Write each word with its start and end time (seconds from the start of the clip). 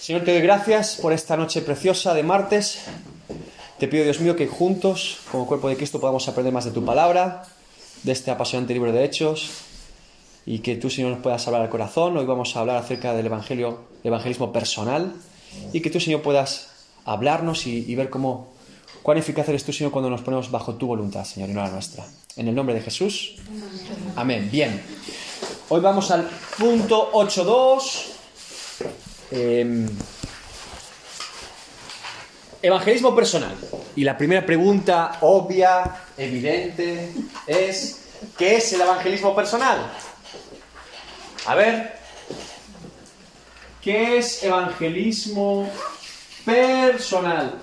Señor, 0.00 0.24
te 0.24 0.32
doy 0.32 0.40
gracias 0.40 0.96
por 0.96 1.12
esta 1.12 1.36
noche 1.36 1.60
preciosa 1.60 2.14
de 2.14 2.22
martes. 2.22 2.78
Te 3.78 3.86
pido, 3.86 4.02
Dios 4.02 4.18
mío, 4.20 4.34
que 4.34 4.46
juntos, 4.46 5.18
como 5.30 5.46
cuerpo 5.46 5.68
de 5.68 5.76
Cristo, 5.76 6.00
podamos 6.00 6.26
aprender 6.26 6.54
más 6.54 6.64
de 6.64 6.70
tu 6.70 6.82
palabra, 6.82 7.44
de 8.02 8.12
este 8.12 8.30
apasionante 8.30 8.72
libro 8.72 8.92
de 8.92 9.04
Hechos, 9.04 9.50
y 10.46 10.60
que 10.60 10.76
tú, 10.76 10.88
Señor, 10.88 11.10
nos 11.10 11.20
puedas 11.20 11.46
hablar 11.46 11.60
al 11.60 11.68
corazón. 11.68 12.16
Hoy 12.16 12.24
vamos 12.24 12.56
a 12.56 12.60
hablar 12.60 12.78
acerca 12.78 13.12
del 13.12 13.26
evangelio, 13.26 13.80
evangelismo 14.02 14.54
personal, 14.54 15.12
y 15.74 15.82
que 15.82 15.90
tú, 15.90 16.00
Señor, 16.00 16.22
puedas 16.22 16.70
hablarnos 17.04 17.66
y, 17.66 17.84
y 17.86 17.94
ver 17.94 18.08
cómo, 18.08 18.54
cuán 19.02 19.18
eficaz 19.18 19.50
eres 19.50 19.64
tú, 19.64 19.72
Señor, 19.74 19.92
cuando 19.92 20.08
nos 20.08 20.22
ponemos 20.22 20.50
bajo 20.50 20.76
tu 20.76 20.86
voluntad, 20.86 21.24
Señor, 21.24 21.50
y 21.50 21.52
no 21.52 21.62
la 21.62 21.68
nuestra. 21.68 22.06
En 22.36 22.48
el 22.48 22.54
nombre 22.54 22.74
de 22.74 22.80
Jesús. 22.80 23.36
Amén. 24.16 24.48
Bien. 24.50 24.80
Hoy 25.68 25.82
vamos 25.82 26.10
al 26.10 26.26
punto 26.56 27.12
8.2. 27.12 28.19
Eh, 29.30 29.86
evangelismo 32.62 33.14
personal. 33.14 33.56
Y 33.96 34.04
la 34.04 34.16
primera 34.16 34.44
pregunta 34.44 35.18
obvia, 35.20 35.84
evidente, 36.16 37.12
es 37.46 38.00
¿qué 38.36 38.56
es 38.56 38.72
el 38.72 38.82
evangelismo 38.82 39.34
personal? 39.34 39.78
A 41.46 41.54
ver, 41.54 41.96
¿qué 43.82 44.18
es 44.18 44.42
evangelismo 44.42 45.68
personal? 46.44 47.60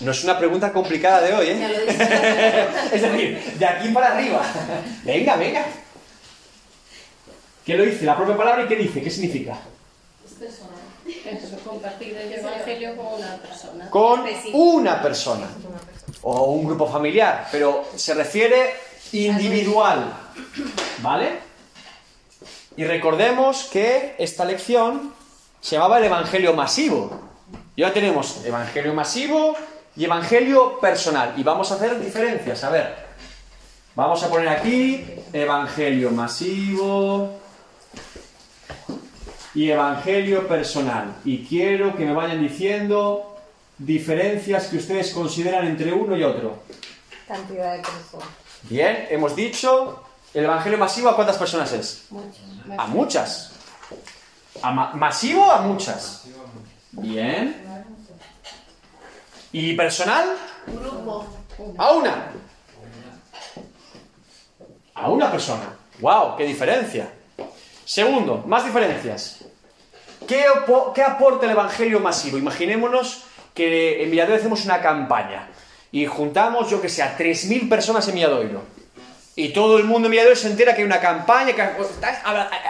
No 0.00 0.12
es 0.12 0.22
una 0.22 0.38
pregunta 0.38 0.72
complicada 0.72 1.22
de 1.22 1.34
hoy, 1.34 1.46
¿eh? 1.48 1.86
es 2.92 3.02
decir, 3.02 3.42
de 3.58 3.66
aquí 3.66 3.88
para 3.88 4.14
arriba. 4.14 4.42
Venga, 5.04 5.36
venga. 5.36 5.66
¿Qué 7.68 7.76
lo 7.76 7.84
dice? 7.84 8.06
La 8.06 8.16
propia 8.16 8.34
palabra 8.34 8.64
y 8.64 8.66
qué 8.66 8.76
dice? 8.76 9.02
¿Qué 9.02 9.10
significa? 9.10 9.58
Es 10.24 10.32
personal. 10.32 10.78
Es 11.06 11.62
compartir 11.62 12.16
el 12.16 12.32
evangelio 12.32 12.96
con 12.96 13.06
una 13.20 13.36
persona. 13.36 13.90
Con 13.90 14.24
una 14.54 15.02
persona. 15.02 15.48
O 16.22 16.44
un 16.52 16.64
grupo 16.64 16.86
familiar. 16.86 17.46
Pero 17.52 17.84
se 17.94 18.14
refiere 18.14 18.72
individual. 19.12 20.14
¿Vale? 21.02 21.40
Y 22.78 22.84
recordemos 22.84 23.64
que 23.64 24.14
esta 24.16 24.46
lección 24.46 25.12
se 25.60 25.76
llamaba 25.76 25.98
el 25.98 26.04
Evangelio 26.04 26.54
masivo. 26.54 27.20
Y 27.76 27.82
ahora 27.82 27.92
tenemos 27.92 28.46
Evangelio 28.46 28.94
masivo 28.94 29.54
y 29.94 30.06
Evangelio 30.06 30.80
personal. 30.80 31.34
Y 31.36 31.42
vamos 31.42 31.70
a 31.70 31.74
hacer 31.74 32.00
diferencias. 32.02 32.64
A 32.64 32.70
ver. 32.70 33.08
Vamos 33.94 34.22
a 34.22 34.30
poner 34.30 34.48
aquí 34.48 35.04
Evangelio 35.34 36.10
masivo 36.12 37.46
y 39.58 39.70
Evangelio 39.72 40.46
personal. 40.46 41.16
Y 41.24 41.44
quiero 41.44 41.96
que 41.96 42.04
me 42.04 42.12
vayan 42.14 42.40
diciendo 42.40 43.36
diferencias 43.76 44.66
que 44.68 44.76
ustedes 44.76 45.10
consideran 45.12 45.66
entre 45.66 45.92
uno 45.92 46.16
y 46.16 46.22
otro. 46.22 46.62
Cantidad 47.26 47.72
de 47.76 47.82
personas. 47.82 48.28
Bien, 48.62 49.06
hemos 49.10 49.34
dicho, 49.34 50.04
el 50.32 50.44
Evangelio 50.44 50.78
masivo 50.78 51.08
a 51.08 51.16
cuántas 51.16 51.36
personas 51.36 51.72
es? 51.72 52.04
A 52.76 52.86
muchas. 52.86 53.52
A 54.62 54.70
ma- 54.70 54.92
masivo 54.94 55.50
a 55.50 55.62
muchas. 55.62 56.24
Bien. 56.92 57.64
¿Y 59.50 59.74
personal? 59.74 60.36
Grupo. 60.68 61.26
A 61.78 61.92
una. 61.92 62.30
A 64.94 65.10
una 65.10 65.30
persona. 65.32 65.74
¡Wow! 66.00 66.36
¡Qué 66.36 66.44
diferencia! 66.44 67.12
Segundo, 67.84 68.44
más 68.46 68.64
diferencias. 68.64 69.37
¿Qué, 70.26 70.44
qué 70.94 71.02
aporta 71.02 71.46
el 71.46 71.52
Evangelio 71.52 72.00
masivo? 72.00 72.38
Imaginémonos 72.38 73.24
que 73.54 74.02
en 74.02 74.10
Milladoiro 74.10 74.38
hacemos 74.38 74.64
una 74.64 74.80
campaña 74.80 75.48
y 75.92 76.06
juntamos, 76.06 76.68
yo 76.70 76.80
que 76.82 76.88
sé, 76.88 77.02
a 77.02 77.16
3.000 77.16 77.68
personas 77.68 78.06
en 78.08 78.14
Milladoiro. 78.14 78.62
Y 79.36 79.50
todo 79.52 79.78
el 79.78 79.84
mundo 79.84 80.06
en 80.06 80.10
Milladoiro 80.10 80.36
se 80.36 80.48
entera 80.48 80.74
que 80.74 80.80
hay 80.82 80.86
una 80.86 81.00
campaña, 81.00 81.54
que 81.54 81.62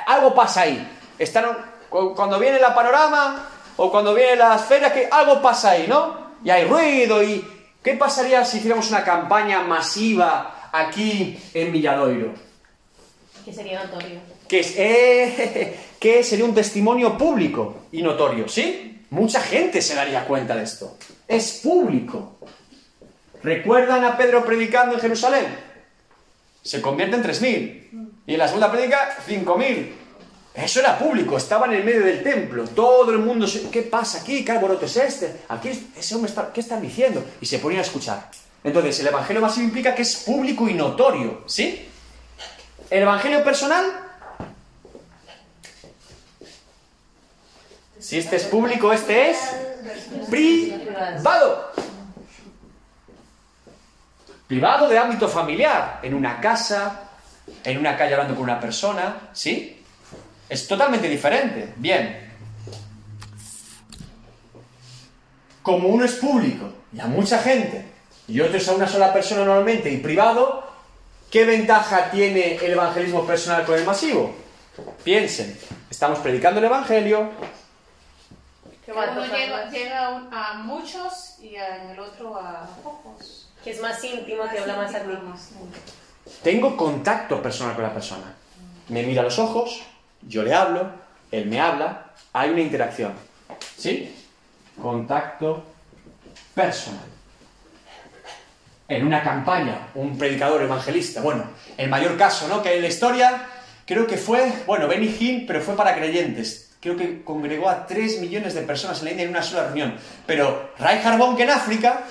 algo 0.07 0.35
pasa 0.35 0.63
ahí. 0.63 0.87
Están, 1.19 1.47
cu- 1.89 2.15
cuando 2.15 2.39
viene 2.39 2.61
la 2.61 2.75
panorama 2.75 3.49
o 3.77 3.91
cuando 3.91 4.15
vienen 4.15 4.39
las 4.39 4.65
ferias, 4.67 4.93
que 4.93 5.09
algo 5.11 5.41
pasa 5.41 5.71
ahí, 5.71 5.87
¿no? 5.89 6.29
Y 6.45 6.51
hay 6.51 6.65
ruido 6.65 7.23
y... 7.23 7.55
¿Qué 7.83 7.95
pasaría 7.95 8.45
si 8.45 8.59
hiciéramos 8.59 8.91
una 8.91 9.03
campaña 9.05 9.63
masiva 9.63 10.69
aquí 10.73 11.41
en 11.55 11.73
Milladoiro? 11.73 12.35
Que 13.45 13.53
sería 13.53 13.83
notorio. 13.85 14.19
Que, 14.49 14.61
es, 14.61 14.75
eh, 14.77 15.77
que 16.01 16.25
sería 16.25 16.45
un 16.45 16.55
testimonio 16.55 17.17
público 17.17 17.85
y 17.93 18.03
notorio, 18.03 18.49
¿sí? 18.49 19.05
Mucha 19.11 19.41
gente 19.41 19.81
se 19.81 19.95
daría 19.95 20.25
cuenta 20.25 20.55
de 20.55 20.65
esto. 20.65 20.97
Es 21.27 21.61
público. 21.63 22.39
¿Recuerdan 23.43 24.05
a 24.05 24.17
Pedro 24.17 24.45
predicando 24.45 24.95
en 24.95 25.01
Jerusalén? 25.01 25.47
Se 26.63 26.83
convierte 26.83 27.17
en 27.17 27.23
3.000. 27.23 28.11
Y 28.27 28.33
en 28.33 28.39
la 28.39 28.47
segunda 28.47 28.71
predica, 28.71 29.17
5.000. 29.27 29.93
Eso 30.55 30.81
era 30.81 30.99
público, 30.99 31.37
estaban 31.37 31.71
en 31.71 31.79
el 31.79 31.85
medio 31.85 32.05
del 32.05 32.23
templo. 32.23 32.65
Todo 32.65 33.13
el 33.13 33.19
mundo, 33.19 33.47
¿qué 33.71 33.83
pasa 33.83 34.21
aquí? 34.21 34.45
¿Qué 34.45 34.53
alboroto 34.53 34.87
es 34.87 34.97
este? 34.97 35.37
Aquí, 35.49 35.71
ese 35.97 36.15
hombre 36.15 36.29
está, 36.29 36.53
¿qué 36.53 36.61
están 36.61 36.83
diciendo? 36.83 37.25
Y 37.41 37.47
se 37.47 37.59
ponían 37.59 37.79
a 37.79 37.85
escuchar. 37.85 38.29
Entonces, 38.65 38.99
el 39.01 39.07
evangelio 39.07 39.41
masivo 39.41 39.67
implica 39.67 39.95
que 39.95 40.03
es 40.03 40.17
público 40.17 40.69
y 40.69 40.75
notorio, 40.75 41.45
¿sí? 41.47 41.89
El 42.91 43.03
evangelio 43.03 43.45
personal 43.45 44.08
Si 48.09 48.17
este 48.17 48.37
es 48.37 48.45
público, 48.45 48.91
este 48.91 49.33
es 49.33 49.39
privado. 50.31 51.73
Privado 54.47 54.89
de 54.89 54.97
ámbito 54.97 55.29
familiar, 55.29 56.01
en 56.03 56.15
una 56.15 56.41
casa, 56.41 57.11
en 57.63 57.77
una 57.77 57.99
calle 57.99 58.15
hablando 58.15 58.35
con 58.35 58.45
una 58.45 58.59
persona, 58.59 59.29
¿sí? 59.35 59.85
Es 60.49 60.67
totalmente 60.67 61.07
diferente. 61.07 61.75
Bien. 61.77 62.33
Como 65.61 65.89
uno 65.89 66.07
es 66.07 66.15
público 66.15 66.73
y 66.91 67.01
a 67.01 67.07
mucha 67.09 67.41
gente, 67.41 67.85
y 68.27 68.41
otro 68.41 68.57
es 68.57 68.67
a 68.71 68.73
una 68.73 68.89
sola 68.89 69.13
persona 69.13 69.45
normalmente 69.45 69.93
y 69.93 69.99
privado, 69.99 70.67
¿qué 71.31 71.45
ventaja 71.45 72.11
tiene 72.11 72.57
el 72.57 72.73
evangelismo 72.73 73.27
personal 73.27 73.67
con 73.67 73.79
el 73.79 73.85
masivo? 73.85 74.35
Piensen, 75.05 75.59
estamos 75.91 76.21
predicando 76.21 76.59
el 76.59 76.65
evangelio, 76.65 77.33
Que 78.89 78.93
uno 78.95 79.27
llega, 79.27 79.71
llega 79.71 80.07
a 80.07 80.09
un- 80.15 80.29
a 80.33 80.55
muchos 80.55 81.37
y 81.43 81.57
a- 81.57 81.83
en 81.85 81.91
el 81.91 82.01
otro 82.01 82.35
a 82.37 82.67
pocos. 82.83 83.51
Que 83.63 83.73
es 83.73 83.83
más 83.83 84.03
íntimo, 84.03 84.45
te 84.45 84.59
habla 84.61 84.77
más 84.77 84.95
a 84.95 85.01
ti. 85.01 85.09
Tengo 86.43 86.75
contacto 86.75 87.43
personal 87.43 87.75
con 87.75 87.85
la 87.85 87.93
persona. 87.93 88.35
Me 88.89 89.03
mira 89.03 89.21
a 89.21 89.25
los 89.25 89.39
ojos, 89.39 89.83
yo 90.23 90.43
le 90.43 90.55
hablo, 90.55 90.91
él 91.31 91.45
me 91.47 91.61
habla, 91.61 92.13
hay 92.33 92.49
una 92.49 92.61
interacción. 92.63 93.13
¿Sí? 93.77 94.15
Contacto 94.81 95.63
personal. 96.55 97.05
En 98.89 99.07
una 99.07 99.23
campaña, 99.23 99.89
un 99.97 100.17
predicador 100.17 100.63
evangelista, 100.63 101.21
bueno, 101.21 101.45
el 101.77 101.91
mayor 101.91 102.17
caso, 102.17 102.49
¿no? 102.49 102.63
Que 102.63 102.71
hay 102.71 102.77
en 102.77 102.83
la 102.83 102.89
historia, 102.89 103.47
creo 103.85 104.07
que 104.07 104.17
fue, 104.17 104.51
bueno, 104.67 104.89
Benny 104.89 105.15
Hinn, 105.21 105.45
pero 105.47 105.61
fue 105.61 105.77
para 105.77 105.95
creyentes. 105.95 106.68
Creo 106.81 106.97
que 106.97 107.25
congregó 107.25 107.69
a 107.69 107.87
3 107.87 108.21
millones 108.21 108.55
de 108.55 108.63
personas 108.63 109.01
en 109.01 109.05
la 109.07 109.11
India 109.11 109.25
en 109.25 109.31
una 109.31 109.43
sola 109.43 109.65
reunión. 109.65 109.97
Pero 110.27 110.71
Reinhard 110.79 111.19
Bonk 111.19 111.41
en 111.41 111.51
África 111.51 112.05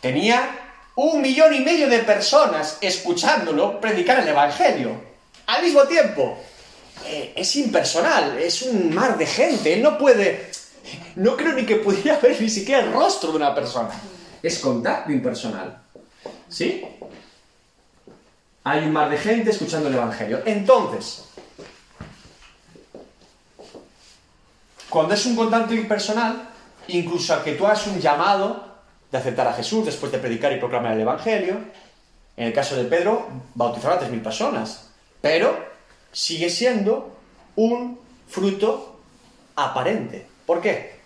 tenía 0.00 0.50
un 0.96 1.22
millón 1.22 1.54
y 1.54 1.60
medio 1.60 1.88
de 1.88 2.00
personas 2.00 2.78
escuchándolo 2.80 3.80
predicar 3.80 4.20
el 4.20 4.28
Evangelio. 4.28 5.00
Al 5.46 5.62
mismo 5.62 5.82
tiempo. 5.84 6.38
Eh, 7.06 7.32
es 7.36 7.56
impersonal, 7.56 8.38
es 8.38 8.62
un 8.62 8.94
mar 8.94 9.16
de 9.16 9.26
gente. 9.26 9.72
Él 9.72 9.82
no 9.82 9.96
puede... 9.96 10.50
No 11.16 11.36
creo 11.36 11.52
ni 11.52 11.64
que 11.64 11.76
pudiera 11.76 12.18
ver 12.22 12.40
ni 12.40 12.50
siquiera 12.50 12.82
el 12.82 12.92
rostro 12.92 13.30
de 13.30 13.36
una 13.36 13.54
persona. 13.54 13.90
Es 14.42 14.58
contacto 14.58 15.12
impersonal. 15.12 15.80
¿Sí? 16.48 16.84
Hay 18.64 18.80
un 18.80 18.92
mar 18.92 19.08
de 19.08 19.16
gente 19.16 19.50
escuchando 19.50 19.88
el 19.88 19.94
Evangelio. 19.94 20.42
Entonces, 20.44 21.24
cuando 24.90 25.14
es 25.14 25.24
un 25.24 25.36
contacto 25.36 25.72
impersonal, 25.72 26.48
incluso 26.88 27.32
a 27.32 27.42
que 27.42 27.52
tú 27.52 27.64
hagas 27.64 27.86
un 27.86 28.00
llamado 28.00 28.68
de 29.10 29.18
aceptar 29.18 29.46
a 29.46 29.54
Jesús 29.54 29.86
después 29.86 30.12
de 30.12 30.18
predicar 30.18 30.52
y 30.52 30.58
proclamar 30.58 30.92
el 30.92 31.00
Evangelio, 31.00 31.58
en 32.36 32.46
el 32.46 32.52
caso 32.52 32.76
de 32.76 32.84
Pedro, 32.84 33.28
bautizaron 33.54 33.98
a 33.98 34.02
3.000 34.02 34.22
personas, 34.22 34.90
pero 35.20 35.56
sigue 36.12 36.50
siendo 36.50 37.16
un 37.56 37.98
fruto 38.28 39.00
aparente. 39.56 40.26
¿Por 40.46 40.60
qué? 40.60 41.00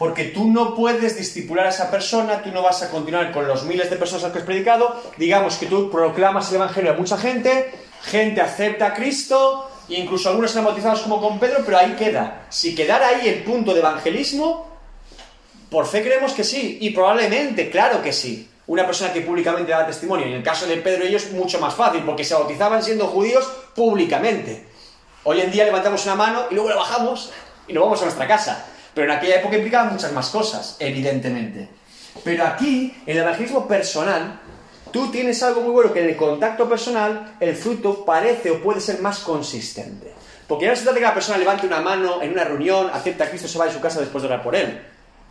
Porque 0.00 0.24
tú 0.24 0.50
no 0.50 0.74
puedes 0.74 1.14
discipular 1.14 1.66
a 1.66 1.68
esa 1.68 1.90
persona, 1.90 2.40
tú 2.40 2.50
no 2.52 2.62
vas 2.62 2.82
a 2.82 2.88
continuar 2.88 3.32
con 3.32 3.46
los 3.46 3.64
miles 3.64 3.90
de 3.90 3.96
personas 3.96 4.24
a 4.24 4.26
las 4.28 4.32
que 4.32 4.38
has 4.38 4.46
predicado. 4.46 4.98
Digamos 5.18 5.56
que 5.56 5.66
tú 5.66 5.90
proclamas 5.90 6.48
el 6.48 6.54
Evangelio 6.54 6.92
a 6.92 6.94
mucha 6.94 7.18
gente, 7.18 7.70
gente 8.04 8.40
acepta 8.40 8.86
a 8.86 8.94
Cristo, 8.94 9.70
e 9.90 10.00
incluso 10.00 10.30
algunos 10.30 10.52
serán 10.52 10.64
bautizados 10.64 11.02
como 11.02 11.20
con 11.20 11.38
Pedro, 11.38 11.58
pero 11.66 11.76
ahí 11.76 11.96
queda. 11.98 12.46
Si 12.48 12.74
quedara 12.74 13.08
ahí 13.08 13.28
el 13.28 13.42
punto 13.42 13.74
de 13.74 13.80
evangelismo, 13.80 14.68
por 15.68 15.86
fe 15.86 16.02
creemos 16.02 16.32
que 16.32 16.44
sí, 16.44 16.78
y 16.80 16.88
probablemente, 16.92 17.68
claro 17.68 18.00
que 18.00 18.14
sí. 18.14 18.48
Una 18.68 18.86
persona 18.86 19.12
que 19.12 19.20
públicamente 19.20 19.70
da 19.70 19.86
testimonio. 19.86 20.24
En 20.24 20.32
el 20.32 20.42
caso 20.42 20.64
de 20.64 20.78
Pedro 20.78 21.04
y 21.04 21.08
ellos, 21.08 21.30
mucho 21.32 21.60
más 21.60 21.74
fácil, 21.74 22.04
porque 22.04 22.24
se 22.24 22.32
bautizaban 22.32 22.82
siendo 22.82 23.06
judíos 23.06 23.44
públicamente. 23.74 24.66
Hoy 25.24 25.42
en 25.42 25.52
día 25.52 25.64
levantamos 25.64 26.06
una 26.06 26.14
mano 26.14 26.44
y 26.50 26.54
luego 26.54 26.70
la 26.70 26.76
bajamos 26.76 27.32
y 27.68 27.74
nos 27.74 27.84
vamos 27.84 28.00
a 28.00 28.04
nuestra 28.04 28.26
casa. 28.26 28.66
Pero 28.94 29.10
en 29.10 29.18
aquella 29.18 29.36
época 29.36 29.56
implicaba 29.56 29.90
muchas 29.90 30.12
más 30.12 30.30
cosas, 30.30 30.76
evidentemente. 30.78 31.68
Pero 32.24 32.44
aquí, 32.44 32.94
en 33.06 33.16
el 33.16 33.22
evangelismo 33.22 33.66
personal, 33.66 34.40
tú 34.90 35.10
tienes 35.10 35.42
algo 35.42 35.60
muy 35.60 35.70
bueno 35.70 35.92
que 35.92 36.02
en 36.02 36.10
el 36.10 36.16
contacto 36.16 36.68
personal 36.68 37.36
el 37.40 37.54
fruto 37.54 38.04
parece 38.04 38.50
o 38.50 38.62
puede 38.62 38.80
ser 38.80 39.00
más 39.00 39.20
consistente. 39.20 40.12
Porque 40.46 40.64
ya 40.64 40.72
no 40.72 40.76
se 40.76 40.82
trata 40.82 40.94
de 40.94 41.00
que 41.00 41.06
la 41.06 41.14
persona 41.14 41.38
levante 41.38 41.66
una 41.66 41.80
mano 41.80 42.20
en 42.20 42.32
una 42.32 42.44
reunión, 42.44 42.90
acepta 42.92 43.24
a 43.24 43.28
Cristo, 43.28 43.46
se 43.46 43.58
va 43.58 43.66
de 43.66 43.72
su 43.72 43.80
casa 43.80 44.00
después 44.00 44.22
de 44.22 44.28
orar 44.28 44.42
por 44.42 44.56
él. 44.56 44.82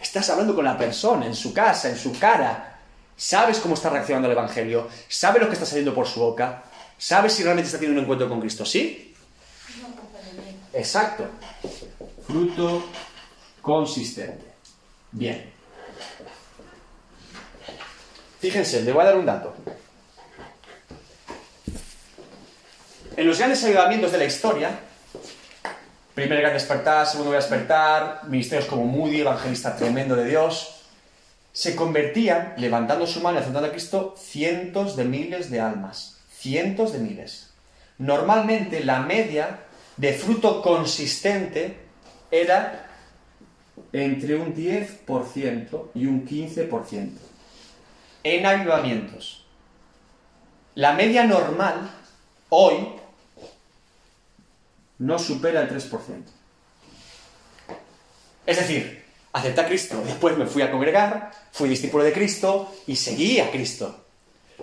Estás 0.02 0.30
hablando 0.30 0.56
con 0.56 0.64
la 0.64 0.78
persona, 0.78 1.26
en 1.26 1.36
su 1.36 1.54
casa, 1.54 1.90
en 1.90 1.98
su 1.98 2.18
cara. 2.18 2.80
Sabes 3.18 3.60
cómo 3.60 3.74
está 3.74 3.90
reaccionando 3.90 4.28
al 4.28 4.32
Evangelio, 4.32 4.88
sabes 5.10 5.42
lo 5.42 5.50
que 5.50 5.56
está 5.56 5.66
saliendo 5.66 5.94
por 5.94 6.08
su 6.08 6.22
boca, 6.22 6.64
sabes 6.98 7.34
si 7.34 7.44
realmente 7.44 7.68
está 7.68 7.78
teniendo 7.78 8.00
un 8.00 8.06
encuentro 8.06 8.30
con 8.30 8.40
Cristo, 8.40 8.64
¿sí? 8.64 9.14
Exacto. 10.72 11.26
Fruto 12.26 12.86
consistente. 13.62 14.46
Bien. 15.12 15.52
Fíjense, 18.40 18.82
le 18.82 18.92
voy 18.92 19.02
a 19.02 19.06
dar 19.06 19.18
un 19.18 19.26
dato. 19.26 19.54
En 23.18 23.28
los 23.28 23.38
grandes 23.38 23.64
avivamientos 23.66 24.14
de 24.14 24.18
la 24.18 24.24
historia, 24.24 24.80
primer 26.16 26.40
gran 26.40 26.54
despertar, 26.54 27.06
segundo 27.06 27.32
gran 27.32 27.42
despertar, 27.42 28.22
ministerios 28.28 28.68
como 28.70 28.86
Moody, 28.86 29.22
evangelista 29.22 29.76
tremendo 29.76 30.16
de 30.16 30.26
Dios, 30.26 30.80
se 31.52 31.76
convertían, 31.76 32.54
levantando 32.58 33.06
su 33.06 33.20
mano 33.20 33.38
y 33.38 33.42
aceptando 33.42 33.68
a 33.68 33.72
Cristo, 33.72 34.16
cientos 34.18 34.96
de 34.96 35.04
miles 35.04 35.52
de 35.52 35.60
almas. 35.60 36.20
Cientos 36.32 36.94
de 36.94 37.00
miles. 37.00 37.50
Normalmente 37.98 38.84
la 38.86 39.02
media 39.02 39.60
de 39.98 40.14
fruto 40.14 40.62
consistente 40.62 41.78
era 42.32 42.89
entre 43.94 44.36
un 44.36 44.56
10% 44.56 45.92
y 45.96 46.06
un 46.06 46.28
15% 46.28 47.12
en 48.24 48.46
avivamientos. 48.46 49.46
La 50.76 50.94
media 50.94 51.24
normal 51.24 51.90
hoy 52.50 52.76
no 55.00 55.20
supera 55.20 55.62
el 55.62 55.70
3%. 55.70 56.24
Es 58.46 58.58
decir, 58.58 59.04
acepté 59.34 59.62
a 59.62 59.68
Cristo, 59.68 60.02
después 60.06 60.38
me 60.38 60.46
fui 60.46 60.62
a 60.62 60.72
congregar, 60.72 61.32
fui 61.52 61.70
discípulo 61.70 62.04
de 62.04 62.14
Cristo 62.14 62.74
y 62.88 62.96
seguí 62.96 63.40
a 63.40 63.52
Cristo. 63.52 64.06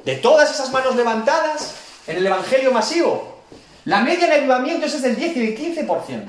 De 0.05 0.17
todas 0.17 0.51
esas 0.51 0.71
manos 0.71 0.97
levantadas 0.97 1.75
en 2.07 2.17
el 2.17 2.27
Evangelio 2.27 2.73
masivo, 2.73 3.43
la 3.85 4.01
media 4.01 4.27
de 4.27 4.35
avivamientos 4.35 4.95
es 4.95 5.03
del 5.03 5.17
10 5.17 5.37
y 5.37 5.47
del 5.47 5.87
15%. 5.87 6.29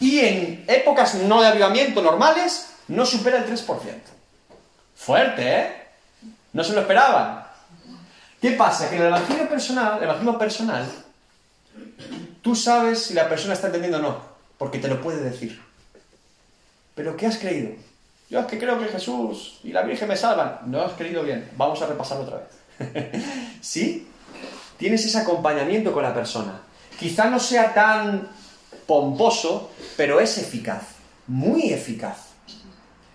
Y 0.00 0.20
en 0.20 0.64
épocas 0.68 1.14
no 1.14 1.40
de 1.40 1.48
avivamiento 1.48 2.02
normales, 2.02 2.70
no 2.88 3.04
supera 3.04 3.38
el 3.38 3.46
3%. 3.46 3.66
Fuerte, 4.96 5.60
¿eh? 5.60 5.72
No 6.52 6.64
se 6.64 6.72
lo 6.72 6.80
esperaban. 6.80 7.46
¿Qué 8.40 8.52
pasa? 8.52 8.88
Que 8.88 8.96
en 8.96 9.02
el 9.02 9.08
evangelio 9.08 9.48
personal, 9.48 9.98
el 9.98 10.04
evangelio 10.04 10.38
personal, 10.38 10.86
tú 12.42 12.54
sabes 12.54 13.04
si 13.04 13.14
la 13.14 13.28
persona 13.28 13.54
está 13.54 13.66
entendiendo 13.66 13.98
o 13.98 14.02
no, 14.02 14.22
porque 14.56 14.78
te 14.78 14.88
lo 14.88 15.00
puede 15.00 15.20
decir. 15.20 15.60
Pero 16.94 17.16
¿qué 17.16 17.26
has 17.26 17.38
creído? 17.38 17.70
Yo 18.30 18.40
es 18.40 18.46
que 18.46 18.58
creo 18.58 18.78
que 18.78 18.86
Jesús 18.86 19.60
y 19.64 19.72
la 19.72 19.82
Virgen 19.82 20.08
me 20.08 20.16
salvan. 20.16 20.60
No 20.66 20.82
has 20.82 20.92
creído 20.92 21.22
bien. 21.22 21.50
Vamos 21.56 21.80
a 21.80 21.86
repasarlo 21.86 22.24
otra 22.24 22.38
vez. 22.38 23.22
¿Sí? 23.60 24.08
Tienes 24.76 25.04
ese 25.04 25.18
acompañamiento 25.18 25.92
con 25.92 26.02
la 26.02 26.14
persona. 26.14 26.60
Quizá 26.98 27.30
no 27.30 27.40
sea 27.40 27.72
tan 27.72 28.28
pomposo, 28.88 29.70
pero 29.98 30.18
es 30.18 30.38
eficaz. 30.38 30.82
Muy 31.26 31.74
eficaz. 31.74 32.28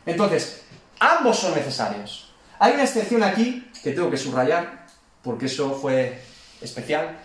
Entonces, 0.05 0.61
ambos 0.99 1.39
son 1.39 1.55
necesarios. 1.55 2.29
Hay 2.59 2.73
una 2.73 2.83
excepción 2.83 3.23
aquí 3.23 3.67
que 3.83 3.91
tengo 3.91 4.11
que 4.11 4.17
subrayar, 4.17 4.85
porque 5.23 5.47
eso 5.47 5.73
fue 5.73 6.21
especial. 6.61 7.17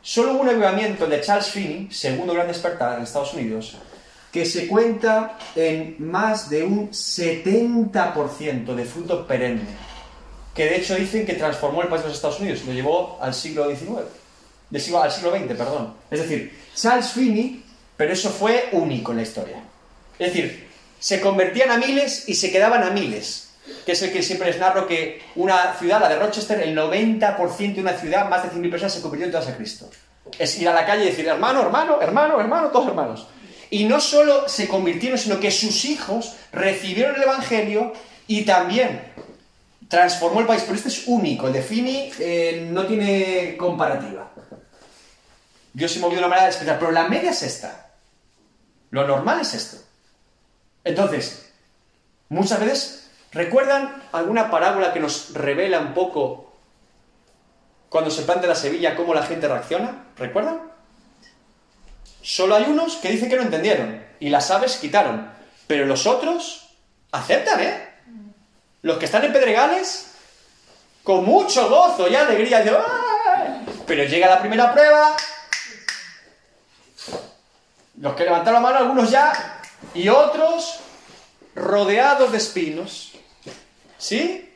Solo 0.00 0.34
un 0.34 0.48
avivamiento 0.48 1.06
de 1.08 1.20
Charles 1.20 1.48
Finney, 1.48 1.88
segundo 1.90 2.32
gran 2.32 2.46
despertar 2.46 2.96
en 2.96 3.04
Estados 3.04 3.34
Unidos, 3.34 3.76
que 4.30 4.46
se 4.46 4.68
cuenta 4.68 5.36
en 5.56 5.96
más 5.98 6.48
de 6.48 6.62
un 6.62 6.90
70% 6.90 8.74
de 8.74 8.84
fruto 8.84 9.26
perenne, 9.26 9.66
que 10.54 10.66
de 10.66 10.76
hecho 10.76 10.94
dicen 10.94 11.26
que 11.26 11.34
transformó 11.34 11.82
el 11.82 11.88
país 11.88 12.02
de 12.02 12.08
los 12.08 12.16
Estados 12.16 12.38
Unidos, 12.38 12.62
lo 12.66 12.72
llevó 12.72 13.18
al 13.20 13.34
siglo 13.34 13.68
XIX, 13.68 14.04
al 14.96 15.10
siglo 15.10 15.30
XX, 15.36 15.46
perdón. 15.56 15.94
Es 16.10 16.20
decir, 16.20 16.56
Charles 16.74 17.10
Finney, 17.10 17.63
pero 17.96 18.12
eso 18.12 18.30
fue 18.30 18.68
único 18.72 19.12
en 19.12 19.18
la 19.18 19.22
historia. 19.22 19.56
Es 20.18 20.32
decir, 20.32 20.68
se 20.98 21.20
convertían 21.20 21.70
a 21.70 21.78
miles 21.78 22.28
y 22.28 22.34
se 22.34 22.50
quedaban 22.50 22.82
a 22.82 22.90
miles 22.90 23.44
que 23.84 23.92
es 23.92 24.02
el 24.02 24.12
que 24.12 24.22
siempre 24.22 24.48
les 24.48 24.58
narro 24.58 24.86
que 24.86 25.22
una 25.36 25.74
ciudad, 25.74 26.00
la 26.00 26.08
de 26.08 26.18
Rochester, 26.18 26.60
el 26.60 26.76
90% 26.76 27.74
de 27.74 27.80
una 27.80 27.94
ciudad, 27.94 28.28
más 28.28 28.42
de 28.42 28.50
100.000 28.50 28.70
personas 28.70 28.94
se 28.94 29.00
convirtió 29.00 29.26
en 29.26 29.32
todas 29.32 29.48
a 29.48 29.56
Cristo. 29.56 29.90
Es 30.38 30.58
ir 30.58 30.68
a 30.68 30.74
la 30.74 30.86
calle 30.86 31.04
y 31.04 31.06
decir, 31.06 31.26
hermano, 31.26 31.62
hermano, 31.62 32.00
hermano, 32.00 32.40
hermano, 32.40 32.68
todos 32.68 32.88
hermanos. 32.88 33.26
Y 33.70 33.84
no 33.84 34.00
solo 34.00 34.48
se 34.48 34.68
convirtieron, 34.68 35.18
sino 35.18 35.40
que 35.40 35.50
sus 35.50 35.84
hijos 35.84 36.34
recibieron 36.52 37.16
el 37.16 37.22
Evangelio 37.22 37.92
y 38.26 38.42
también 38.42 39.00
transformó 39.88 40.40
el 40.40 40.46
país. 40.46 40.62
Pero 40.62 40.76
este 40.76 40.88
es 40.88 41.06
único, 41.06 41.46
el 41.46 41.52
de 41.52 41.62
Fini 41.62 42.10
eh, 42.18 42.68
no 42.70 42.86
tiene 42.86 43.56
comparativa. 43.56 44.30
Dios 45.72 45.90
se 45.90 45.98
movió 45.98 46.16
de 46.16 46.20
una 46.20 46.28
manera 46.28 46.48
especial, 46.48 46.76
pero 46.78 46.92
la 46.92 47.08
media 47.08 47.30
es 47.30 47.42
esta. 47.42 47.83
Lo 48.94 49.06
normal 49.06 49.40
es 49.40 49.54
esto. 49.54 49.76
Entonces, 50.84 51.52
muchas 52.28 52.60
veces 52.60 53.04
¿Recuerdan 53.34 54.00
alguna 54.12 54.48
parábola 54.48 54.92
que 54.92 55.00
nos 55.00 55.34
revela 55.34 55.80
un 55.80 55.92
poco 55.92 56.52
cuando 57.88 58.08
se 58.08 58.22
planta 58.22 58.46
la 58.46 58.54
Sevilla 58.54 58.94
cómo 58.94 59.12
la 59.12 59.24
gente 59.24 59.48
reacciona? 59.48 60.04
¿Recuerdan? 60.16 60.60
Solo 62.22 62.54
hay 62.54 62.64
unos 62.64 62.96
que 62.96 63.10
dicen 63.10 63.28
que 63.28 63.36
no 63.36 63.42
entendieron 63.42 64.00
y 64.20 64.30
las 64.30 64.52
aves 64.52 64.76
quitaron, 64.76 65.28
pero 65.66 65.84
los 65.84 66.06
otros 66.06 66.76
aceptan, 67.10 67.60
¿eh? 67.60 67.88
Los 68.82 68.98
que 68.98 69.06
están 69.06 69.24
en 69.24 69.32
Pedregales, 69.32 70.12
con 71.02 71.24
mucho 71.24 71.68
gozo 71.68 72.06
y 72.06 72.14
alegría, 72.14 72.62
dicen, 72.62 72.84
pero 73.84 74.04
llega 74.04 74.28
la 74.28 74.40
primera 74.40 74.72
prueba, 74.72 75.16
los 77.98 78.14
que 78.14 78.24
levantaron 78.24 78.62
la 78.62 78.68
mano, 78.68 78.78
algunos 78.78 79.10
ya, 79.10 79.60
y 79.94 80.08
otros 80.08 80.80
rodeados 81.54 82.32
de 82.32 82.38
espinos. 82.38 83.12
¿Sí? 83.98 84.52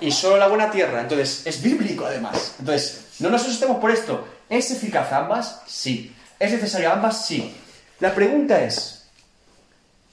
Y 0.00 0.10
solo 0.10 0.36
la 0.36 0.48
buena 0.48 0.70
tierra. 0.70 1.00
Entonces, 1.00 1.46
es 1.46 1.62
bíblico 1.62 2.04
además. 2.06 2.56
Entonces, 2.58 3.06
no 3.20 3.30
nos 3.30 3.42
asustemos 3.42 3.78
por 3.78 3.90
esto. 3.90 4.26
¿Es 4.48 4.70
eficaz 4.70 5.12
ambas? 5.12 5.62
Sí. 5.66 6.14
¿Es 6.38 6.52
necesario 6.52 6.92
ambas? 6.92 7.26
Sí. 7.26 7.56
La 8.00 8.14
pregunta 8.14 8.60
es, 8.62 9.06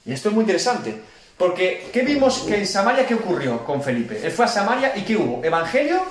y 0.04 0.12
esto 0.12 0.28
es 0.28 0.34
muy 0.34 0.42
interesante, 0.42 1.02
porque 1.36 1.90
¿qué 1.92 2.02
vimos 2.02 2.40
que 2.40 2.56
en 2.56 2.66
Samaria 2.66 3.06
qué 3.06 3.14
ocurrió 3.14 3.64
con 3.64 3.82
Felipe? 3.82 4.20
Él 4.24 4.30
fue 4.30 4.44
a 4.44 4.48
Samaria 4.48 4.92
y 4.96 5.02
¿qué 5.02 5.16
hubo? 5.16 5.44
¿Evangelio? 5.44 6.04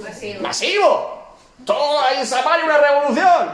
Masivo. 0.00 0.42
¡Masivo! 0.42 1.36
Todo 1.64 2.00
en 2.16 2.26
Samaria 2.26 2.64
una 2.64 2.78
revolución. 2.78 3.48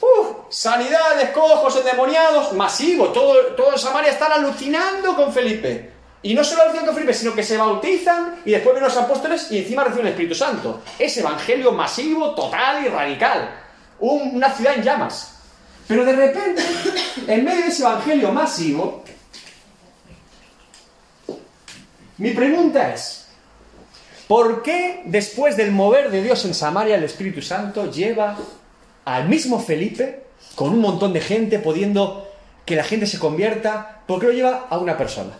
¡Uf! 0.00 0.36
Sanidades, 0.50 1.30
cojos, 1.30 1.76
endemoniados, 1.76 2.52
masivo. 2.52 3.08
Todo, 3.08 3.34
todo 3.54 3.76
Samaria 3.76 4.12
están 4.12 4.32
alucinando 4.32 5.16
con 5.16 5.32
Felipe. 5.32 5.92
Y 6.22 6.34
no 6.34 6.42
solo 6.42 6.62
alucinan 6.62 6.86
con 6.86 6.94
Felipe, 6.94 7.14
sino 7.14 7.34
que 7.34 7.42
se 7.42 7.56
bautizan 7.56 8.40
y 8.44 8.50
después 8.50 8.74
vienen 8.74 8.88
los 8.88 8.96
apóstoles 8.96 9.52
y 9.52 9.58
encima 9.58 9.84
reciben 9.84 10.06
el 10.06 10.12
Espíritu 10.12 10.34
Santo. 10.34 10.82
Es 10.98 11.16
evangelio 11.16 11.72
masivo, 11.72 12.34
total 12.34 12.84
y 12.84 12.88
radical. 12.88 13.54
una 14.00 14.50
ciudad 14.52 14.74
en 14.74 14.82
llamas. 14.82 15.34
Pero 15.86 16.04
de 16.04 16.12
repente, 16.12 16.62
en 17.26 17.44
medio 17.44 17.62
de 17.62 17.68
ese 17.68 17.82
evangelio 17.82 18.30
masivo, 18.30 19.04
mi 22.18 22.32
pregunta 22.32 22.92
es, 22.92 23.28
¿por 24.26 24.62
qué 24.62 25.02
después 25.06 25.56
del 25.56 25.70
mover 25.70 26.10
de 26.10 26.22
Dios 26.22 26.44
en 26.44 26.52
Samaria 26.52 26.96
el 26.96 27.04
Espíritu 27.04 27.40
Santo 27.40 27.90
lleva 27.90 28.36
al 29.08 29.26
mismo 29.26 29.58
Felipe, 29.58 30.24
con 30.54 30.70
un 30.70 30.80
montón 30.80 31.14
de 31.14 31.22
gente, 31.22 31.58
pudiendo 31.58 32.30
que 32.66 32.76
la 32.76 32.84
gente 32.84 33.06
se 33.06 33.18
convierta, 33.18 34.02
¿por 34.06 34.20
qué 34.20 34.26
lo 34.26 34.32
lleva 34.32 34.66
a 34.68 34.76
una 34.76 34.98
persona? 34.98 35.38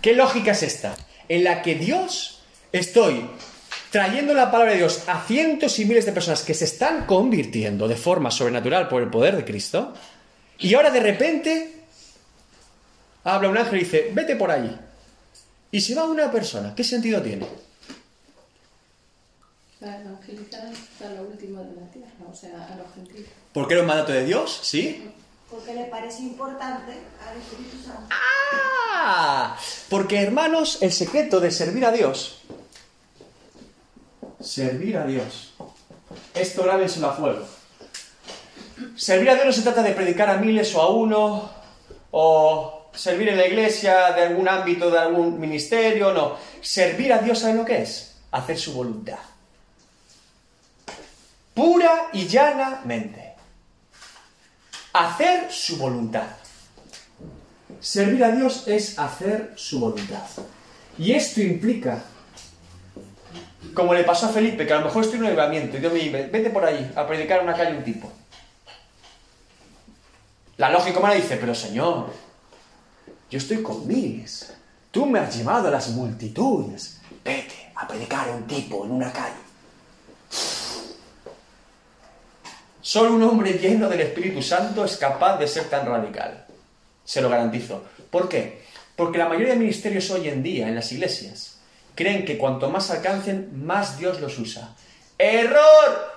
¿Qué 0.00 0.14
lógica 0.14 0.52
es 0.52 0.62
esta? 0.62 0.94
En 1.28 1.42
la 1.42 1.62
que 1.62 1.74
Dios 1.74 2.42
estoy 2.70 3.28
trayendo 3.90 4.34
la 4.34 4.52
palabra 4.52 4.74
de 4.74 4.78
Dios 4.78 5.02
a 5.08 5.24
cientos 5.26 5.80
y 5.80 5.84
miles 5.84 6.06
de 6.06 6.12
personas 6.12 6.44
que 6.44 6.54
se 6.54 6.64
están 6.64 7.06
convirtiendo 7.06 7.88
de 7.88 7.96
forma 7.96 8.30
sobrenatural 8.30 8.86
por 8.86 9.02
el 9.02 9.10
poder 9.10 9.34
de 9.34 9.44
Cristo, 9.44 9.94
y 10.60 10.72
ahora 10.74 10.90
de 10.90 11.00
repente 11.00 11.74
habla 13.24 13.48
un 13.48 13.58
ángel 13.58 13.78
y 13.78 13.84
dice, 13.84 14.12
vete 14.14 14.36
por 14.36 14.52
allí. 14.52 14.70
Y 15.72 15.80
si 15.80 15.92
va 15.92 16.04
una 16.04 16.30
persona, 16.30 16.72
¿qué 16.76 16.84
sentido 16.84 17.20
tiene? 17.20 17.65
Evangelizar 19.80 20.66
hasta 20.66 21.10
lo 21.14 21.28
último 21.28 21.62
de 21.62 21.76
la 21.78 21.86
tierra, 21.90 22.10
o 22.30 22.34
sea, 22.34 22.66
a 22.72 22.76
los 22.76 22.94
gentiles. 22.94 23.28
¿Por 23.52 23.68
qué 23.68 23.74
era 23.74 23.82
un 23.82 23.88
mandato 23.88 24.12
de 24.12 24.24
Dios? 24.24 24.58
¿Sí? 24.62 25.10
Porque 25.50 25.74
le 25.74 25.84
parece 25.84 26.22
importante 26.22 26.92
al 26.92 27.36
Espíritu 27.36 27.76
Santo. 27.84 28.08
¡Ah! 28.10 29.56
Porque 29.90 30.22
hermanos, 30.22 30.78
el 30.80 30.92
secreto 30.92 31.40
de 31.40 31.50
servir 31.50 31.84
a 31.84 31.92
Dios, 31.92 32.42
servir 34.40 34.96
a 34.96 35.06
Dios, 35.06 35.52
esto 36.34 36.64
grábenselo 36.64 37.08
a 37.08 37.12
fuego. 37.12 37.46
Servir 38.96 39.30
a 39.30 39.34
Dios 39.34 39.46
no 39.46 39.52
se 39.52 39.62
trata 39.62 39.82
de 39.82 39.92
predicar 39.92 40.30
a 40.30 40.38
miles 40.38 40.74
o 40.74 40.80
a 40.80 40.90
uno, 40.90 41.50
o 42.12 42.90
servir 42.94 43.28
en 43.28 43.36
la 43.36 43.46
iglesia 43.46 44.12
de 44.12 44.22
algún 44.22 44.48
ámbito, 44.48 44.90
de 44.90 44.98
algún 44.98 45.38
ministerio, 45.38 46.14
no. 46.14 46.36
Servir 46.62 47.12
a 47.12 47.18
Dios, 47.18 47.40
¿saben 47.40 47.58
lo 47.58 47.64
que 47.64 47.82
es? 47.82 48.16
Hacer 48.32 48.58
su 48.58 48.72
voluntad. 48.72 49.18
Pura 51.56 52.10
y 52.12 52.28
llanamente. 52.28 53.32
Hacer 54.92 55.50
su 55.50 55.78
voluntad. 55.78 56.26
Servir 57.80 58.22
a 58.24 58.30
Dios 58.30 58.64
es 58.68 58.98
hacer 58.98 59.54
su 59.56 59.80
voluntad. 59.80 60.26
Y 60.98 61.12
esto 61.12 61.40
implica, 61.40 62.02
como 63.72 63.94
le 63.94 64.04
pasó 64.04 64.26
a 64.26 64.28
Felipe, 64.28 64.66
que 64.66 64.72
a 64.74 64.80
lo 64.80 64.84
mejor 64.84 65.02
estoy 65.02 65.16
en 65.16 65.24
un 65.24 65.30
ayudamiento 65.30 65.78
y 65.78 65.80
Dios 65.80 65.92
me 65.94 65.98
dice, 66.00 66.26
vete 66.26 66.50
por 66.50 66.62
ahí 66.62 66.92
a 66.94 67.06
predicar 67.06 67.38
en 67.38 67.48
una 67.48 67.56
calle 67.56 67.78
un 67.78 67.84
tipo. 67.84 68.12
La 70.58 70.68
lógica 70.68 70.98
humana 70.98 71.14
dice, 71.14 71.38
pero 71.38 71.54
Señor, 71.54 72.12
yo 73.30 73.38
estoy 73.38 73.62
con 73.62 73.86
miles. 73.86 74.52
Tú 74.90 75.06
me 75.06 75.20
has 75.20 75.34
llevado 75.34 75.68
a 75.68 75.70
las 75.70 75.88
multitudes. 75.88 77.00
Vete 77.24 77.72
a 77.74 77.88
predicar 77.88 78.28
a 78.28 78.32
un 78.32 78.46
tipo 78.46 78.84
en 78.84 78.90
una 78.90 79.10
calle. 79.10 79.46
Solo 82.86 83.14
un 83.14 83.22
hombre 83.24 83.54
lleno 83.54 83.88
del 83.88 84.00
Espíritu 84.00 84.40
Santo 84.40 84.84
es 84.84 84.96
capaz 84.96 85.38
de 85.38 85.48
ser 85.48 85.64
tan 85.64 85.84
radical. 85.86 86.46
Se 87.04 87.20
lo 87.20 87.28
garantizo. 87.28 87.82
¿Por 88.12 88.28
qué? 88.28 88.62
Porque 88.94 89.18
la 89.18 89.28
mayoría 89.28 89.54
de 89.54 89.58
ministerios 89.58 90.08
hoy 90.12 90.28
en 90.28 90.40
día 90.40 90.68
en 90.68 90.76
las 90.76 90.92
iglesias 90.92 91.58
creen 91.96 92.24
que 92.24 92.38
cuanto 92.38 92.70
más 92.70 92.92
alcancen, 92.92 93.66
más 93.66 93.98
Dios 93.98 94.20
los 94.20 94.38
usa. 94.38 94.76
¡Error! 95.18 96.12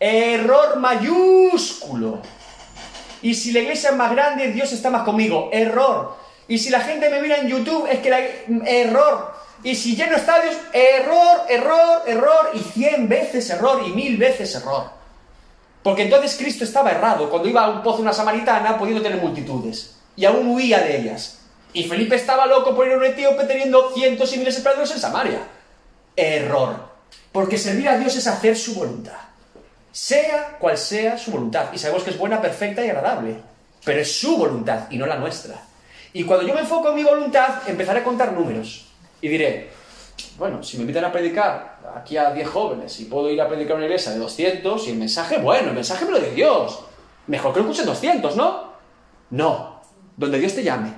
Error 0.00 0.78
mayúsculo. 0.78 2.22
Y 3.20 3.34
si 3.34 3.52
la 3.52 3.60
iglesia 3.60 3.90
es 3.90 3.96
más 3.96 4.12
grande, 4.12 4.50
Dios 4.52 4.72
está 4.72 4.88
más 4.88 5.02
conmigo. 5.02 5.50
Error. 5.52 6.16
Y 6.48 6.56
si 6.56 6.70
la 6.70 6.80
gente 6.80 7.10
me 7.10 7.20
mira 7.20 7.40
en 7.40 7.48
YouTube, 7.48 7.86
es 7.90 7.98
que 7.98 8.08
la... 8.08 8.20
Error. 8.64 9.34
Y 9.62 9.74
si 9.74 9.94
lleno 9.94 10.16
estadios, 10.16 10.56
error, 10.72 11.42
error, 11.46 12.04
error. 12.06 12.52
Y 12.54 12.60
cien 12.60 13.06
veces 13.06 13.50
error 13.50 13.82
y 13.86 13.90
mil 13.90 14.16
veces 14.16 14.54
error. 14.54 14.96
Porque 15.88 16.02
entonces 16.02 16.36
Cristo 16.36 16.64
estaba 16.64 16.90
errado. 16.90 17.30
Cuando 17.30 17.48
iba 17.48 17.64
a 17.64 17.70
un 17.70 17.82
pozo 17.82 18.02
una 18.02 18.12
samaritana, 18.12 18.76
pudiendo 18.76 19.02
tener 19.02 19.22
multitudes. 19.22 19.94
Y 20.16 20.26
aún 20.26 20.48
huía 20.48 20.80
de 20.80 20.98
ellas. 20.98 21.38
Y 21.72 21.84
Felipe 21.84 22.14
estaba 22.14 22.44
loco 22.44 22.76
por 22.76 22.86
ir 22.86 22.92
a 22.92 22.98
un 22.98 23.06
etíope 23.06 23.44
teniendo 23.44 23.90
cientos 23.94 24.30
y 24.34 24.36
miles 24.36 24.52
de 24.52 24.58
esperadores 24.58 24.90
en 24.90 25.00
Samaria. 25.00 25.40
Error. 26.14 26.90
Porque 27.32 27.56
servir 27.56 27.88
a 27.88 27.96
Dios 27.96 28.14
es 28.16 28.26
hacer 28.26 28.54
su 28.54 28.74
voluntad. 28.74 29.16
Sea 29.90 30.58
cual 30.58 30.76
sea 30.76 31.16
su 31.16 31.30
voluntad. 31.30 31.72
Y 31.72 31.78
sabemos 31.78 32.02
que 32.02 32.10
es 32.10 32.18
buena, 32.18 32.42
perfecta 32.42 32.84
y 32.84 32.90
agradable. 32.90 33.36
Pero 33.82 33.98
es 33.98 34.12
su 34.14 34.36
voluntad 34.36 34.90
y 34.90 34.98
no 34.98 35.06
la 35.06 35.16
nuestra. 35.16 35.54
Y 36.12 36.24
cuando 36.24 36.46
yo 36.46 36.52
me 36.52 36.60
enfoco 36.60 36.90
en 36.90 36.96
mi 36.96 37.02
voluntad, 37.02 37.66
empezaré 37.66 38.00
a 38.00 38.04
contar 38.04 38.34
números. 38.34 38.88
Y 39.22 39.28
diré, 39.28 39.70
bueno, 40.38 40.62
si 40.62 40.76
me 40.76 40.82
invitan 40.82 41.04
a 41.04 41.12
predicar 41.12 41.78
aquí 41.94 42.16
a 42.16 42.32
10 42.32 42.48
jóvenes 42.48 43.00
y 43.00 43.06
puedo 43.06 43.30
ir 43.30 43.40
a 43.40 43.48
predicar 43.48 43.72
a 43.72 43.76
una 43.76 43.86
iglesia 43.86 44.12
de 44.12 44.18
200 44.18 44.86
y 44.86 44.90
el 44.90 44.96
mensaje, 44.96 45.38
bueno, 45.38 45.68
el 45.68 45.74
mensaje 45.74 46.04
me 46.04 46.12
lo 46.12 46.20
de 46.20 46.30
Dios. 46.32 46.80
Mejor 47.26 47.52
que 47.52 47.60
lo 47.60 47.66
escuchen 47.66 47.86
200, 47.86 48.36
¿no? 48.36 48.72
No. 49.30 49.82
Donde 50.16 50.38
Dios 50.38 50.54
te 50.54 50.62
llame. 50.62 50.92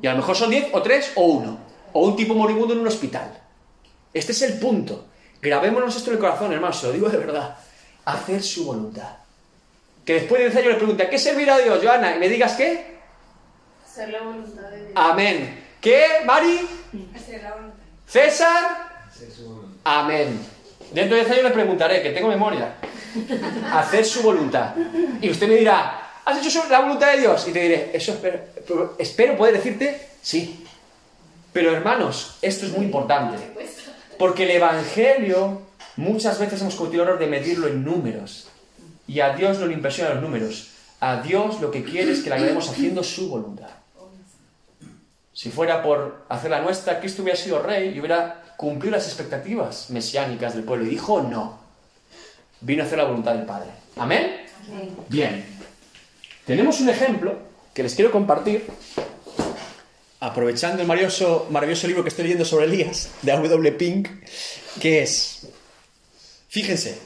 Y 0.00 0.06
a 0.06 0.12
lo 0.12 0.18
mejor 0.18 0.36
son 0.36 0.50
10 0.50 0.68
o 0.72 0.82
3 0.82 1.12
o 1.16 1.24
1. 1.24 1.58
O 1.92 2.06
un 2.06 2.16
tipo 2.16 2.34
moribundo 2.34 2.74
en 2.74 2.80
un 2.80 2.86
hospital. 2.86 3.40
Este 4.12 4.32
es 4.32 4.42
el 4.42 4.58
punto. 4.58 5.06
Grabémonos 5.40 5.94
esto 5.96 6.10
en 6.10 6.16
el 6.16 6.20
corazón, 6.20 6.52
hermano, 6.52 6.72
se 6.72 6.86
lo 6.86 6.92
digo 6.92 7.08
de 7.08 7.18
verdad. 7.18 7.56
Hacer 8.04 8.42
su 8.42 8.66
voluntad. 8.66 9.16
Que 10.04 10.14
después 10.14 10.40
de 10.40 10.50
10 10.50 10.56
años 10.56 10.72
le 10.72 10.78
pregunte, 10.78 11.08
¿qué 11.08 11.18
servir 11.18 11.50
a 11.50 11.58
Dios, 11.58 11.80
Joana? 11.82 12.16
Y 12.16 12.18
me 12.18 12.28
digas 12.28 12.54
qué. 12.54 12.98
Hacer 13.84 14.10
la 14.10 14.22
voluntad 14.22 14.70
de 14.70 14.78
Dios. 14.78 14.92
Amén. 14.94 15.64
¿Qué, 15.80 16.06
Mari? 16.24 16.60
Hacer 17.14 17.42
la 17.42 17.54
voluntad. 17.54 17.73
César. 18.14 19.10
Amén. 19.82 20.38
Dentro 20.92 21.16
de 21.16 21.24
10 21.24 21.32
años 21.32 21.44
le 21.46 21.50
preguntaré, 21.50 22.00
que 22.00 22.10
tengo 22.10 22.28
memoria. 22.28 22.76
Hacer 23.72 24.04
su 24.04 24.22
voluntad. 24.22 24.72
Y 25.20 25.28
usted 25.30 25.48
me 25.48 25.56
dirá, 25.56 26.20
¿has 26.24 26.38
hecho 26.38 26.62
la 26.70 26.78
voluntad 26.78 27.10
de 27.10 27.22
Dios? 27.22 27.48
Y 27.48 27.50
te 27.50 27.60
diré, 27.60 27.90
eso 27.92 28.12
espero, 28.12 28.38
pero 28.68 28.94
espero 29.00 29.36
poder 29.36 29.54
decirte, 29.54 30.10
sí. 30.22 30.64
Pero 31.52 31.74
hermanos, 31.74 32.38
esto 32.40 32.66
es 32.66 32.70
muy 32.70 32.84
importante. 32.84 33.36
Porque 34.16 34.44
el 34.44 34.50
Evangelio, 34.52 35.62
muchas 35.96 36.38
veces 36.38 36.60
hemos 36.60 36.76
cometido 36.76 37.02
el 37.02 37.08
error 37.08 37.18
de 37.18 37.26
medirlo 37.26 37.66
en 37.66 37.84
números. 37.84 38.46
Y 39.08 39.18
a 39.18 39.34
Dios 39.34 39.58
no 39.58 39.66
le 39.66 39.74
impresionan 39.74 40.14
los 40.14 40.22
números. 40.22 40.70
A 41.00 41.16
Dios 41.16 41.60
lo 41.60 41.72
que 41.72 41.82
quiere 41.82 42.12
es 42.12 42.20
que 42.20 42.28
le 42.28 42.36
agrademos 42.36 42.70
haciendo 42.70 43.02
su 43.02 43.28
voluntad. 43.28 43.70
Si 45.34 45.50
fuera 45.50 45.82
por 45.82 46.24
hacer 46.28 46.50
la 46.50 46.60
nuestra, 46.60 47.00
Cristo 47.00 47.22
hubiera 47.22 47.36
sido 47.36 47.60
rey 47.60 47.92
y 47.94 47.98
hubiera 47.98 48.54
cumplido 48.56 48.96
las 48.96 49.06
expectativas 49.06 49.90
mesiánicas 49.90 50.54
del 50.54 50.62
pueblo. 50.62 50.86
Y 50.86 50.90
dijo 50.90 51.20
no. 51.22 51.58
Vino 52.60 52.84
a 52.84 52.86
hacer 52.86 52.98
la 52.98 53.04
voluntad 53.04 53.34
del 53.34 53.44
Padre. 53.44 53.70
¿Amén? 53.96 54.46
Bien. 55.08 55.44
Tenemos 56.46 56.80
un 56.80 56.88
ejemplo 56.88 57.36
que 57.74 57.82
les 57.82 57.94
quiero 57.94 58.12
compartir, 58.12 58.64
aprovechando 60.20 60.80
el 60.80 60.88
maravilloso, 60.88 61.48
maravilloso 61.50 61.88
libro 61.88 62.04
que 62.04 62.10
estoy 62.10 62.24
leyendo 62.24 62.44
sobre 62.44 62.66
Elías, 62.66 63.10
de 63.22 63.32
A.W. 63.32 63.72
Pink, 63.72 64.08
que 64.80 65.02
es, 65.02 65.48
fíjense, 66.48 66.98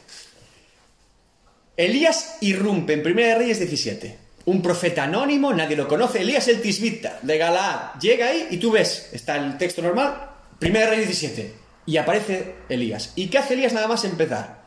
Elías 1.79 2.37
irrumpe 2.41 2.93
en 2.93 3.01
1 3.01 3.39
Reyes 3.39 3.59
17. 3.59 4.28
Un 4.49 4.63
profeta 4.63 5.03
anónimo, 5.03 5.53
nadie 5.53 5.77
lo 5.77 5.87
conoce. 5.87 6.23
Elías 6.23 6.49
el 6.49 6.63
Tisbita, 6.63 7.19
de 7.21 7.37
Galaad. 7.37 8.01
Llega 8.01 8.29
ahí 8.29 8.47
y 8.51 8.57
tú 8.57 8.71
ves, 8.71 9.11
está 9.13 9.37
el 9.37 9.59
texto 9.59 9.83
normal, 9.83 10.31
1 10.63 10.73
Reyes 10.73 11.07
17. 11.07 11.55
Y 11.85 11.99
aparece 11.99 12.55
Elías. 12.67 13.13
¿Y 13.15 13.27
qué 13.27 13.37
hace 13.37 13.53
Elías 13.53 13.75
nada 13.75 13.89
más 13.89 14.07
empezar? 14.07 14.63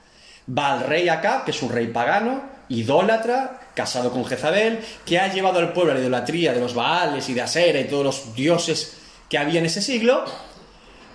Va 0.48 0.74
al 0.74 0.82
rey 0.82 1.10
acá, 1.10 1.42
que 1.44 1.50
es 1.50 1.64
un 1.64 1.72
rey 1.72 1.88
pagano, 1.88 2.44
idólatra, 2.70 3.60
casado 3.74 4.12
con 4.12 4.24
Jezabel, 4.24 4.82
que 5.04 5.18
ha 5.18 5.34
llevado 5.34 5.58
al 5.58 5.74
pueblo 5.74 5.94
a 5.94 5.96
la 5.96 6.02
idolatría 6.02 6.54
de 6.54 6.60
los 6.60 6.76
Baales 6.76 7.28
y 7.30 7.34
de 7.34 7.42
Asera 7.42 7.80
y 7.80 7.86
todos 7.86 8.06
los 8.06 8.36
dioses 8.36 8.98
que 9.30 9.40
había 9.40 9.62
en 9.62 9.66
ese 9.66 9.82
siglo. 9.82 10.26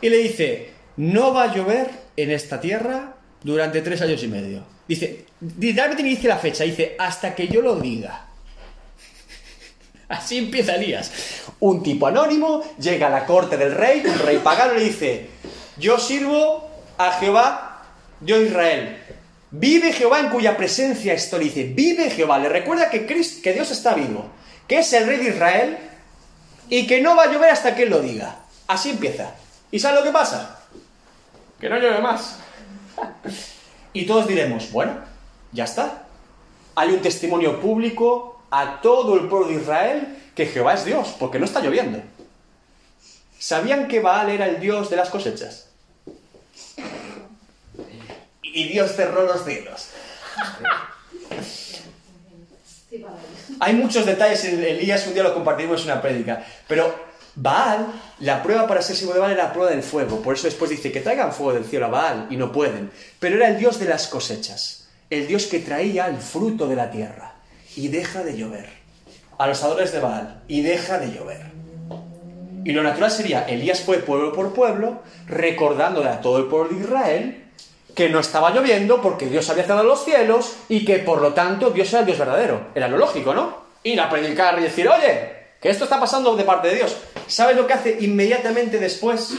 Y 0.01 0.09
le 0.09 0.17
dice, 0.17 0.73
no 0.97 1.33
va 1.33 1.45
a 1.45 1.55
llover 1.55 1.89
en 2.17 2.33
esta 2.33 2.61
tierra 2.61 3.15
durante 3.45 3.81
tres 3.81 4.03
años 4.03 4.25
y 4.25 4.27
medio. 4.27 4.65
Dice, 4.89 5.27
literalmente 5.57 6.03
ni 6.03 6.09
dice 6.09 6.27
la 6.27 6.39
fecha, 6.39 6.65
dice, 6.65 6.97
hasta 6.99 7.33
que 7.33 7.47
yo 7.47 7.63
lo 7.63 7.77
diga. 7.77 8.25
Así 10.09 10.39
empieza 10.39 10.77
Elías. 10.77 11.11
Un 11.61 11.83
tipo 11.83 12.07
anónimo 12.07 12.63
llega 12.79 13.09
a 13.09 13.11
la 13.11 13.27
corte 13.27 13.57
del 13.57 13.75
rey, 13.75 14.03
un 14.07 14.19
rey 14.21 14.39
pagano, 14.39 14.75
le 14.75 14.85
dice, 14.85 15.31
yo 15.77 15.99
sirvo 15.99 16.71
a 16.97 17.13
Jehová, 17.13 17.83
Dios 18.21 18.43
Israel. 18.43 19.03
Vive 19.51 19.93
Jehová 19.93 20.21
en 20.21 20.29
cuya 20.29 20.57
presencia 20.57 21.13
estoy. 21.13 21.45
Dice, 21.45 21.65
vive 21.65 22.11
Jehová. 22.11 22.39
Le 22.39 22.49
recuerda 22.49 22.91
que, 22.91 23.07
Cristo, 23.07 23.41
que 23.43 23.53
Dios 23.53 23.71
está 23.71 23.95
vivo, 23.95 24.27
que 24.67 24.79
es 24.79 24.93
el 24.93 25.07
rey 25.07 25.19
de 25.19 25.31
Israel 25.31 25.79
y 26.69 26.87
que 26.87 27.01
no 27.01 27.17
va 27.17 27.25
a 27.25 27.33
llover 27.33 27.51
hasta 27.51 27.75
que 27.75 27.85
él 27.85 27.91
lo 27.91 28.01
diga. 28.01 28.37
Así 28.67 28.91
empieza. 28.91 29.35
¿Y 29.71 29.79
sabe 29.79 29.97
lo 29.97 30.05
que 30.05 30.11
pasa? 30.11 30.61
Que 31.61 31.69
no 31.69 31.79
llueve 31.79 32.01
más. 32.01 32.39
Y 33.93 34.05
todos 34.05 34.29
diremos, 34.29 34.71
bueno, 34.73 34.93
ya 35.53 35.65
está. 35.65 36.03
Hay 36.75 36.91
un 36.91 37.01
testimonio 37.01 37.63
público 37.63 38.36
a 38.50 38.81
todo 38.81 39.15
el 39.15 39.29
pueblo 39.29 39.49
de 39.49 39.55
Israel 39.55 40.19
que 40.35 40.47
Jehová 40.47 40.75
es 40.75 40.85
Dios, 40.85 41.15
porque 41.19 41.38
no 41.38 41.45
está 41.45 41.61
lloviendo. 41.61 42.00
¿Sabían 43.38 43.88
que 43.88 44.00
Baal 44.00 44.31
era 44.31 44.47
el 44.47 44.61
Dios 44.61 44.91
de 44.91 44.97
las 44.97 45.11
cosechas? 45.11 45.69
Y 48.43 48.69
Dios 48.69 48.93
cerró 48.95 49.23
los 49.23 49.45
cielos. 49.45 49.88
Hay 53.61 53.75
muchos 53.75 54.07
detalles 54.07 54.45
en 54.45 54.62
Elías, 54.62 55.07
un 55.07 55.15
día 55.15 55.23
lo 55.23 55.35
compartimos 55.35 55.83
en 55.83 55.93
una 55.93 56.03
prédica. 56.03 56.45
Pero 56.67 56.95
Baal, 57.35 57.87
la 58.21 58.43
prueba 58.43 58.67
para 58.67 58.83
ser 58.83 58.97
siervo 58.97 59.15
de 59.15 59.21
Baal 59.21 59.33
era 59.33 59.45
la 59.45 59.53
prueba 59.53 59.71
del 59.71 59.83
fuego. 59.83 60.23
Por 60.23 60.35
eso 60.35 60.47
después 60.47 60.71
dice 60.71 60.91
que 60.91 61.00
traigan 61.00 61.33
fuego 61.33 61.53
del 61.53 61.65
cielo 61.65 61.87
a 61.87 61.91
Baal 61.91 62.26
y 62.31 62.37
no 62.37 62.50
pueden. 62.50 62.91
Pero 63.19 63.37
era 63.37 63.49
el 63.49 63.59
dios 63.59 63.79
de 63.79 63.87
las 63.87 64.09
cosechas. 64.09 64.88
El 65.11 65.26
dios 65.26 65.47
que 65.47 65.61
traía 65.61 66.09
el 66.09 66.17
fruto 66.17 66.67
de 66.67 66.76
la 66.76 66.91
tierra. 66.91 67.36
Y 67.76 67.88
deja 67.88 68.25
de 68.25 68.37
llover. 68.37 68.68
A 69.38 69.47
los 69.47 69.62
adoradores 69.62 69.92
de 69.92 70.00
Baal. 70.00 70.42
Y 70.49 70.62
deja 70.62 70.99
de 70.99 71.12
llover. 71.12 71.42
Y 72.64 72.73
lo 72.73 72.83
natural 72.83 73.12
sería, 73.12 73.45
Elías 73.45 73.80
fue 73.80 73.99
pueblo 73.99 74.33
por 74.33 74.52
pueblo, 74.52 75.02
recordándole 75.28 76.09
a 76.09 76.21
todo 76.21 76.38
el 76.38 76.47
pueblo 76.47 76.76
de 76.76 76.83
Israel 76.83 77.42
que 77.95 78.09
no 78.11 78.21
estaba 78.21 78.50
lloviendo 78.50 79.00
porque 79.00 79.26
Dios 79.26 79.49
había 79.49 79.64
cerrado 79.64 79.85
los 79.85 80.04
cielos 80.04 80.56
y 80.68 80.85
que 80.85 80.99
por 80.99 81.23
lo 81.23 81.33
tanto 81.33 81.71
Dios 81.71 81.88
era 81.90 82.00
el 82.00 82.06
Dios 82.06 82.18
verdadero. 82.18 82.68
Era 82.75 82.88
lo 82.88 82.99
lógico, 82.99 83.33
¿no? 83.33 83.56
Ir 83.85 84.00
a 84.00 84.11
predicar 84.11 84.59
y 84.59 84.64
decir, 84.64 84.87
oye, 84.88 85.37
que 85.61 85.71
esto 85.71 85.85
está 85.85 85.99
pasando 85.99 86.37
de 86.37 86.45
parte 86.45 86.68
de 86.68 86.75
Dios. 86.75 86.97
¿Sabes 87.26 87.56
lo 87.56 87.66
que 87.66 87.73
hace 87.73 87.97
inmediatamente 88.00 88.78
después 88.78 89.33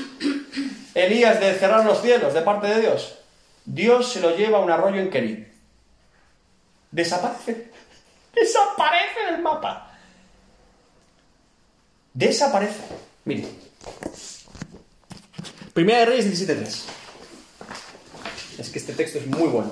Elías 0.96 1.40
de 1.40 1.54
cerrar 1.54 1.86
los 1.86 2.02
cielos 2.02 2.34
de 2.34 2.42
parte 2.42 2.68
de 2.68 2.82
Dios? 2.82 3.20
Dios 3.64 4.12
se 4.12 4.22
lo 4.22 4.36
lleva 4.36 4.58
a 4.58 4.62
un 4.62 4.72
arroyo 4.72 5.00
en 5.00 5.10
Kerit. 5.10 5.48
Desaparece. 6.90 7.68
Desaparece 8.40 9.32
del 9.32 9.42
mapa. 9.42 9.92
Desaparece. 12.14 12.82
Mire. 13.26 13.48
Primera 15.74 16.00
de 16.00 16.06
Reyes 16.06 16.48
17.3. 16.48 16.84
Es 18.60 18.70
que 18.70 18.80
este 18.80 18.94
texto 18.94 19.20
es 19.20 19.28
muy 19.28 19.48
bueno. 19.50 19.72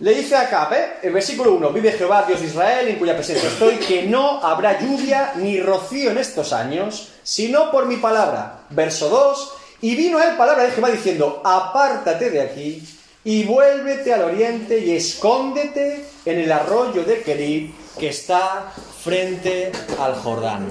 Le 0.00 0.14
dice 0.14 0.34
a 0.34 0.70
¿eh? 0.72 0.98
el 1.02 1.12
versículo 1.12 1.52
1, 1.52 1.70
vive 1.72 1.92
Jehová, 1.92 2.24
Dios 2.26 2.40
de 2.40 2.46
Israel, 2.46 2.88
en 2.88 2.98
cuya 2.98 3.14
presencia 3.14 3.50
estoy, 3.50 3.76
que 3.76 4.04
no 4.04 4.42
habrá 4.42 4.80
lluvia 4.80 5.34
ni 5.36 5.60
rocío 5.60 6.10
en 6.10 6.16
estos 6.16 6.54
años, 6.54 7.12
sino 7.22 7.70
por 7.70 7.84
mi 7.84 7.98
palabra. 7.98 8.60
Verso 8.70 9.10
2, 9.10 9.59
y 9.82 9.94
vino 9.94 10.20
él 10.22 10.36
palabra 10.36 10.64
de 10.64 10.72
Jehová 10.72 10.90
diciendo, 10.90 11.40
apártate 11.44 12.30
de 12.30 12.40
aquí 12.40 12.82
y 13.24 13.44
vuélvete 13.44 14.12
al 14.12 14.24
oriente 14.24 14.78
y 14.78 14.92
escóndete 14.92 16.04
en 16.24 16.38
el 16.38 16.52
arroyo 16.52 17.04
de 17.04 17.22
Kerit 17.22 17.74
que 17.98 18.08
está 18.08 18.72
frente 19.02 19.72
al 19.98 20.14
Jordán. 20.16 20.68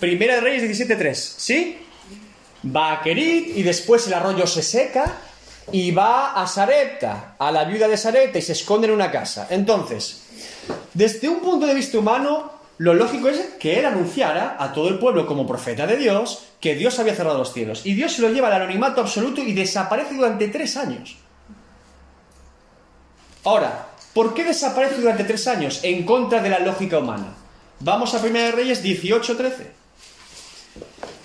Primera 0.00 0.36
de 0.36 0.40
Reyes 0.40 0.88
17.3, 0.88 1.14
¿sí? 1.14 1.78
Va 2.74 2.92
a 2.92 3.02
Kerit 3.02 3.56
y 3.56 3.62
después 3.62 4.06
el 4.06 4.14
arroyo 4.14 4.46
se 4.46 4.62
seca 4.62 5.18
y 5.70 5.90
va 5.90 6.32
a 6.40 6.46
Sarepta, 6.46 7.36
a 7.38 7.50
la 7.52 7.64
viuda 7.64 7.88
de 7.88 7.96
Sarepta 7.96 8.38
y 8.38 8.42
se 8.42 8.52
esconde 8.52 8.86
en 8.88 8.94
una 8.94 9.10
casa. 9.10 9.46
Entonces, 9.50 10.22
desde 10.92 11.28
un 11.28 11.40
punto 11.40 11.66
de 11.66 11.74
vista 11.74 11.98
humano, 11.98 12.51
lo 12.82 12.94
lógico 12.94 13.28
es 13.28 13.38
que 13.60 13.78
él 13.78 13.86
anunciara 13.86 14.56
a 14.58 14.72
todo 14.72 14.88
el 14.88 14.98
pueblo 14.98 15.24
como 15.24 15.46
profeta 15.46 15.86
de 15.86 15.96
Dios 15.96 16.48
que 16.60 16.74
Dios 16.74 16.98
había 16.98 17.14
cerrado 17.14 17.38
los 17.38 17.52
cielos. 17.52 17.86
Y 17.86 17.94
Dios 17.94 18.12
se 18.12 18.22
lo 18.22 18.28
lleva 18.28 18.48
al 18.48 18.54
anonimato 18.54 19.00
absoluto 19.00 19.40
y 19.40 19.52
desaparece 19.52 20.14
durante 20.14 20.48
tres 20.48 20.76
años. 20.76 21.16
Ahora, 23.44 23.86
¿por 24.12 24.34
qué 24.34 24.42
desaparece 24.42 25.00
durante 25.00 25.22
tres 25.22 25.46
años 25.46 25.78
en 25.84 26.04
contra 26.04 26.42
de 26.42 26.50
la 26.50 26.58
lógica 26.58 26.98
humana? 26.98 27.34
Vamos 27.78 28.14
a 28.14 28.18
1 28.18 28.50
Reyes 28.50 28.82
18-13. 28.82 29.52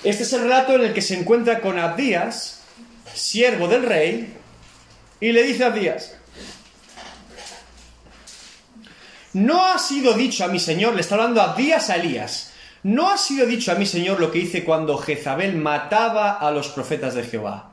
Este 0.03 0.23
es 0.23 0.33
el 0.33 0.41
relato 0.41 0.75
en 0.75 0.81
el 0.81 0.93
que 0.93 1.01
se 1.01 1.19
encuentra 1.19 1.59
con 1.59 1.79
Abdías, 1.79 2.61
siervo 3.15 3.67
del 3.67 3.81
rey, 3.81 4.31
y 5.19 5.31
le 5.31 5.41
dice 5.41 5.63
a 5.63 5.67
Abdías, 5.67 6.16
no 9.37 9.65
ha 9.65 9.77
sido 9.77 10.13
dicho 10.13 10.43
a 10.43 10.47
mi 10.47 10.59
señor, 10.59 10.95
le 10.95 11.01
está 11.01 11.13
hablando 11.13 11.41
a 11.41 11.51
Abdías 11.51 11.91
a 11.91 11.97
Elías, 11.97 12.53
no 12.81 13.11
ha 13.11 13.17
sido 13.17 13.45
dicho 13.45 13.71
a 13.71 13.75
mi 13.75 13.85
señor 13.85 14.19
lo 14.19 14.31
que 14.31 14.39
hice 14.39 14.63
cuando 14.63 14.97
Jezabel 14.97 15.55
mataba 15.55 16.31
a 16.31 16.49
los 16.49 16.69
profetas 16.69 17.13
de 17.13 17.23
Jehová, 17.23 17.71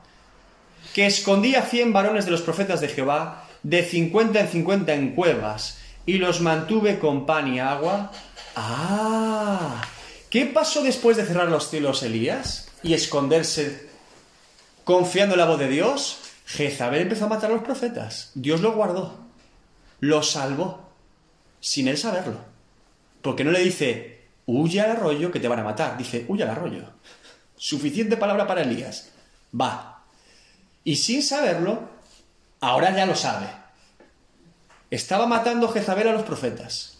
que 0.93 1.07
escondía 1.07 1.63
cien 1.63 1.91
varones 1.91 2.25
de 2.25 2.31
los 2.31 2.41
profetas 2.41 2.81
de 2.81 2.89
Jehová, 2.89 3.45
de 3.63 3.83
cincuenta 3.83 4.41
en 4.41 4.47
cincuenta 4.47 4.93
en 4.93 5.15
cuevas, 5.15 5.79
y 6.05 6.19
los 6.19 6.39
mantuve 6.39 6.99
con 6.99 7.25
pan 7.25 7.51
y 7.51 7.59
agua. 7.59 8.11
Ah, 8.55 9.81
¿qué 10.29 10.45
pasó 10.45 10.83
después 10.83 11.17
de 11.17 11.25
cerrar 11.25 11.47
los 11.47 11.71
cielos 11.71 12.03
Elías 12.03 12.67
y 12.83 12.93
esconderse 12.93 13.89
confiando 14.83 15.33
en 15.33 15.39
la 15.39 15.47
voz 15.47 15.57
de 15.57 15.67
Dios? 15.67 16.19
Jezabel 16.45 17.01
empezó 17.01 17.25
a 17.25 17.29
matar 17.29 17.49
a 17.49 17.55
los 17.55 17.63
profetas. 17.63 18.29
Dios 18.35 18.61
lo 18.61 18.73
guardó, 18.73 19.17
lo 19.99 20.21
salvó, 20.21 20.84
sin 21.65 21.87
él 21.87 21.97
saberlo. 21.97 22.37
Porque 23.23 23.43
no 23.43 23.49
le 23.49 23.59
dice, 23.59 24.21
huye 24.45 24.81
al 24.81 24.91
arroyo 24.91 25.31
que 25.31 25.39
te 25.39 25.47
van 25.47 25.57
a 25.57 25.63
matar. 25.63 25.97
Dice, 25.97 26.23
huye 26.27 26.43
al 26.43 26.51
arroyo. 26.51 26.83
Suficiente 27.57 28.17
palabra 28.17 28.45
para 28.45 28.61
Elías. 28.61 29.09
Va. 29.59 30.03
Y 30.83 30.97
sin 30.97 31.23
saberlo, 31.23 31.89
ahora 32.61 32.95
ya 32.95 33.07
lo 33.07 33.15
sabe. 33.15 33.47
Estaba 34.91 35.25
matando 35.25 35.67
Jezabel 35.69 36.09
a 36.09 36.13
los 36.13 36.21
profetas. 36.21 36.99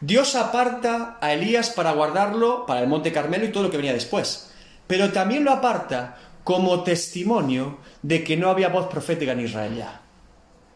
Dios 0.00 0.36
aparta 0.36 1.18
a 1.20 1.34
Elías 1.34 1.68
para 1.68 1.92
guardarlo 1.92 2.64
para 2.64 2.80
el 2.80 2.88
Monte 2.88 3.12
Carmelo 3.12 3.44
y 3.44 3.52
todo 3.52 3.64
lo 3.64 3.70
que 3.70 3.76
venía 3.76 3.92
después. 3.92 4.52
Pero 4.86 5.12
también 5.12 5.44
lo 5.44 5.52
aparta 5.52 6.16
como 6.44 6.82
testimonio 6.82 7.76
de 8.00 8.24
que 8.24 8.38
no 8.38 8.48
había 8.48 8.70
voz 8.70 8.86
profética 8.86 9.32
en 9.32 9.40
Israel 9.40 9.76
ya. 9.76 10.00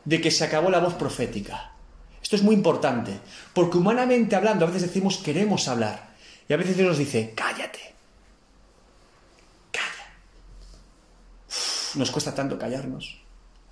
De 0.04 0.20
que 0.20 0.30
se 0.30 0.44
acabó 0.44 0.68
la 0.68 0.80
voz 0.80 0.92
profética. 0.92 1.70
Esto 2.30 2.36
es 2.36 2.44
muy 2.44 2.54
importante, 2.54 3.18
porque 3.52 3.76
humanamente 3.76 4.36
hablando 4.36 4.64
a 4.64 4.68
veces 4.68 4.82
decimos 4.82 5.18
queremos 5.18 5.66
hablar 5.66 6.14
y 6.48 6.52
a 6.52 6.56
veces 6.56 6.76
Dios 6.76 6.86
nos 6.86 6.98
dice 6.98 7.32
cállate. 7.34 7.92
Calla. 9.72 10.14
Nos 11.96 12.12
cuesta 12.12 12.32
tanto 12.32 12.56
callarnos. 12.56 13.18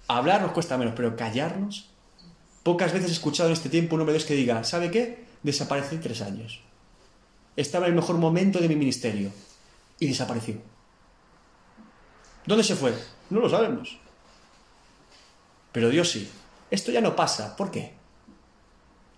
Hablar 0.08 0.42
nos 0.42 0.50
cuesta 0.50 0.76
menos, 0.76 0.94
pero 0.96 1.14
callarnos. 1.14 1.88
Pocas 2.64 2.92
veces 2.92 3.10
he 3.10 3.12
escuchado 3.12 3.48
en 3.48 3.52
este 3.52 3.68
tiempo 3.68 3.94
un 3.94 4.00
hombre 4.00 4.14
de 4.14 4.18
Dios 4.18 4.28
que 4.28 4.34
diga, 4.34 4.64
¿sabe 4.64 4.90
qué? 4.90 5.24
Desaparecí 5.44 5.98
tres 5.98 6.20
años. 6.20 6.60
Estaba 7.54 7.86
en 7.86 7.92
el 7.92 8.00
mejor 8.00 8.18
momento 8.18 8.58
de 8.58 8.66
mi 8.66 8.74
ministerio 8.74 9.30
y 10.00 10.08
desapareció. 10.08 10.56
¿Dónde 12.44 12.64
se 12.64 12.74
fue? 12.74 12.92
No 13.30 13.38
lo 13.38 13.48
sabemos. 13.48 14.00
Pero 15.70 15.90
Dios 15.90 16.10
sí. 16.10 16.28
Esto 16.72 16.90
ya 16.90 17.00
no 17.00 17.14
pasa. 17.14 17.56
¿Por 17.56 17.70
qué? 17.70 17.97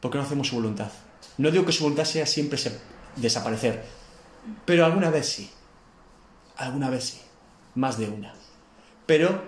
Porque 0.01 0.19
no 0.19 0.25
hacemos 0.25 0.49
su 0.49 0.57
voluntad. 0.57 0.91
No 1.39 1.51
digo 1.51 1.65
que 1.65 1.73
su 1.73 1.85
voluntad 1.85 2.05
sea 2.05 2.27
siempre 2.27 2.59
desaparecer, 3.17 3.85
pero 4.65 4.85
alguna 4.85 5.11
vez 5.11 5.27
sí. 5.27 5.51
Alguna 6.57 6.91
vez 6.91 7.05
sí. 7.05 7.21
Más 7.75 7.99
de 7.99 8.09
una. 8.09 8.35
Pero 9.07 9.43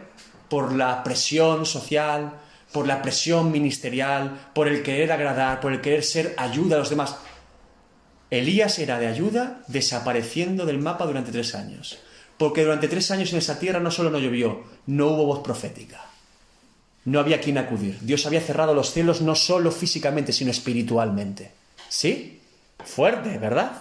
por 0.48 0.72
la 0.72 1.02
presión 1.02 1.66
social, 1.66 2.38
por 2.72 2.86
la 2.86 3.02
presión 3.02 3.50
ministerial, 3.50 4.50
por 4.54 4.68
el 4.68 4.82
querer 4.82 5.12
agradar, 5.12 5.60
por 5.60 5.72
el 5.72 5.80
querer 5.80 6.02
ser 6.02 6.34
ayuda 6.36 6.76
a 6.76 6.78
los 6.78 6.90
demás. 6.90 7.16
Elías 8.30 8.78
era 8.78 8.98
de 8.98 9.08
ayuda 9.08 9.62
desapareciendo 9.68 10.64
del 10.64 10.78
mapa 10.78 11.06
durante 11.06 11.32
tres 11.32 11.54
años. 11.54 11.98
Porque 12.38 12.64
durante 12.64 12.88
tres 12.88 13.10
años 13.10 13.32
en 13.32 13.38
esa 13.38 13.58
tierra 13.58 13.78
no 13.78 13.90
solo 13.90 14.10
no 14.10 14.18
llovió, 14.18 14.64
no 14.86 15.08
hubo 15.08 15.26
voz 15.26 15.40
profética. 15.40 16.00
No 17.04 17.20
había 17.20 17.40
quien 17.40 17.58
acudir. 17.58 17.98
Dios 18.00 18.26
había 18.26 18.40
cerrado 18.40 18.74
los 18.74 18.92
cielos 18.92 19.20
no 19.20 19.34
solo 19.34 19.72
físicamente, 19.72 20.32
sino 20.32 20.50
espiritualmente. 20.50 21.50
¿Sí? 21.88 22.40
Fuerte, 22.84 23.38
¿verdad? 23.38 23.72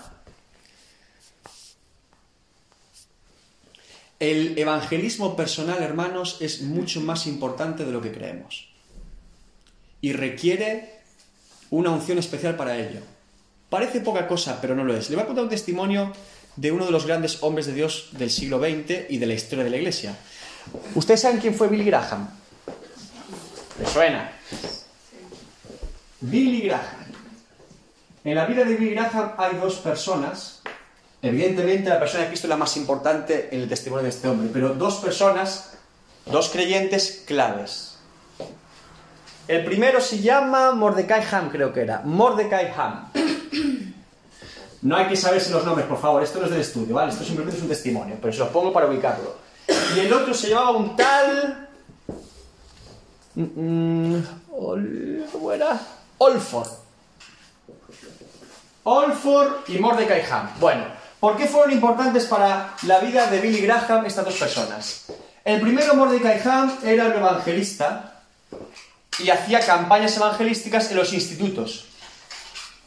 El 4.19 4.57
evangelismo 4.57 5.35
personal, 5.35 5.81
hermanos, 5.81 6.37
es 6.41 6.61
mucho 6.61 7.01
más 7.01 7.25
importante 7.25 7.85
de 7.85 7.91
lo 7.91 8.01
que 8.01 8.11
creemos. 8.11 8.69
Y 9.99 10.13
requiere 10.13 11.01
una 11.71 11.89
unción 11.89 12.19
especial 12.19 12.55
para 12.55 12.77
ello. 12.77 12.99
Parece 13.69 14.01
poca 14.01 14.27
cosa, 14.27 14.59
pero 14.61 14.75
no 14.75 14.83
lo 14.83 14.95
es. 14.95 15.09
Le 15.09 15.15
voy 15.15 15.23
a 15.23 15.27
contar 15.27 15.45
un 15.45 15.49
testimonio 15.49 16.11
de 16.55 16.71
uno 16.71 16.85
de 16.85 16.91
los 16.91 17.05
grandes 17.05 17.41
hombres 17.41 17.65
de 17.65 17.73
Dios 17.73 18.09
del 18.11 18.29
siglo 18.29 18.59
XX 18.59 19.09
y 19.09 19.17
de 19.17 19.25
la 19.25 19.33
historia 19.33 19.63
de 19.63 19.69
la 19.69 19.77
Iglesia. 19.77 20.15
¿Ustedes 20.93 21.21
saben 21.21 21.39
quién 21.39 21.55
fue 21.55 21.69
Billy 21.69 21.85
Graham? 21.85 22.29
¿Le 23.81 23.87
suena? 23.87 24.31
Billy 26.19 26.67
Graham. 26.67 26.83
En 28.23 28.35
la 28.35 28.45
vida 28.45 28.63
de 28.63 28.75
Billy 28.75 28.93
Graham 28.93 29.33
hay 29.37 29.55
dos 29.55 29.77
personas. 29.77 30.61
Evidentemente 31.19 31.89
la 31.89 31.99
persona 31.99 32.23
de 32.23 32.29
Cristo 32.29 32.45
es 32.45 32.49
la 32.49 32.57
más 32.57 32.77
importante 32.77 33.49
en 33.51 33.61
el 33.61 33.69
testimonio 33.69 34.03
de 34.03 34.09
este 34.09 34.27
hombre, 34.27 34.49
pero 34.53 34.75
dos 34.75 34.97
personas, 34.97 35.77
dos 36.27 36.49
creyentes 36.49 37.23
claves. 37.25 37.97
El 39.47 39.65
primero 39.65 39.99
se 39.99 40.19
llama 40.19 40.73
Mordecai 40.73 41.23
Ham, 41.31 41.49
creo 41.49 41.73
que 41.73 41.81
era. 41.81 42.01
Mordecai 42.05 42.71
Ham. 42.77 43.11
No 44.83 44.97
hay 44.97 45.05
que 45.05 45.15
saberse 45.15 45.51
los 45.51 45.63
nombres, 45.63 45.85
por 45.85 46.01
favor. 46.01 46.23
Esto 46.23 46.39
no 46.39 46.45
es 46.45 46.51
del 46.51 46.61
estudio, 46.61 46.95
¿vale? 46.95 47.11
Esto 47.11 47.23
simplemente 47.23 47.55
es 47.55 47.61
un 47.61 47.69
testimonio, 47.69 48.17
pero 48.19 48.33
se 48.33 48.39
los 48.39 48.49
pongo 48.49 48.73
para 48.73 48.87
ubicarlo. 48.87 49.35
y 49.95 49.99
el 49.99 50.11
otro 50.11 50.33
se 50.33 50.49
llamaba 50.49 50.71
un 50.71 50.95
tal... 50.95 51.70
Mm, 53.35 54.17
Ol- 54.51 55.25
¿Cómo 55.31 55.51
era? 55.51 55.79
Olford. 56.17 56.69
Olford 58.83 59.69
y 59.69 59.77
Mordecai 59.77 60.23
Ham. 60.29 60.49
Bueno, 60.59 60.85
¿por 61.19 61.37
qué 61.37 61.47
fueron 61.47 61.71
importantes 61.71 62.25
para 62.25 62.73
la 62.83 62.99
vida 62.99 63.27
de 63.27 63.39
Billy 63.39 63.61
Graham 63.61 64.05
estas 64.05 64.25
dos 64.25 64.35
personas? 64.35 65.05
El 65.43 65.61
primero, 65.61 65.95
Mordecai 65.95 66.41
Ham, 66.47 66.77
era 66.83 67.05
un 67.05 67.13
evangelista 67.13 68.21
y 69.19 69.29
hacía 69.29 69.59
campañas 69.65 70.15
evangelísticas 70.17 70.89
en 70.91 70.97
los 70.97 71.13
institutos. 71.13 71.85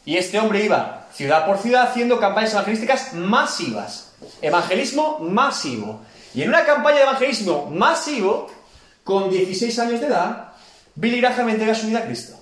Y 0.05 0.17
este 0.17 0.39
hombre 0.39 0.63
iba 0.63 1.07
ciudad 1.13 1.45
por 1.45 1.57
ciudad 1.57 1.83
haciendo 1.89 2.19
campañas 2.19 2.53
evangelísticas 2.53 3.13
masivas. 3.13 4.11
Evangelismo 4.41 5.19
masivo. 5.19 6.01
Y 6.33 6.41
en 6.43 6.49
una 6.49 6.65
campaña 6.65 6.97
de 6.97 7.03
evangelismo 7.03 7.69
masivo, 7.71 8.51
con 9.05 9.29
16 9.29 9.79
años 9.79 10.01
de 10.01 10.07
edad, 10.07 10.53
Billy 10.95 11.21
Graham 11.21 11.49
entrega 11.49 11.75
su 11.75 11.85
vida 11.85 11.99
a 11.99 12.05
Cristo. 12.05 12.33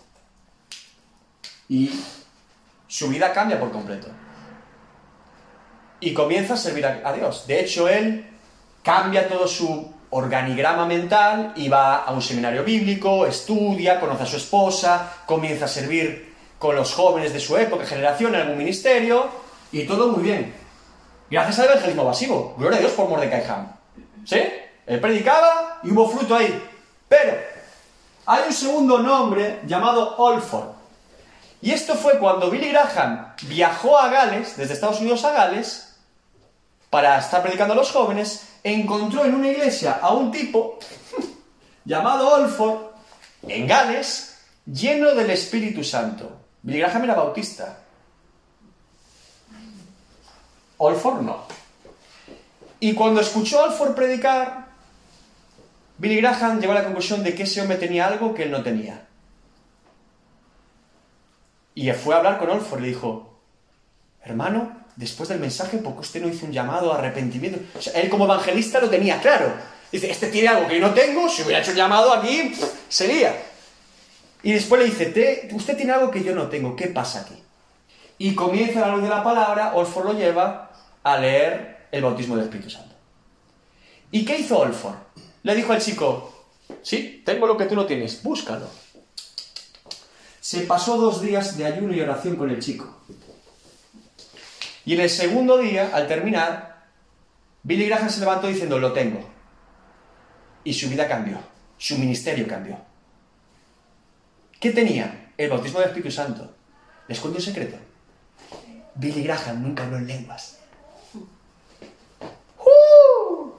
Y 1.68 1.92
su 2.88 3.10
vida 3.10 3.34
cambia 3.34 3.60
por 3.60 3.70
completo. 3.70 4.08
Y 6.00 6.14
comienza 6.14 6.54
a 6.54 6.58
servir 6.58 6.86
a, 6.86 7.14
Dios. 7.14 7.46
De 7.48 7.60
hecho, 7.60 7.90
él 7.90 8.26
cambia 8.82 9.28
todo 9.28 9.46
su 9.46 9.94
organigrama 10.12 10.86
mental 10.86 11.52
y 11.58 11.68
va 11.68 11.98
a 11.98 12.14
un 12.14 12.22
seminario 12.22 12.64
bíblico, 12.64 13.26
estudia, 13.26 14.00
conoce 14.00 14.24
a 14.24 14.28
su 14.28 14.38
esposa, 14.38 15.18
comienza 15.26 15.66
a 15.66 15.68
servir 15.68 16.34
con 16.60 16.78
los 16.78 16.94
jóvenes 16.94 17.34
de 17.34 17.42
su 17.42 17.58
época, 17.58 17.86
generación, 17.86 18.36
en 18.36 18.42
algún 18.42 18.58
ministerio, 18.58 19.28
y 19.74 19.84
todo 19.84 20.14
muy 20.14 20.24
bien. 20.24 20.54
Gracias 21.30 21.60
al 21.60 21.66
evangelismo 21.66 22.06
masivo. 22.06 22.56
Gloria 22.58 22.78
a 22.78 22.82
Dios 22.82 22.94
por 22.94 23.10
Mordecai 23.10 23.44
Ham. 23.50 23.68
¿Sí? 24.24 24.40
Él 24.86 25.00
predicaba 25.00 25.80
y 25.84 25.92
hubo 25.92 26.10
fruto 26.10 26.36
ahí. 26.36 26.62
Pero 27.08 27.38
hay 28.26 28.44
un 28.48 28.54
segundo 28.54 29.00
nombre 29.00 29.62
llamado 29.66 30.16
Olford. 30.18 30.70
Y 31.62 31.72
esto 31.72 31.96
fue 31.96 32.20
cuando 32.20 32.50
Billy 32.50 32.70
Graham 32.70 33.34
viajó 33.44 33.98
a 33.98 34.10
Gales, 34.10 34.58
desde 34.58 34.74
Estados 34.74 35.00
Unidos 35.00 35.24
a 35.24 35.32
Gales, 35.32 35.96
para 36.90 37.18
estar 37.18 37.42
predicando 37.42 37.74
a 37.74 37.78
los 37.78 37.92
jóvenes, 37.92 38.48
encontró 38.64 39.26
en 39.26 39.34
una 39.34 39.48
iglesia 39.48 40.00
a 40.02 40.12
un 40.14 40.32
tipo 40.32 40.78
llamado 41.86 42.34
Olford, 42.34 42.94
en 43.48 43.68
Gales, 43.68 44.38
lleno 44.66 45.16
del 45.16 45.30
Espíritu 45.30 45.84
Santo. 45.84 46.38
Billy 46.62 46.80
Graham 46.80 47.06
era 47.06 47.16
bautista. 47.16 47.78
Olford 50.78 51.22
no. 51.22 51.46
Y 52.80 52.94
cuando 52.94 53.22
escuchó 53.22 53.62
a 53.62 53.64
Olford 53.64 53.96
predicar, 53.96 54.63
Billy 55.98 56.18
Graham 56.22 56.60
llegó 56.60 56.72
a 56.74 56.76
la 56.76 56.84
conclusión 56.84 57.24
de 57.24 57.34
que 57.36 57.44
ese 57.44 57.62
hombre 57.62 57.78
tenía 57.78 58.08
algo 58.08 58.34
que 58.34 58.44
él 58.44 58.52
no 58.52 58.64
tenía. 58.64 59.06
Y 61.76 61.92
fue 61.92 62.14
a 62.14 62.18
hablar 62.20 62.38
con 62.40 62.50
Olford 62.50 62.80
y 62.80 62.82
le 62.84 62.88
dijo, 62.90 63.40
hermano, 64.24 64.72
después 64.96 65.30
del 65.30 65.40
mensaje, 65.40 65.78
¿por 65.78 65.94
qué 65.94 66.00
usted 66.02 66.22
no 66.22 66.28
hizo 66.30 66.46
un 66.46 66.52
llamado 66.52 66.94
a 66.94 66.98
arrepentimiento? 67.00 67.60
Él 67.96 68.10
como 68.10 68.26
evangelista 68.26 68.80
lo 68.80 68.90
tenía 68.90 69.20
claro. 69.20 69.54
Dice, 69.92 70.10
este 70.10 70.28
tiene 70.28 70.50
algo 70.50 70.68
que 70.68 70.80
yo 70.80 70.88
no 70.88 70.94
tengo, 70.94 71.30
si 71.30 71.44
hubiera 71.44 71.62
hecho 71.62 71.72
un 71.72 71.78
llamado 71.78 72.14
aquí, 72.14 72.54
sería. 72.90 73.36
Y 74.42 74.52
después 74.54 74.82
le 74.82 74.88
dice, 74.90 75.06
"Te- 75.08 75.50
usted 75.54 75.78
tiene 75.78 75.94
algo 75.94 76.12
que 76.12 76.24
yo 76.24 76.36
no 76.36 76.48
tengo, 76.48 76.76
¿qué 76.76 76.88
pasa 76.88 77.22
aquí? 77.22 77.42
Y 78.18 78.36
comienza 78.36 78.82
la 78.82 78.90
luz 78.90 79.04
de 79.04 79.10
la 79.10 79.24
palabra, 79.24 79.74
Olford 79.76 80.06
lo 80.06 80.14
lleva 80.14 80.72
a 81.04 81.18
leer 81.18 81.88
el 81.92 82.02
bautismo 82.04 82.36
del 82.36 82.46
Espíritu 82.46 82.70
Santo. 82.70 82.94
¿Y 84.12 84.26
qué 84.26 84.38
hizo 84.38 84.60
Olford? 84.60 84.96
Le 85.44 85.56
dijo 85.56 85.74
al 85.74 85.82
chico, 85.82 86.48
sí, 86.82 87.22
tengo 87.26 87.46
lo 87.48 87.58
que 87.58 87.66
tú 87.66 87.76
no 87.76 87.86
tienes, 87.86 88.24
búscalo. 88.24 88.68
Se 90.40 90.62
pasó 90.62 90.98
dos 90.98 91.22
días 91.22 91.58
de 91.58 91.66
ayuno 91.66 91.94
y 91.94 92.02
oración 92.02 92.36
con 92.36 92.50
el 92.50 92.60
chico. 92.60 93.02
Y 94.86 94.94
en 94.94 95.02
el 95.02 95.10
segundo 95.10 95.58
día, 95.58 95.92
al 95.94 96.08
terminar, 96.08 96.88
Billy 97.64 97.88
Graham 97.88 98.10
se 98.10 98.20
levantó 98.20 98.48
diciendo, 98.48 98.80
lo 98.80 98.92
tengo. 98.92 99.30
Y 100.64 100.74
su 100.74 100.90
vida 100.90 101.08
cambió, 101.08 101.38
su 101.78 101.98
ministerio 101.98 102.48
cambió. 102.48 102.78
¿Qué 104.60 104.72
tenía? 104.72 105.32
El 105.38 105.50
bautismo 105.50 105.80
del 105.80 105.90
Espíritu 105.90 106.12
Santo. 106.12 106.54
Les 107.08 107.20
cuento 107.20 107.40
un 107.40 107.46
secreto. 107.46 107.78
Billy 108.96 109.24
Graham 109.24 109.62
nunca 109.62 109.84
habló 109.84 109.98
en 109.98 110.08
lenguas. 110.08 110.60
¡Uh! 112.60 113.52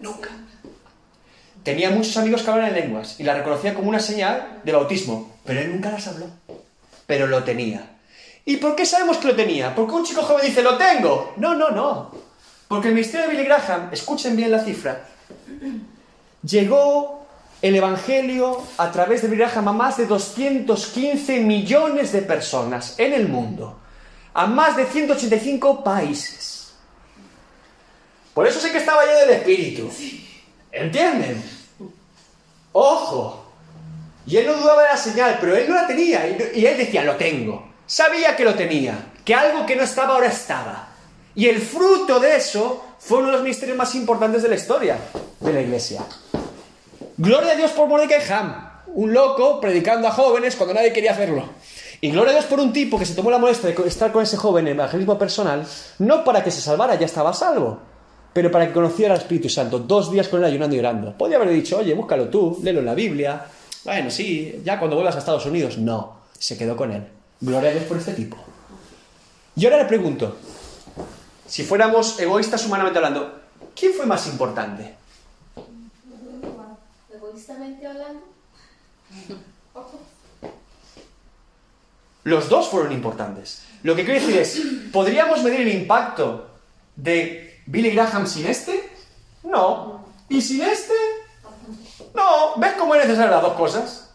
Nunca. 0.00 0.30
Tenía 1.64 1.88
muchos 1.88 2.16
amigos 2.18 2.42
que 2.42 2.50
hablaban 2.50 2.74
en 2.74 2.80
lenguas 2.82 3.18
y 3.18 3.24
la 3.24 3.34
reconocía 3.34 3.72
como 3.72 3.88
una 3.88 3.98
señal 3.98 4.60
de 4.64 4.72
bautismo, 4.72 5.34
pero 5.44 5.60
él 5.60 5.72
nunca 5.72 5.90
las 5.90 6.06
habló. 6.06 6.26
Pero 7.06 7.26
lo 7.26 7.42
tenía. 7.42 7.90
¿Y 8.44 8.58
por 8.58 8.76
qué 8.76 8.84
sabemos 8.84 9.16
que 9.16 9.28
lo 9.28 9.34
tenía? 9.34 9.74
Porque 9.74 9.94
un 9.94 10.04
chico 10.04 10.22
joven 10.22 10.44
dice, 10.44 10.62
lo 10.62 10.76
tengo. 10.76 11.32
No, 11.38 11.54
no, 11.54 11.70
no. 11.70 12.14
Porque 12.68 12.88
el 12.88 12.94
ministerio 12.94 13.26
de 13.26 13.32
Billy 13.32 13.46
Graham, 13.46 13.88
escuchen 13.92 14.36
bien 14.36 14.50
la 14.50 14.62
cifra, 14.62 15.06
llegó 16.42 17.26
el 17.62 17.74
Evangelio 17.74 18.62
a 18.76 18.92
través 18.92 19.22
de 19.22 19.28
Billy 19.28 19.40
Graham 19.40 19.68
a 19.68 19.72
más 19.72 19.96
de 19.96 20.06
215 20.06 21.40
millones 21.40 22.12
de 22.12 22.20
personas 22.20 22.98
en 22.98 23.14
el 23.14 23.26
mundo, 23.26 23.78
a 24.34 24.46
más 24.46 24.76
de 24.76 24.84
185 24.84 25.82
países. 25.82 26.74
Por 28.34 28.46
eso 28.46 28.60
sé 28.60 28.70
que 28.70 28.78
estaba 28.78 29.06
lleno 29.06 29.20
del 29.20 29.30
Espíritu. 29.30 29.90
¿Entienden? 30.70 31.53
Ojo. 32.74 33.44
Y 34.26 34.36
él 34.36 34.46
no 34.46 34.54
dudaba 34.54 34.82
de 34.82 34.88
la 34.88 34.96
señal, 34.96 35.38
pero 35.40 35.56
él 35.56 35.66
no 35.68 35.74
la 35.76 35.86
tenía. 35.86 36.26
Y, 36.54 36.66
él 36.66 36.76
decía, 36.76 37.04
lo 37.04 37.14
tengo. 37.16 37.72
Sabía 37.86 38.34
que 38.34 38.44
lo 38.44 38.54
tenía. 38.54 39.12
Que 39.24 39.34
algo 39.34 39.64
que 39.64 39.76
no 39.76 39.84
estaba 39.84 40.14
ahora 40.14 40.26
estaba. 40.26 40.88
Y 41.36 41.46
el 41.46 41.60
fruto 41.60 42.18
de 42.20 42.36
eso 42.36 42.84
fue 42.98 43.18
uno 43.18 43.28
de 43.28 43.32
los 43.34 43.42
ministerios 43.42 43.78
más 43.78 43.94
importantes 43.94 44.42
de 44.42 44.48
la 44.48 44.56
historia 44.56 44.98
de 45.40 45.52
la 45.52 45.60
iglesia. 45.60 46.02
Gloria 47.16 47.52
a 47.52 47.56
Dios 47.56 47.70
por 47.72 47.88
Mordecai 47.88 48.20
Ham, 48.32 48.82
un 48.88 49.12
loco 49.12 49.60
predicando 49.60 50.08
a 50.08 50.10
jóvenes 50.10 50.56
cuando 50.56 50.74
nadie 50.74 50.92
quería 50.92 51.12
hacerlo. 51.12 51.48
Y 52.00 52.10
gloria 52.10 52.32
a 52.32 52.34
Dios 52.34 52.46
por 52.46 52.58
un 52.60 52.72
tipo 52.72 52.98
que 52.98 53.06
se 53.06 53.14
tomó 53.14 53.30
la 53.30 53.38
molestia 53.38 53.70
de 53.70 53.88
estar 53.88 54.10
con 54.10 54.22
ese 54.22 54.36
joven 54.36 54.66
en 54.66 54.74
evangelismo 54.74 55.18
personal, 55.18 55.64
no 56.00 56.24
para 56.24 56.42
que 56.42 56.50
se 56.50 56.60
salvara, 56.60 56.96
ya 56.96 57.06
estaba 57.06 57.32
salvo, 57.32 57.80
pero 58.34 58.50
para 58.50 58.66
que 58.66 58.72
conociera 58.72 59.14
al 59.14 59.20
Espíritu 59.20 59.48
Santo. 59.48 59.78
Dos 59.78 60.10
días 60.10 60.28
con 60.28 60.40
él 60.40 60.46
ayunando 60.46 60.74
y 60.74 60.80
orando. 60.80 61.16
Podría 61.16 61.36
haberle 61.36 61.54
dicho, 61.54 61.78
oye, 61.78 61.94
búscalo 61.94 62.28
tú, 62.28 62.58
léelo 62.62 62.80
en 62.80 62.86
la 62.86 62.94
Biblia. 62.94 63.46
Bueno, 63.84 64.10
sí, 64.10 64.60
ya 64.64 64.78
cuando 64.78 64.96
vuelvas 64.96 65.14
a 65.14 65.20
Estados 65.20 65.46
Unidos. 65.46 65.78
No, 65.78 66.18
se 66.36 66.58
quedó 66.58 66.76
con 66.76 66.90
él. 66.90 67.06
Gloria 67.40 67.70
a 67.70 67.72
Dios 67.72 67.84
por 67.84 67.96
este 67.96 68.12
tipo. 68.12 68.36
Y 69.54 69.64
ahora 69.64 69.78
le 69.78 69.84
pregunto, 69.84 70.36
si 71.46 71.62
fuéramos 71.62 72.18
egoístas 72.18 72.66
humanamente 72.66 72.98
hablando, 72.98 73.40
¿quién 73.78 73.92
fue 73.92 74.04
más 74.04 74.26
importante? 74.26 74.94
Egoístamente 77.14 77.86
hablando. 77.86 78.20
Los 82.24 82.48
dos 82.48 82.68
fueron 82.68 82.90
importantes. 82.90 83.62
Lo 83.84 83.94
que 83.94 84.04
quiero 84.04 84.18
decir 84.18 84.36
es, 84.36 84.60
¿podríamos 84.92 85.44
medir 85.44 85.60
el 85.60 85.68
impacto 85.68 86.48
de 86.96 87.53
Billy 87.66 87.90
Graham 87.90 88.26
sin 88.26 88.46
este? 88.46 88.90
No. 89.42 90.04
¿Y 90.28 90.40
sin 90.40 90.62
este? 90.62 90.92
No. 92.14 92.56
¿Ves 92.56 92.74
cómo 92.78 92.94
es 92.94 93.04
necesario 93.04 93.30
las 93.30 93.42
dos 93.42 93.54
cosas? 93.54 94.10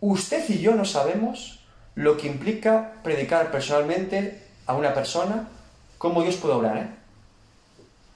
Usted 0.00 0.48
y 0.48 0.58
yo 0.60 0.74
no 0.74 0.84
sabemos 0.84 1.60
lo 1.94 2.16
que 2.16 2.26
implica 2.26 2.94
predicar 3.02 3.50
personalmente 3.50 4.46
a 4.66 4.74
una 4.74 4.94
persona, 4.94 5.48
cómo 5.98 6.22
Dios 6.22 6.36
puede 6.36 6.54
obrar, 6.54 6.76
¿eh? 6.78 6.88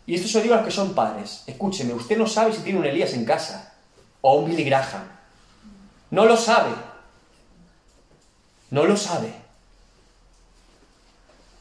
Y 0.07 0.15
esto 0.15 0.29
se 0.29 0.39
lo 0.39 0.43
digo 0.43 0.55
a 0.55 0.59
los 0.59 0.67
que 0.67 0.73
son 0.73 0.95
padres. 0.95 1.43
Escúcheme, 1.47 1.93
usted 1.93 2.17
no 2.17 2.27
sabe 2.27 2.53
si 2.53 2.63
tiene 2.63 2.79
un 2.79 2.87
Elías 2.87 3.13
en 3.13 3.25
casa 3.25 3.75
o 4.21 4.37
un 4.37 4.49
Billy 4.49 4.65
Graham. 4.65 5.03
No 6.11 6.25
lo 6.25 6.37
sabe. 6.37 6.71
No 8.71 8.85
lo 8.85 8.97
sabe. 8.97 9.33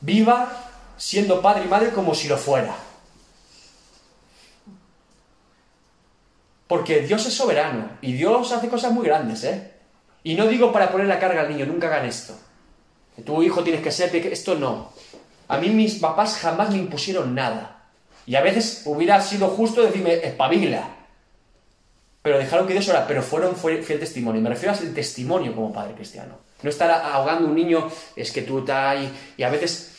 Viva 0.02 0.64
siendo 0.98 1.42
padre 1.42 1.66
y 1.66 1.68
madre 1.68 1.90
como 1.92 2.14
si 2.16 2.28
lo 2.28 2.38
fuera. 2.38 2.76
Porque 6.68 7.02
Dios 7.02 7.26
es 7.26 7.34
soberano 7.34 7.90
y 8.02 8.14
Dios 8.14 8.52
hace 8.52 8.70
cosas 8.70 8.92
muy 8.92 9.06
grandes, 9.06 9.44
¿eh? 9.44 9.72
Y 10.24 10.34
no 10.36 10.48
digo 10.48 10.72
para 10.72 10.92
poner 10.92 11.08
la 11.08 11.20
carga 11.20 11.42
al 11.42 11.50
niño, 11.50 11.66
nunca 11.68 11.88
hagan 11.88 12.06
esto. 12.06 12.34
Tu 13.24 13.44
hijo 13.44 13.64
tienes 13.64 13.82
que 13.82 13.92
ser, 13.92 14.14
esto 14.16 14.56
no. 14.56 14.92
A 15.48 15.58
mí 15.60 15.70
mis 15.70 15.96
papás 15.96 16.38
jamás 16.38 16.72
me 16.72 16.78
impusieron 16.78 17.36
nada. 17.36 17.84
Y 18.26 18.36
a 18.36 18.42
veces 18.42 18.82
hubiera 18.86 19.22
sido 19.22 19.50
justo 19.50 19.84
decirme, 19.84 20.16
espabila. 20.26 20.90
Pero 22.24 22.40
dejaron 22.40 22.66
que 22.66 22.74
Dios 22.74 22.90
ora, 22.90 23.06
pero 23.08 23.22
fueron 23.22 23.56
fue- 23.56 23.84
fiel 23.84 24.00
testimonio. 24.00 24.42
Me 24.42 24.50
refiero 24.50 24.74
al 24.74 24.94
testimonio 24.96 25.54
como 25.54 25.72
padre 25.72 25.94
cristiano. 25.94 26.40
No 26.64 26.70
estar 26.72 26.90
ahogando 26.90 27.48
un 27.48 27.54
niño, 27.54 27.88
es 28.16 28.32
que 28.32 28.42
tú 28.42 28.60
estás 28.60 28.98
ahí. 28.98 29.14
Y 29.38 29.44
a 29.44 29.50
veces 29.52 29.92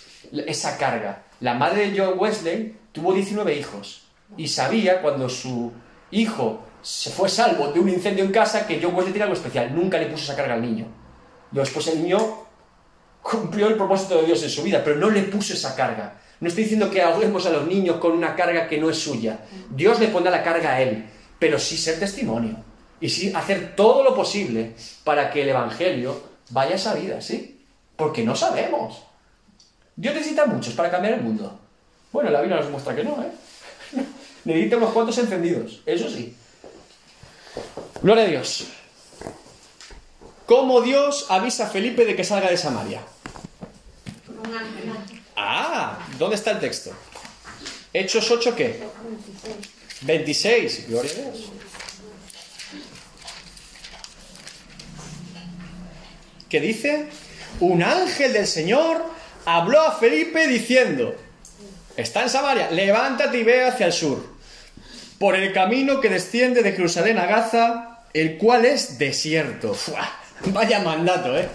esa 0.47 0.77
carga. 0.79 1.25
La 1.41 1.55
madre 1.55 1.91
de 1.91 1.99
John 1.99 2.15
Wesley 2.19 2.77
tuvo 2.93 3.13
19 3.13 3.55
hijos. 3.55 4.03
y 4.37 4.49
sabía 4.49 5.03
cuando 5.03 5.29
su 5.29 5.73
hijo 6.11 6.65
se 6.83 7.11
fue 7.11 7.29
salvo 7.29 7.69
de 7.69 7.79
un 7.79 7.89
incendio 7.89 8.25
en 8.25 8.33
casa 8.33 8.67
que 8.67 8.81
John 8.83 8.95
Wesley 8.95 9.13
tiene 9.13 9.25
algo 9.25 9.37
especial. 9.37 9.75
Nunca 9.75 9.99
le 9.99 10.07
puso 10.07 10.25
esa 10.25 10.37
carga 10.37 10.55
al 10.55 10.63
niño. 10.63 10.87
Después 11.51 11.87
el 11.89 12.03
niño 12.03 12.47
cumplió 13.23 13.69
el 13.69 13.77
propósito 13.77 14.19
de 14.19 14.27
Dios 14.27 14.43
en 14.43 14.51
su 14.51 14.63
vida, 14.63 14.83
pero 14.85 14.97
no 14.97 15.11
le 15.11 15.23
puso 15.23 15.55
esa 15.55 15.75
carga. 15.75 16.21
No 16.39 16.49
estoy 16.49 16.65
diciendo 16.65 16.91
que 16.91 17.03
ahoguemos 17.03 17.47
a 17.47 17.51
los 17.51 17.67
niños 17.67 17.97
con 17.97 18.13
una 18.13 18.37
carga 18.37 18.69
que 18.69 18.79
no 18.79 18.91
es 18.91 18.99
suya. 18.99 19.41
Dios 19.71 19.99
le 20.01 20.09
pondrá 20.09 20.31
la 20.31 20.43
carga 20.43 20.75
a 20.75 20.83
él, 20.83 21.07
pero 21.39 21.59
sí 21.59 21.77
ser 21.77 21.99
testimonio. 21.99 22.57
Y 23.01 23.09
sí 23.09 23.33
hacer 23.35 23.75
todo 23.75 24.03
lo 24.03 24.15
posible 24.15 24.75
para 25.05 25.31
que 25.31 25.43
el 25.43 25.49
Evangelio 25.49 26.21
vaya 26.51 26.73
a 26.73 26.77
esa 26.77 26.95
vida, 26.95 27.21
¿sí? 27.21 27.65
Porque 27.97 28.23
no 28.23 28.37
sabemos. 28.37 29.03
Dios 29.97 30.15
necesita 30.15 30.45
muchos 30.45 30.75
para 30.75 30.91
cambiar 30.91 31.15
el 31.15 31.23
mundo. 31.23 31.59
Bueno, 32.13 32.31
la 32.31 32.41
Biblia 32.43 32.61
nos 32.61 32.71
muestra 32.71 32.95
que 32.95 33.03
no, 33.03 33.23
¿eh? 33.23 33.33
Necesita 34.45 34.77
unos 34.77 34.93
cuantos 34.93 35.17
encendidos, 35.19 35.83
eso 35.87 36.09
sí. 36.11 36.37
Gloria 38.03 38.25
a 38.25 38.29
Dios. 38.29 38.67
¿Cómo 40.45 40.83
Dios 40.83 41.27
avisa 41.31 41.67
a 41.67 41.71
Felipe 41.71 42.05
de 42.05 42.15
que 42.15 42.23
salga 42.23 42.51
de 42.51 42.57
Samaria? 42.57 43.01
Ah, 45.35 45.99
¿dónde 46.19 46.37
está 46.37 46.53
el 46.53 46.61
texto? 46.61 46.93
Hechos 47.93 48.31
8, 48.31 48.55
¿qué? 48.55 48.81
26, 50.03 50.89
gloria 50.89 51.11
a 51.11 51.15
Dios. 51.15 51.51
¿Qué 56.49 56.61
dice? 56.61 57.09
Un 57.59 57.83
ángel 57.83 58.33
del 58.33 58.47
Señor 58.47 59.16
habló 59.47 59.81
a 59.81 59.93
Felipe 59.93 60.47
diciendo, 60.49 61.17
está 61.97 62.23
en 62.23 62.29
Samaria, 62.29 62.71
levántate 62.71 63.39
y 63.39 63.45
ve 63.45 63.65
hacia 63.65 63.87
el 63.87 63.93
sur, 63.93 64.23
por 65.19 65.35
el 65.35 65.53
camino 65.53 66.01
que 66.01 66.11
desciende 66.11 66.63
de 66.63 66.73
Jerusalén 66.73 67.19
a 67.19 67.27
Gaza, 67.27 68.01
el 68.13 68.37
cual 68.37 68.67
es 68.67 68.99
desierto. 68.99 69.73
¡Fua! 69.73 70.07
Vaya 70.47 70.81
mandato, 70.81 71.37
¿eh? 71.39 71.49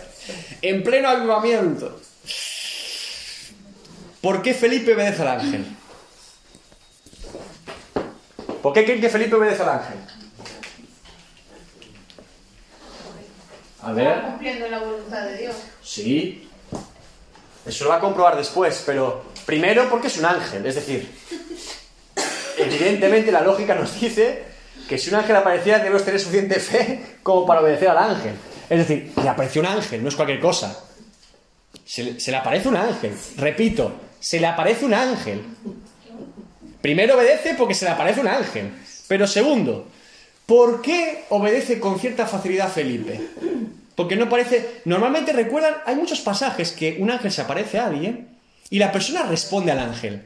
En 0.61 0.83
pleno 0.83 1.09
avivamiento. 1.09 2.01
¿Por 4.21 4.41
qué 4.41 4.53
Felipe 4.53 4.93
obedece 4.95 5.21
al 5.21 5.27
ángel? 5.27 5.65
¿Por 8.61 8.73
qué 8.73 8.85
creen 8.85 9.01
que 9.01 9.09
Felipe 9.09 9.35
obedece 9.35 9.63
al 9.63 9.69
ángel? 9.69 9.97
A 13.81 13.91
ver. 13.93 14.21
cumpliendo 14.21 14.67
la 14.67 14.79
voluntad 14.79 15.25
de 15.25 15.37
Dios. 15.37 15.55
Sí. 15.83 16.47
Eso 17.65 17.83
lo 17.83 17.91
va 17.91 17.97
a 17.97 17.99
comprobar 17.99 18.37
después, 18.37 18.83
pero 18.85 19.25
primero 19.45 19.89
porque 19.89 20.07
es 20.07 20.17
un 20.17 20.25
ángel, 20.25 20.65
es 20.65 20.75
decir, 20.75 21.09
evidentemente 22.57 23.31
la 23.31 23.41
lógica 23.41 23.75
nos 23.75 23.99
dice 23.99 24.43
que 24.87 24.97
si 24.97 25.09
un 25.09 25.15
ángel 25.15 25.35
aparecía 25.35 25.77
debemos 25.77 26.03
tener 26.03 26.19
suficiente 26.19 26.59
fe 26.59 27.17
como 27.23 27.45
para 27.45 27.61
obedecer 27.61 27.89
al 27.89 27.97
ángel. 27.97 28.33
Es 28.69 28.79
decir, 28.79 29.11
le 29.21 29.29
apareció 29.29 29.61
un 29.61 29.67
ángel, 29.67 30.01
no 30.01 30.09
es 30.09 30.15
cualquier 30.15 30.39
cosa. 30.39 30.85
Se 31.85 32.03
le, 32.03 32.19
se 32.19 32.31
le 32.31 32.37
aparece 32.37 32.67
un 32.67 32.77
ángel, 32.77 33.13
repito, 33.37 33.93
se 34.19 34.39
le 34.39 34.47
aparece 34.47 34.85
un 34.85 34.93
ángel. 34.93 35.43
Primero 36.81 37.15
obedece 37.15 37.53
porque 37.55 37.75
se 37.75 37.85
le 37.85 37.91
aparece 37.91 38.21
un 38.21 38.27
ángel. 38.27 38.71
Pero 39.07 39.27
segundo, 39.27 39.87
¿por 40.45 40.81
qué 40.81 41.25
obedece 41.29 41.79
con 41.79 41.99
cierta 41.99 42.25
facilidad 42.25 42.71
Felipe? 42.71 43.19
Porque 43.95 44.15
no 44.15 44.29
parece. 44.29 44.81
Normalmente 44.85 45.33
recuerdan, 45.33 45.75
hay 45.85 45.95
muchos 45.95 46.21
pasajes 46.21 46.71
que 46.71 46.97
un 46.99 47.11
ángel 47.11 47.31
se 47.31 47.41
aparece 47.41 47.79
a 47.79 47.87
alguien 47.87 48.37
y 48.69 48.79
la 48.79 48.91
persona 48.91 49.23
responde 49.23 49.71
al 49.71 49.79
ángel. 49.79 50.25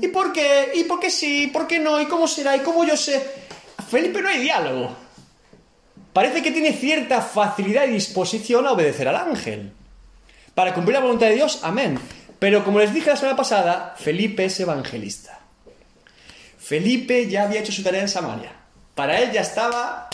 ¿Y 0.00 0.08
por 0.08 0.32
qué? 0.32 0.72
¿Y 0.74 0.84
por 0.84 1.00
qué 1.00 1.10
sí? 1.10 1.48
¿Por 1.52 1.66
qué 1.66 1.78
no? 1.78 2.00
¿Y 2.00 2.06
cómo 2.06 2.26
será? 2.26 2.56
¿Y 2.56 2.60
cómo 2.60 2.84
yo 2.84 2.96
sé? 2.96 3.22
Felipe 3.88 4.20
no 4.20 4.28
hay 4.28 4.40
diálogo. 4.40 4.96
Parece 6.12 6.42
que 6.42 6.50
tiene 6.50 6.72
cierta 6.72 7.20
facilidad 7.20 7.86
y 7.86 7.90
disposición 7.90 8.66
a 8.66 8.72
obedecer 8.72 9.08
al 9.08 9.16
ángel. 9.16 9.72
Para 10.54 10.72
cumplir 10.72 10.94
la 10.94 11.00
voluntad 11.00 11.26
de 11.26 11.34
Dios, 11.34 11.60
amén. 11.62 11.98
Pero 12.38 12.64
como 12.64 12.78
les 12.78 12.94
dije 12.94 13.10
la 13.10 13.16
semana 13.16 13.36
pasada, 13.36 13.94
Felipe 13.98 14.44
es 14.44 14.58
evangelista. 14.60 15.40
Felipe 16.58 17.28
ya 17.28 17.42
había 17.42 17.60
hecho 17.60 17.72
su 17.72 17.82
tarea 17.82 18.00
en 18.00 18.08
Samaria. 18.08 18.52
Para 18.94 19.18
él 19.18 19.32
ya 19.32 19.40
estaba 19.40 20.08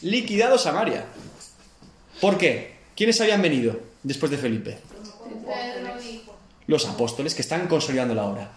liquidado 0.00 0.58
Samaria. 0.58 1.04
¿Por 2.22 2.38
qué? 2.38 2.70
¿Quiénes 2.94 3.20
habían 3.20 3.42
venido 3.42 3.80
después 4.04 4.30
de 4.30 4.38
Felipe? 4.38 4.78
Los 6.68 6.86
apóstoles 6.86 7.34
que 7.34 7.42
están 7.42 7.66
consolidando 7.66 8.14
la 8.14 8.26
obra. 8.26 8.52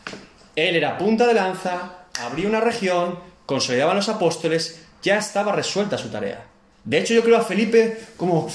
Él 0.55 0.75
era 0.75 0.99
punta 0.99 1.25
de 1.25 1.33
lanza, 1.33 2.05
abría 2.19 2.47
una 2.47 2.61
región, 2.61 3.17
consolidaban 3.47 3.95
los 3.95 4.07
apóstoles, 4.07 4.81
ya 5.01 5.17
estaba 5.17 5.51
resuelta 5.51 5.97
su 5.97 6.09
tarea. 6.09 6.45
De 6.83 6.99
hecho, 6.99 7.15
yo 7.15 7.23
creo 7.23 7.37
a 7.37 7.41
Felipe 7.43 7.97
como, 8.17 8.47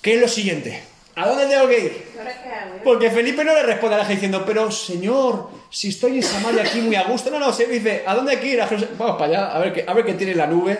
¿qué 0.00 0.14
es 0.14 0.20
lo 0.20 0.28
siguiente? 0.28 0.80
¿A 1.16 1.26
dónde 1.26 1.46
tengo 1.46 1.66
que 1.66 1.80
ir? 1.80 2.06
Porque 2.84 3.10
Felipe 3.10 3.42
no 3.42 3.52
le 3.52 3.64
responde 3.64 3.96
a 3.96 3.98
la 3.98 4.04
gente 4.04 4.26
diciendo, 4.26 4.44
pero 4.46 4.70
señor, 4.70 5.50
si 5.70 5.88
estoy 5.88 6.18
en 6.18 6.22
Samaria 6.22 6.62
aquí 6.62 6.80
muy 6.82 6.94
a 6.94 7.02
gusto. 7.02 7.32
No, 7.32 7.40
no, 7.40 7.52
se 7.52 7.66
dice, 7.66 8.04
¿a 8.06 8.14
dónde 8.14 8.30
hay 8.30 8.38
que 8.38 8.46
ir? 8.46 8.62
A. 8.62 8.68
Vamos 8.96 9.16
para 9.18 9.24
allá, 9.24 9.56
a 9.56 9.58
ver, 9.58 9.72
qué, 9.72 9.84
a 9.84 9.92
ver 9.92 10.04
qué 10.04 10.14
tiene 10.14 10.36
la 10.36 10.46
nube, 10.46 10.78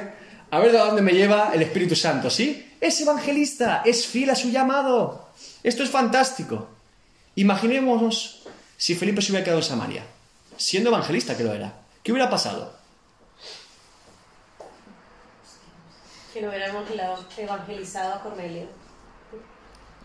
a 0.51 0.59
ver 0.61 0.73
de 0.73 0.79
dónde 0.79 1.03
me 1.03 1.13
lleva 1.13 1.53
el 1.55 1.63
Espíritu 1.63 1.97
Santo, 1.97 2.31
¿sí? 2.31 2.75
Es 2.81 3.01
evangelista, 3.01 3.83
es 3.85 4.07
fiel 4.07 4.31
a 4.31 4.37
su 4.37 4.51
llamado. 4.51 5.29
Esto 5.63 5.83
es 5.83 5.91
fantástico. 5.91 6.69
Imaginémonos 7.35 8.43
si 8.77 8.95
Felipe 8.95 9.23
se 9.23 9.33
hubiera 9.33 9.45
quedado 9.45 9.61
en 9.61 9.67
Samaria, 9.67 10.05
siendo 10.57 10.91
evangelista 10.91 11.37
que 11.37 11.45
lo 11.45 11.53
era. 11.53 11.75
¿Qué 12.03 12.13
hubiera 12.13 12.31
pasado? 12.31 12.75
Que 16.33 16.43
no 16.43 16.49
hubiéramos 16.49 16.85
evangelizado 17.37 18.15
a 18.15 18.23
Cornelio. 18.23 18.69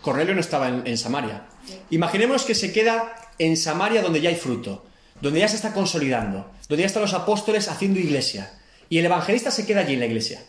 Cornelio 0.02 0.34
no 0.34 0.42
estaba 0.42 0.70
en, 0.70 0.88
en 0.88 0.98
Samaria. 0.98 1.44
Imaginemos 1.92 2.44
que 2.44 2.56
se 2.56 2.74
queda 2.74 3.14
en 3.38 3.56
Samaria 3.56 4.02
donde 4.02 4.22
ya 4.22 4.30
hay 4.30 4.36
fruto, 4.36 4.86
donde 5.22 5.42
ya 5.42 5.48
se 5.48 5.58
está 5.58 5.74
consolidando, 5.74 6.50
donde 6.68 6.82
ya 6.82 6.88
están 6.88 7.04
los 7.04 7.14
apóstoles 7.14 7.68
haciendo 7.68 8.00
iglesia. 8.00 8.52
Y 8.92 9.00
el 9.00 9.06
evangelista 9.06 9.52
se 9.52 9.66
queda 9.66 9.80
allí 9.80 9.94
en 9.94 10.02
la 10.02 10.06
iglesia. 10.06 10.44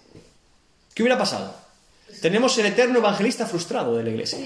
¿Qué 0.92 1.05
hubiera 1.05 1.16
pasado? 1.16 1.55
Tenemos 2.20 2.59
el 2.59 2.66
eterno 2.66 2.98
evangelista 2.98 3.46
frustrado 3.46 3.96
de 3.96 4.02
la 4.02 4.11
iglesia. 4.11 4.37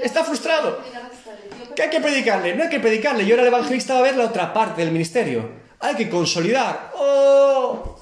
Está 0.00 0.22
frustrado. 0.22 0.78
¿Qué 1.74 1.82
hay 1.82 1.90
que 1.90 1.98
predicarle? 1.98 2.54
No 2.54 2.62
hay 2.62 2.68
que 2.68 2.78
predicarle. 2.78 3.24
Y 3.24 3.32
ahora 3.32 3.42
el 3.42 3.48
evangelista 3.48 3.94
va 3.94 3.98
a 3.98 4.02
ver 4.04 4.16
la 4.16 4.26
otra 4.26 4.52
parte 4.52 4.80
del 4.80 4.92
ministerio. 4.92 5.50
Hay 5.80 5.96
que 5.96 6.08
consolidar. 6.08 6.92
¡Oh! 6.94 7.98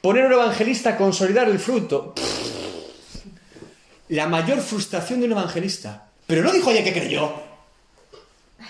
Poner 0.00 0.24
un 0.26 0.34
evangelista 0.34 0.90
a 0.90 0.96
consolidar 0.96 1.48
el 1.48 1.58
fruto. 1.58 2.14
La 4.10 4.28
mayor 4.28 4.60
frustración 4.60 5.18
de 5.18 5.26
un 5.26 5.32
evangelista. 5.32 6.10
Pero 6.28 6.44
no 6.44 6.52
dijo 6.52 6.70
ayer 6.70 6.84
que 6.84 6.92
creyó. 6.92 7.32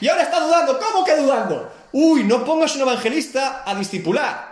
Y 0.01 0.09
ahora 0.09 0.23
está 0.23 0.41
dudando. 0.41 0.79
¿Cómo 0.79 1.05
que 1.05 1.15
dudando? 1.15 1.71
Uy, 1.93 2.25
no 2.25 2.43
pongas 2.43 2.75
un 2.77 2.81
evangelista 2.83 3.65
a 3.67 3.75
discipular. 3.75 4.52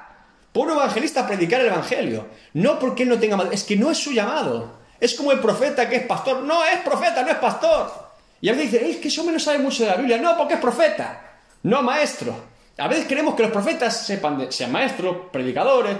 Pon 0.52 0.68
un 0.68 0.76
evangelista 0.76 1.20
a 1.20 1.26
predicar 1.26 1.60
el 1.60 1.68
evangelio. 1.68 2.26
No 2.54 2.78
porque 2.78 3.04
él 3.04 3.08
no 3.08 3.18
tenga 3.18 3.36
madurez. 3.36 3.60
Es 3.60 3.66
que 3.66 3.76
no 3.76 3.90
es 3.90 3.98
su 3.98 4.12
llamado. 4.12 4.80
Es 4.98 5.14
como 5.14 5.32
el 5.32 5.40
profeta 5.40 5.88
que 5.88 5.96
es 5.96 6.06
pastor. 6.06 6.42
No 6.42 6.64
es 6.64 6.80
profeta, 6.80 7.22
no 7.22 7.30
es 7.30 7.36
pastor. 7.36 8.10
Y 8.40 8.48
a 8.48 8.52
veces 8.52 8.72
dice, 8.72 8.90
es 8.90 8.96
que 8.96 9.08
ese 9.08 9.20
hombre 9.20 9.34
no 9.34 9.40
sabe 9.40 9.58
mucho 9.58 9.84
de 9.84 9.90
la 9.90 9.96
Biblia. 9.96 10.18
No, 10.18 10.36
porque 10.36 10.54
es 10.54 10.60
profeta. 10.60 11.38
No 11.62 11.82
maestro. 11.82 12.34
A 12.78 12.88
veces 12.88 13.06
queremos 13.06 13.34
que 13.34 13.42
los 13.42 13.52
profetas 13.52 14.06
sepan 14.06 14.50
sean 14.50 14.72
maestros, 14.72 15.28
predicadores. 15.32 15.96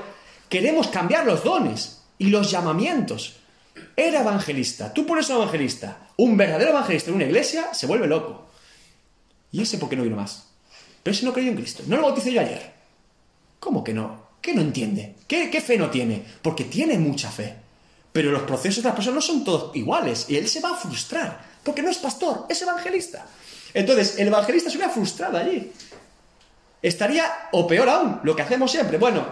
Queremos 0.49 0.89
cambiar 0.89 1.27
los 1.27 1.45
dones 1.45 2.03
y 2.19 2.27
los 2.27 2.51
llamamientos. 2.51 3.37
Era 3.95 4.21
evangelista. 4.21 4.93
Tú 4.93 5.07
pones 5.07 5.29
un 5.29 5.37
evangelista. 5.37 6.09
Un 6.17 6.37
verdadero 6.37 6.71
evangelista 6.71 7.11
en 7.11 7.17
una 7.17 7.25
iglesia 7.25 7.73
se 7.73 7.87
vuelve 7.87 8.07
loco. 8.07 8.49
¿Y 9.53 9.63
ese 9.63 9.79
por 9.79 9.89
qué 9.89 9.97
no 9.97 10.03
vino 10.03 10.17
más? 10.17 10.49
Pero 11.03 11.15
ese 11.15 11.25
no 11.25 11.33
creyó 11.33 11.51
en 11.51 11.57
Cristo. 11.57 11.83
No 11.87 11.97
lo 11.97 12.03
bauticé 12.03 12.33
yo 12.33 12.41
ayer. 12.41 12.73
¿Cómo 13.59 13.85
que 13.85 13.93
no? 13.93 14.20
¿Qué 14.41 14.55
no 14.55 14.63
entiende? 14.63 15.17
¿Qué, 15.27 15.61
fe 15.61 15.77
no 15.77 15.91
tiene? 15.91 16.25
Porque 16.43 16.65
tiene 16.65 16.99
mucha 16.99 17.31
fe. 17.31 17.55
Pero 18.13 18.33
los 18.33 18.43
procesos 18.43 18.83
de 18.83 18.89
las 18.89 18.97
personas 18.97 19.17
no 19.17 19.21
son 19.21 19.45
todos 19.45 19.77
iguales. 19.77 20.27
Y 20.29 20.37
él 20.37 20.49
se 20.49 20.61
va 20.61 20.71
a 20.71 20.77
frustrar. 20.77 21.41
Porque 21.63 21.83
no 21.83 21.91
es 21.91 21.99
pastor, 21.99 22.47
es 22.49 22.61
evangelista. 22.63 23.27
Entonces, 23.75 24.19
el 24.19 24.29
evangelista 24.29 24.71
se 24.71 24.77
hubiera 24.77 24.93
frustrado 24.93 25.39
allí. 25.39 25.71
Estaría, 26.83 27.25
o 27.53 27.67
peor 27.67 27.89
aún, 27.89 28.21
lo 28.23 28.35
que 28.35 28.43
hacemos 28.43 28.73
siempre. 28.73 28.97
Bueno, 28.99 29.27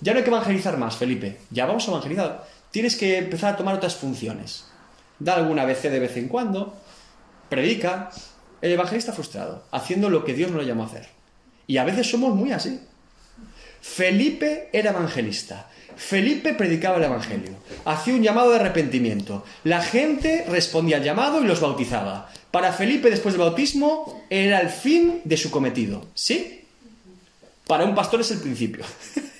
ya 0.00 0.12
no 0.12 0.18
hay 0.18 0.24
que 0.24 0.30
evangelizar 0.30 0.76
más, 0.78 0.96
Felipe. 0.96 1.38
Ya 1.50 1.66
vamos 1.66 1.86
a 1.86 1.90
evangelizar. 1.90 2.46
Tienes 2.70 2.96
que 2.96 3.18
empezar 3.18 3.54
a 3.54 3.56
tomar 3.56 3.74
otras 3.74 3.96
funciones. 3.96 4.66
Da 5.18 5.34
alguna 5.34 5.64
BC 5.64 5.90
de 5.90 5.98
vez 5.98 6.16
en 6.16 6.28
cuando. 6.28 6.76
Predica. 7.48 8.10
El 8.62 8.72
evangelista 8.72 9.12
frustrado, 9.12 9.64
haciendo 9.72 10.08
lo 10.08 10.24
que 10.24 10.32
Dios 10.32 10.50
no 10.50 10.56
lo 10.56 10.62
llamó 10.62 10.84
a 10.84 10.86
hacer. 10.86 11.08
Y 11.66 11.76
a 11.76 11.84
veces 11.84 12.08
somos 12.08 12.34
muy 12.34 12.52
así. 12.52 12.80
Felipe 13.84 14.70
era 14.72 14.90
evangelista. 14.90 15.68
Felipe 15.94 16.54
predicaba 16.54 16.96
el 16.96 17.04
Evangelio. 17.04 17.52
Hacía 17.84 18.14
un 18.14 18.22
llamado 18.22 18.50
de 18.50 18.56
arrepentimiento. 18.56 19.44
La 19.62 19.82
gente 19.82 20.46
respondía 20.48 20.96
al 20.96 21.04
llamado 21.04 21.40
y 21.40 21.46
los 21.46 21.60
bautizaba. 21.60 22.32
Para 22.50 22.72
Felipe, 22.72 23.10
después 23.10 23.34
del 23.34 23.42
bautismo, 23.42 24.24
era 24.30 24.58
el 24.60 24.70
fin 24.70 25.20
de 25.24 25.36
su 25.36 25.50
cometido. 25.50 26.08
¿Sí? 26.14 26.64
Para 27.68 27.84
un 27.84 27.94
pastor 27.94 28.22
es 28.22 28.30
el 28.32 28.40
principio. 28.40 28.84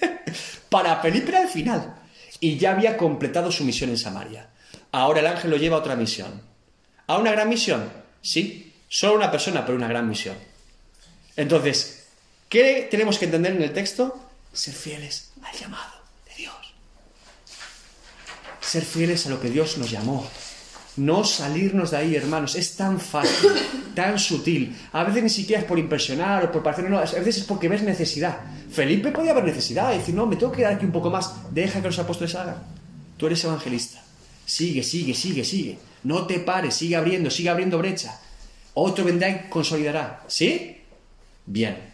Para 0.68 1.00
Felipe 1.00 1.30
era 1.30 1.42
el 1.42 1.48
final. 1.48 1.94
Y 2.38 2.58
ya 2.58 2.72
había 2.72 2.98
completado 2.98 3.50
su 3.50 3.64
misión 3.64 3.90
en 3.90 3.98
Samaria. 3.98 4.50
Ahora 4.92 5.20
el 5.20 5.26
ángel 5.26 5.50
lo 5.50 5.56
lleva 5.56 5.76
a 5.76 5.80
otra 5.80 5.96
misión. 5.96 6.42
¿A 7.06 7.16
una 7.16 7.32
gran 7.32 7.48
misión? 7.48 7.90
Sí. 8.20 8.72
Solo 8.88 9.16
una 9.16 9.30
persona, 9.30 9.64
pero 9.64 9.76
una 9.76 9.88
gran 9.88 10.08
misión. 10.08 10.36
Entonces, 11.34 12.06
¿qué 12.48 12.86
tenemos 12.90 13.18
que 13.18 13.24
entender 13.24 13.56
en 13.56 13.62
el 13.62 13.72
texto? 13.72 14.20
Ser 14.54 14.72
fieles 14.72 15.32
al 15.42 15.58
llamado 15.58 15.92
de 16.28 16.34
Dios. 16.36 16.74
Ser 18.60 18.84
fieles 18.84 19.26
a 19.26 19.30
lo 19.30 19.40
que 19.40 19.50
Dios 19.50 19.76
nos 19.78 19.90
llamó. 19.90 20.26
No 20.96 21.24
salirnos 21.24 21.90
de 21.90 21.96
ahí, 21.96 22.14
hermanos. 22.14 22.54
Es 22.54 22.76
tan 22.76 23.00
fácil, 23.00 23.50
tan 23.94 24.16
sutil. 24.18 24.76
A 24.92 25.02
veces 25.02 25.24
ni 25.24 25.28
siquiera 25.28 25.62
es 25.62 25.68
por 25.68 25.78
impresionar 25.78 26.44
o 26.44 26.52
por 26.52 26.62
parecer, 26.62 26.88
no, 26.88 26.98
a 26.98 27.02
veces 27.02 27.38
es 27.38 27.44
porque 27.44 27.68
ves 27.68 27.82
necesidad. 27.82 28.40
Felipe 28.70 29.10
podía 29.10 29.32
haber 29.32 29.44
necesidad 29.44 29.92
y 29.92 29.98
decir, 29.98 30.14
no, 30.14 30.24
me 30.24 30.36
tengo 30.36 30.52
que 30.52 30.58
quedar 30.58 30.74
aquí 30.74 30.86
un 30.86 30.92
poco 30.92 31.10
más. 31.10 31.34
Deja 31.50 31.80
que 31.80 31.88
los 31.88 31.98
apóstoles 31.98 32.34
hagan. 32.36 32.62
Tú 33.16 33.26
eres 33.26 33.42
evangelista. 33.42 34.02
Sigue, 34.46 34.84
sigue, 34.84 35.14
sigue, 35.14 35.44
sigue. 35.44 35.78
No 36.04 36.26
te 36.26 36.38
pares, 36.38 36.74
sigue 36.74 36.94
abriendo, 36.94 37.28
sigue 37.28 37.48
abriendo 37.48 37.78
brecha. 37.78 38.20
Otro 38.74 39.04
vendrá 39.04 39.28
y 39.28 39.48
consolidará. 39.48 40.22
¿Sí? 40.28 40.78
Bien. 41.46 41.93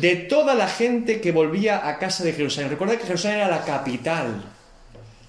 De 0.00 0.16
toda 0.16 0.54
la 0.54 0.68
gente 0.68 1.20
que 1.20 1.32
volvía 1.32 1.86
a 1.88 1.98
casa 1.98 2.24
de 2.24 2.32
Jerusalén. 2.32 2.70
Recuerda 2.70 2.96
que 2.96 3.06
Jerusalén 3.06 3.38
era 3.38 3.48
la 3.48 3.64
capital 3.64 4.42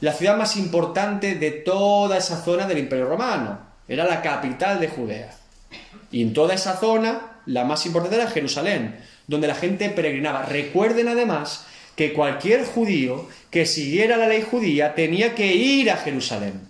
la 0.02 0.14
ciudad 0.14 0.38
más 0.38 0.58
importante 0.58 1.36
de 1.36 1.52
toda 1.52 2.18
esa 2.18 2.44
zona 2.44 2.68
del 2.68 2.80
Imperio 2.80 3.08
Romano. 3.08 3.60
Era 3.88 4.06
la 4.06 4.22
capital 4.22 4.80
de 4.80 4.90
Judea. 4.90 5.32
Y 6.12 6.22
en 6.22 6.34
toda 6.34 6.54
esa 6.54 6.78
zona, 6.78 7.40
la 7.46 7.64
más 7.64 7.86
importante 7.86 8.18
era 8.18 8.30
Jerusalén, 8.30 9.00
donde 9.28 9.48
la 9.48 9.56
gente 9.56 9.90
peregrinaba. 9.90 10.44
Recuerden 10.44 11.08
además 11.08 11.66
que 11.96 12.14
cualquier 12.14 12.66
judío 12.66 13.28
que 13.50 13.66
siguiera 13.66 14.18
la 14.18 14.28
ley 14.28 14.46
judía 14.50 14.96
tenía 14.96 15.34
que 15.34 15.56
ir 15.56 15.90
a 15.90 15.98
Jerusalén. 15.98 16.62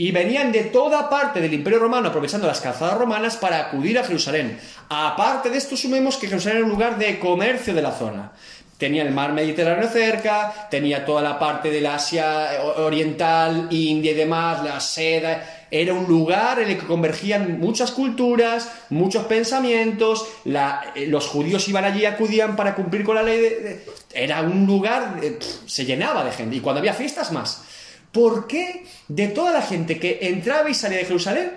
Y 0.00 0.12
venían 0.12 0.50
de 0.50 0.62
toda 0.64 1.10
parte 1.10 1.42
del 1.42 1.52
Imperio 1.52 1.78
Romano 1.78 2.08
aprovechando 2.08 2.46
las 2.46 2.62
calzadas 2.62 2.96
romanas 2.96 3.36
para 3.36 3.60
acudir 3.60 3.98
a 3.98 4.02
Jerusalén. 4.02 4.58
Aparte 4.88 5.50
de 5.50 5.58
esto, 5.58 5.76
sumemos 5.76 6.16
que 6.16 6.26
Jerusalén 6.26 6.56
era 6.56 6.64
un 6.64 6.72
lugar 6.72 6.96
de 6.96 7.18
comercio 7.18 7.74
de 7.74 7.82
la 7.82 7.92
zona. 7.92 8.32
Tenía 8.78 9.02
el 9.02 9.10
mar 9.10 9.34
Mediterráneo 9.34 9.90
cerca, 9.90 10.68
tenía 10.70 11.04
toda 11.04 11.20
la 11.20 11.38
parte 11.38 11.70
del 11.70 11.84
Asia 11.84 12.48
Oriental, 12.78 13.68
India 13.70 14.12
y 14.12 14.14
demás, 14.14 14.64
la 14.64 14.80
seda. 14.80 15.66
Era 15.70 15.92
un 15.92 16.06
lugar 16.06 16.60
en 16.60 16.70
el 16.70 16.78
que 16.78 16.86
convergían 16.86 17.60
muchas 17.60 17.90
culturas, 17.90 18.72
muchos 18.88 19.26
pensamientos. 19.26 20.26
Eh, 20.46 21.08
los 21.08 21.26
judíos 21.26 21.68
iban 21.68 21.84
allí 21.84 22.06
acudían 22.06 22.56
para 22.56 22.74
cumplir 22.74 23.04
con 23.04 23.16
la 23.16 23.22
ley. 23.22 23.82
era 24.14 24.40
un 24.40 24.64
lugar, 24.64 25.20
se 25.66 25.84
llenaba 25.84 26.24
de 26.24 26.32
gente. 26.32 26.56
Y 26.56 26.60
cuando 26.60 26.78
había 26.78 26.94
fiestas, 26.94 27.32
más. 27.32 27.64
¿Por 28.12 28.46
qué 28.46 28.86
de 29.08 29.28
toda 29.28 29.52
la 29.52 29.62
gente 29.62 29.98
que 30.00 30.18
entraba 30.22 30.68
y 30.68 30.74
salía 30.74 30.98
de 30.98 31.04
Jerusalén, 31.04 31.52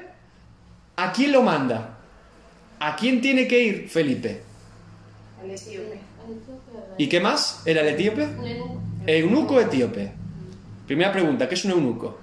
a 0.95 1.11
quién 1.11 1.31
lo 1.31 1.41
manda? 1.41 1.97
¿A 2.79 2.95
quién 2.95 3.21
tiene 3.21 3.47
que 3.47 3.59
ir 3.59 3.89
Felipe? 3.89 4.41
Al 5.41 5.49
etíope. 5.49 5.99
¿Y 6.97 7.09
qué 7.09 7.19
más? 7.19 7.61
¿Era 7.65 7.81
el 7.81 7.89
etíope? 7.89 8.27
Eunuco 9.07 9.59
etíope. 9.59 10.11
Primera 10.85 11.11
pregunta, 11.11 11.47
¿qué 11.47 11.55
es 11.55 11.65
un 11.65 11.71
eunuco? 11.71 12.19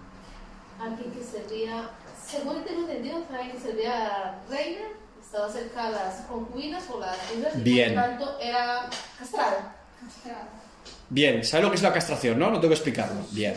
Aquí 0.81 1.05
que 1.15 1.25
sería, 1.25 1.91
según 2.27 2.65
tengo 2.65 2.83
entendido, 2.83 3.25
que 3.29 3.61
sería 3.61 4.39
reina, 4.49 4.81
estaba 5.23 5.51
cerca 5.51 5.87
de 5.87 5.93
las 5.93 6.15
concubinas 6.23 6.85
o 6.91 7.01
las 7.01 7.17
hijas, 7.37 7.63
Bien. 7.63 7.93
y 7.93 7.95
por 7.95 8.05
tanto 8.05 8.39
era 8.41 8.89
castrada. 9.19 9.77
Bien, 11.09 11.45
¿sabes 11.45 11.65
lo 11.65 11.71
que 11.71 11.77
es 11.77 11.83
la 11.83 11.93
castración, 11.93 12.39
no? 12.39 12.51
No 12.51 12.61
tengo 12.61 12.69
que 12.69 12.75
explicarlo. 12.75 13.21
Bien. 13.33 13.55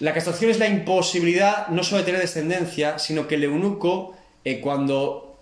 La 0.00 0.12
castración 0.12 0.50
es 0.50 0.58
la 0.58 0.68
imposibilidad 0.68 1.68
no 1.68 1.82
solo 1.82 1.98
de 1.98 2.04
tener 2.04 2.20
descendencia, 2.20 2.98
sino 2.98 3.26
que 3.26 3.36
el 3.36 3.44
eunuco, 3.44 4.14
eh, 4.44 4.60
cuando 4.60 5.38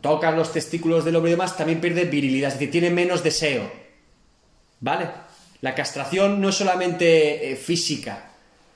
tocan 0.00 0.36
los 0.36 0.52
testículos 0.52 1.04
del 1.04 1.16
hombre 1.16 1.30
y 1.30 1.34
demás, 1.34 1.56
también 1.56 1.80
pierde 1.80 2.04
virilidad, 2.04 2.48
es 2.48 2.54
decir, 2.54 2.70
tiene 2.70 2.90
menos 2.90 3.24
deseo. 3.24 3.70
¿Vale? 4.80 5.08
La 5.62 5.74
castración 5.74 6.40
no 6.40 6.50
es 6.50 6.54
solamente 6.54 7.52
eh, 7.52 7.56
física. 7.56 8.30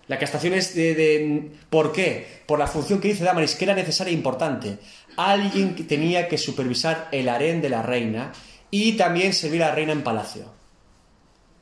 La 0.09 0.19
castración 0.19 0.55
es 0.55 0.75
de, 0.75 1.51
¿Por 1.69 1.93
qué? 1.93 2.43
Por 2.47 2.59
la 2.59 2.67
función 2.67 3.01
que 3.01 3.09
dice 3.09 3.25
Damaris, 3.25 3.55
que 3.55 3.65
era 3.65 3.75
necesaria 3.75 4.13
e 4.13 4.15
importante. 4.15 4.79
Alguien 5.17 5.75
que 5.75 5.85
tenía 5.85 6.29
que 6.29 6.39
supervisar 6.39 7.09
el 7.11 7.29
harén 7.29 7.61
de 7.61 7.71
la 7.71 7.83
reina 7.83 8.33
y 8.71 8.93
también 8.93 9.33
servir 9.33 9.63
a 9.63 9.69
la 9.69 9.75
reina 9.75 9.93
en 9.93 10.05
palacio. 10.05 10.45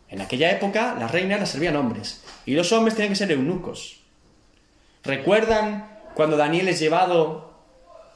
En 0.09 0.21
aquella 0.21 0.51
época, 0.51 0.95
las 0.99 1.11
reinas 1.11 1.41
las 1.41 1.51
servían 1.51 1.77
hombres 1.77 2.24
y 2.47 2.55
los 2.55 2.73
hombres 2.73 2.95
tenían 2.95 3.13
que 3.13 3.17
ser 3.17 3.33
eunucos. 3.33 4.01
¿Recuerdan 5.03 5.89
cuando 6.15 6.37
Daniel 6.37 6.69
es 6.69 6.81
llevado 6.81 7.55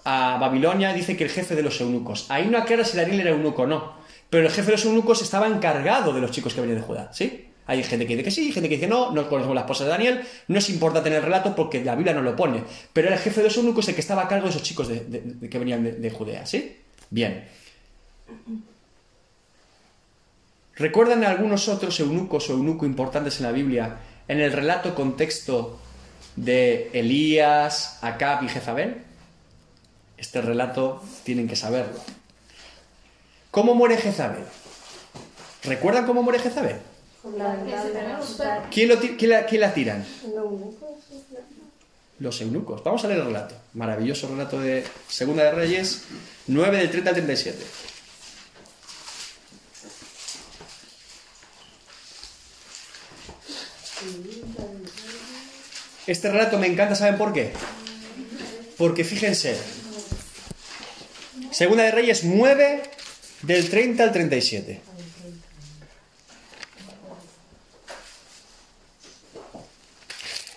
a 0.05 0.39
Babilonia 0.39 0.95
dice 0.95 1.17
que 1.17 1.25
el 1.25 1.31
jefe 1.31 1.55
de 1.55 1.63
los 1.63 1.81
eunucos. 1.83 2.31
Ahí 2.31 2.47
no 2.47 2.57
aclara 2.57 2.83
si 2.83 2.97
Daniel 2.97 3.21
era 3.21 3.31
eunuco 3.31 3.63
o 3.63 3.67
no. 3.67 3.93
Pero 4.31 4.47
el 4.47 4.51
jefe 4.51 4.67
de 4.67 4.73
los 4.73 4.85
eunucos 4.87 5.21
estaba 5.21 5.47
encargado 5.47 6.15
de 6.15 6.21
los 6.21 6.31
chicos 6.31 6.55
que 6.55 6.63
venían 6.63 6.79
de 6.79 6.87
Judá. 6.87 7.11
¿Sí? 7.13 7.49
Hay 7.67 7.83
gente 7.83 8.07
que 8.07 8.15
dice 8.15 8.25
que 8.25 8.31
sí, 8.31 8.51
gente 8.51 8.71
que 8.71 8.77
dice 8.77 8.89
no, 8.89 9.11
no 9.11 9.29
conocemos 9.29 9.55
la 9.55 9.63
esposa 9.63 9.85
de 9.85 9.91
Daniel, 9.91 10.23
no 10.49 10.59
es 10.59 10.71
importante 10.71 11.11
en 11.11 11.17
el 11.17 11.23
relato 11.23 11.55
porque 11.55 11.85
la 11.85 11.95
Biblia 11.95 12.15
no 12.15 12.23
lo 12.23 12.35
pone. 12.35 12.65
Pero 12.95 13.09
el 13.09 13.19
jefe 13.19 13.41
de 13.43 13.49
los 13.49 13.57
eunucos 13.59 13.87
el 13.89 13.95
que 13.95 14.01
estaba 14.01 14.23
a 14.23 14.29
cargo 14.29 14.45
de 14.45 14.51
esos 14.51 14.63
chicos 14.63 14.89
que 14.89 15.59
venían 15.59 16.01
de 16.01 16.11
Judea. 16.11 16.47
¿Sí? 16.47 16.79
Bien. 17.11 17.45
¿Recuerdan 20.77 21.25
algunos 21.25 21.69
otros 21.69 22.01
eunucos 22.01 22.49
o 22.49 22.53
eunuco 22.55 22.87
importantes 22.87 23.39
en 23.41 23.47
la 23.47 23.53
Biblia 23.53 23.99
en 24.29 24.41
el 24.41 24.53
relato 24.53 24.95
contexto 24.95 25.79
de 26.37 26.91
Elías, 26.93 27.99
Acab 28.03 28.45
y 28.45 28.49
Jezabel? 28.49 29.03
Este 30.17 30.41
relato 30.41 31.03
tienen 31.25 31.49
que 31.49 31.57
saberlo. 31.57 31.99
¿Cómo 33.51 33.75
muere 33.75 33.97
Jezabel? 33.97 34.45
¿Recuerdan 35.65 36.07
cómo 36.07 36.23
muere 36.23 36.39
Jezabel? 36.39 36.77
¿Quién, 38.71 38.89
lo, 38.89 38.99
quién, 38.99 39.31
la, 39.31 39.47
quién 39.47 39.61
la 39.61 39.75
tiran? 39.75 40.05
Los 42.21 42.41
eunucos. 42.41 42.83
Vamos 42.85 43.05
a 43.05 43.09
leer 43.09 43.21
el 43.21 43.27
relato. 43.27 43.55
Maravilloso 43.75 44.29
relato 44.29 44.61
de 44.61 44.85
Segunda 45.09 45.45
de 45.45 45.53
Reyes, 45.53 46.05
9 46.47 46.77
del 46.79 46.91
30 46.91 47.11
al 47.11 47.17
37. 47.17 47.65
Este 56.07 56.31
relato 56.31 56.59
me 56.59 56.67
encanta, 56.67 56.95
¿saben 56.95 57.19
por 57.19 57.33
qué? 57.33 57.53
Porque 58.77 59.05
fíjense, 59.05 59.57
Segunda 61.51 61.83
de 61.83 61.91
Reyes 61.91 62.25
9, 62.25 62.83
del 63.43 63.69
30 63.71 64.03
al 64.03 64.13
37. 64.13 64.81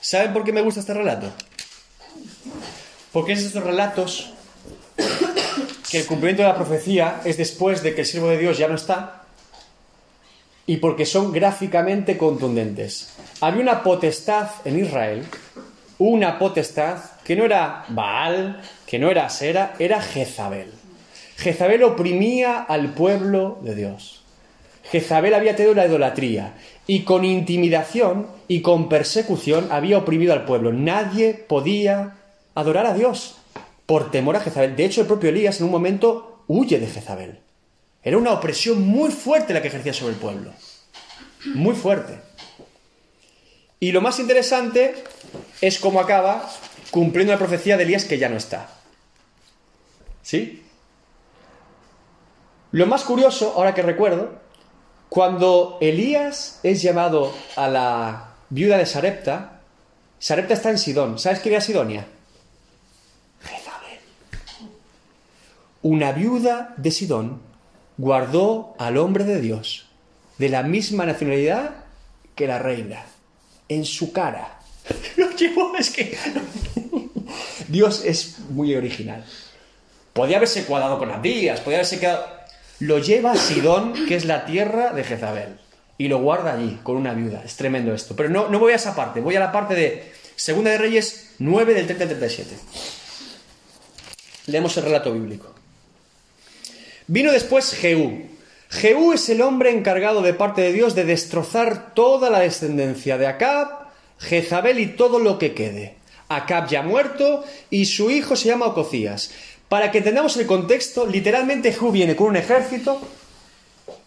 ¿Saben 0.01 0.33
por 0.33 0.43
qué 0.43 0.51
me 0.51 0.61
gusta 0.61 0.81
este 0.81 0.93
relato? 0.93 1.31
Porque 3.11 3.33
es 3.33 3.43
estos 3.43 3.63
relatos 3.63 4.33
que 5.89 5.99
el 5.99 6.05
cumplimiento 6.05 6.43
de 6.43 6.49
la 6.49 6.55
profecía 6.55 7.21
es 7.25 7.37
después 7.37 7.81
de 7.81 7.95
que 7.95 8.01
el 8.01 8.07
siervo 8.07 8.27
de 8.27 8.37
Dios 8.37 8.57
ya 8.57 8.67
no 8.67 8.75
está 8.75 9.20
y 10.71 10.77
porque 10.77 11.05
son 11.05 11.33
gráficamente 11.33 12.17
contundentes. 12.17 13.09
Había 13.41 13.61
una 13.61 13.83
potestad 13.83 14.47
en 14.63 14.79
Israel, 14.79 15.25
una 15.97 16.39
potestad 16.39 16.97
que 17.25 17.35
no 17.35 17.43
era 17.43 17.83
Baal, 17.89 18.61
que 18.87 18.97
no 18.97 19.11
era 19.11 19.27
Sera, 19.27 19.73
era 19.79 20.01
Jezabel. 20.01 20.71
Jezabel 21.35 21.83
oprimía 21.83 22.61
al 22.61 22.93
pueblo 22.93 23.59
de 23.61 23.75
Dios. 23.75 24.23
Jezabel 24.89 25.33
había 25.33 25.57
tenido 25.57 25.75
la 25.75 25.87
idolatría 25.87 26.53
y 26.87 27.01
con 27.01 27.25
intimidación 27.25 28.27
y 28.47 28.61
con 28.61 28.87
persecución 28.87 29.67
había 29.71 29.97
oprimido 29.97 30.31
al 30.31 30.45
pueblo. 30.45 30.71
Nadie 30.71 31.33
podía 31.33 32.15
adorar 32.55 32.85
a 32.85 32.93
Dios 32.93 33.35
por 33.85 34.09
temor 34.09 34.37
a 34.37 34.39
Jezabel. 34.39 34.77
De 34.77 34.85
hecho, 34.85 35.01
el 35.01 35.07
propio 35.07 35.31
Elías 35.31 35.59
en 35.59 35.65
un 35.65 35.71
momento 35.73 36.45
huye 36.47 36.79
de 36.79 36.87
Jezabel. 36.87 37.39
Era 38.03 38.17
una 38.17 38.31
opresión 38.31 38.81
muy 38.87 39.11
fuerte 39.11 39.53
la 39.53 39.61
que 39.61 39.67
ejercía 39.67 39.93
sobre 39.93 40.13
el 40.13 40.19
pueblo. 40.19 40.53
Muy 41.45 41.75
fuerte. 41.75 42.21
Y 43.79 43.91
lo 43.91 44.01
más 44.01 44.19
interesante 44.19 45.03
es 45.59 45.79
cómo 45.79 45.99
acaba 45.99 46.47
cumpliendo 46.91 47.33
la 47.33 47.39
profecía 47.39 47.77
de 47.77 47.83
Elías 47.83 48.05
que 48.05 48.19
ya 48.19 48.29
no 48.29 48.37
está. 48.37 48.69
¿Sí? 50.21 50.63
Lo 52.71 52.85
más 52.85 53.03
curioso, 53.03 53.53
ahora 53.55 53.73
que 53.73 53.81
recuerdo, 53.81 54.39
cuando 55.09 55.77
Elías 55.81 56.59
es 56.63 56.81
llevado 56.81 57.33
a 57.55 57.67
la 57.67 58.35
viuda 58.49 58.77
de 58.77 58.85
Sarepta, 58.85 59.61
Sarepta 60.19 60.53
está 60.53 60.69
en 60.69 60.77
Sidón. 60.77 61.19
¿Sabes 61.19 61.39
qué 61.39 61.49
era 61.49 61.59
Sidonia? 61.59 62.07
Jezabel. 63.41 63.99
una 65.81 66.11
viuda 66.11 66.75
de 66.77 66.91
Sidón 66.91 67.41
guardó 67.97 68.75
al 68.77 68.97
hombre 68.97 69.23
de 69.23 69.41
Dios 69.41 69.90
de 70.41 70.49
la 70.49 70.63
misma 70.63 71.05
nacionalidad 71.05 71.69
que 72.33 72.47
la 72.47 72.57
reina, 72.57 73.05
en 73.69 73.85
su 73.85 74.11
cara. 74.11 74.59
Lo 75.17 75.29
llevó, 75.35 75.77
es 75.77 75.91
que... 75.91 76.17
Dios 77.67 78.01
es 78.03 78.39
muy 78.49 78.73
original. 78.73 79.23
Podía 80.13 80.37
haberse 80.37 80.65
cuadrado 80.65 80.97
con 80.97 81.11
Abdías, 81.11 81.59
podía 81.59 81.77
haberse 81.77 81.99
quedado... 81.99 82.25
Lo 82.79 82.97
lleva 82.97 83.33
a 83.33 83.35
Sidón, 83.35 83.93
que 84.07 84.15
es 84.15 84.25
la 84.25 84.47
tierra 84.47 84.93
de 84.93 85.03
Jezabel, 85.03 85.59
y 85.99 86.07
lo 86.07 86.17
guarda 86.17 86.53
allí 86.53 86.79
con 86.81 86.97
una 86.97 87.13
viuda. 87.13 87.43
Es 87.45 87.55
tremendo 87.55 87.93
esto. 87.93 88.15
Pero 88.15 88.29
no, 88.29 88.49
no 88.49 88.57
voy 88.57 88.73
a 88.73 88.77
esa 88.77 88.95
parte, 88.95 89.21
voy 89.21 89.35
a 89.35 89.39
la 89.39 89.51
parte 89.51 89.75
de 89.75 90.11
Segunda 90.35 90.71
de 90.71 90.79
Reyes 90.79 91.35
9 91.37 91.75
del 91.75 91.85
30 91.85 92.03
al 92.03 92.09
37. 92.09 92.55
Leemos 94.47 94.75
el 94.77 94.85
relato 94.85 95.13
bíblico. 95.13 95.53
Vino 97.05 97.31
después 97.31 97.75
Jehú. 97.75 98.31
Jehú 98.71 99.11
es 99.11 99.27
el 99.27 99.41
hombre 99.41 99.69
encargado 99.69 100.21
de 100.21 100.33
parte 100.33 100.61
de 100.61 100.71
Dios 100.71 100.95
de 100.95 101.03
destrozar 101.03 101.93
toda 101.93 102.29
la 102.29 102.39
descendencia 102.39 103.17
de 103.17 103.27
Acab, 103.27 103.67
Jezabel 104.17 104.79
y 104.79 104.87
todo 104.95 105.19
lo 105.19 105.37
que 105.37 105.53
quede. 105.53 105.97
Acab 106.29 106.69
ya 106.69 106.81
muerto 106.81 107.43
y 107.69 107.85
su 107.85 108.09
hijo 108.09 108.37
se 108.37 108.47
llama 108.47 108.67
Ococías. 108.67 109.31
Para 109.67 109.91
que 109.91 109.97
entendamos 109.97 110.37
el 110.37 110.47
contexto, 110.47 111.05
literalmente 111.05 111.73
Jehú 111.73 111.91
viene 111.91 112.15
con 112.15 112.27
un 112.27 112.37
ejército. 112.37 113.01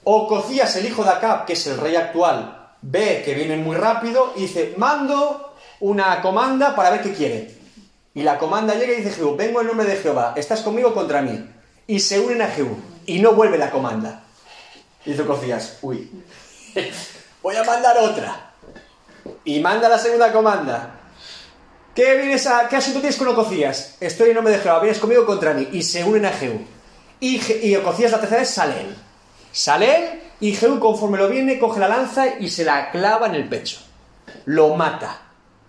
Ococías, 0.03 0.75
el 0.77 0.87
hijo 0.87 1.05
de 1.05 1.11
Acab, 1.11 1.45
que 1.45 1.53
es 1.53 1.67
el 1.67 1.77
rey 1.77 1.97
actual, 1.97 2.73
ve 2.81 3.21
que 3.23 3.35
vienen 3.35 3.63
muy 3.63 3.77
rápido 3.77 4.33
y 4.35 4.43
dice, 4.43 4.73
mando 4.79 5.57
una 5.81 6.23
comanda 6.23 6.75
para 6.75 6.89
ver 6.89 7.03
qué 7.03 7.13
quiere. 7.13 7.51
Y 8.15 8.23
la 8.23 8.39
comanda 8.39 8.75
llega 8.75 8.95
y 8.95 9.03
dice 9.03 9.11
Jehú, 9.11 9.37
vengo 9.37 9.61
en 9.61 9.67
nombre 9.67 9.87
de 9.87 9.97
Jehová, 9.97 10.33
estás 10.37 10.63
conmigo 10.63 10.95
contra 10.95 11.21
mí. 11.21 11.51
Y 11.87 12.01
se 12.01 12.19
unen 12.19 12.41
a 12.41 12.47
Jehú 12.47 12.79
y 13.05 13.19
no 13.19 13.35
vuelve 13.35 13.59
la 13.59 13.71
comanda. 13.71 14.24
Y 15.05 15.11
dice 15.11 15.23
Ococías, 15.23 15.79
uy, 15.83 16.11
voy 17.43 17.57
a 17.57 17.65
mandar 17.65 17.99
otra. 17.99 18.53
Y 19.45 19.61
manda 19.61 19.89
la 19.89 19.99
segunda 19.99 20.33
comanda. 20.33 21.01
¿Qué, 21.95 22.17
vienes 22.17 22.47
a, 22.47 22.69
¿Qué 22.69 22.77
asunto 22.77 23.01
tienes 23.01 23.17
con 23.17 23.29
Ococías? 23.29 23.97
Estoy 24.01 24.31
en 24.31 24.35
nombre 24.35 24.55
de 24.55 24.61
Jehová, 24.61 24.81
vienes 24.81 24.99
conmigo 24.99 25.25
contra 25.27 25.55
mí. 25.55 25.69
Y 25.73 25.83
se 25.83 26.03
unen 26.05 26.27
a 26.27 26.31
Jehú. 26.31 26.61
Y, 27.21 27.41
y 27.67 27.77
Ococías 27.77 28.13
la 28.13 28.21
tercera 28.21 28.43
es 28.43 28.51
Salel. 28.51 28.97
Salel 29.53 30.23
y 30.41 30.55
Jehú 30.55 30.81
conforme 30.81 31.19
lo 31.19 31.29
viene 31.29 31.59
coge 31.59 31.81
la 31.81 31.89
lanza 31.89 32.39
y 32.41 32.51
se 32.51 32.65
la 32.65 32.91
clava 32.91 33.27
en 33.27 33.35
el 33.35 33.49
pecho. 33.49 33.79
Lo 34.47 34.75
mata. 34.75 35.21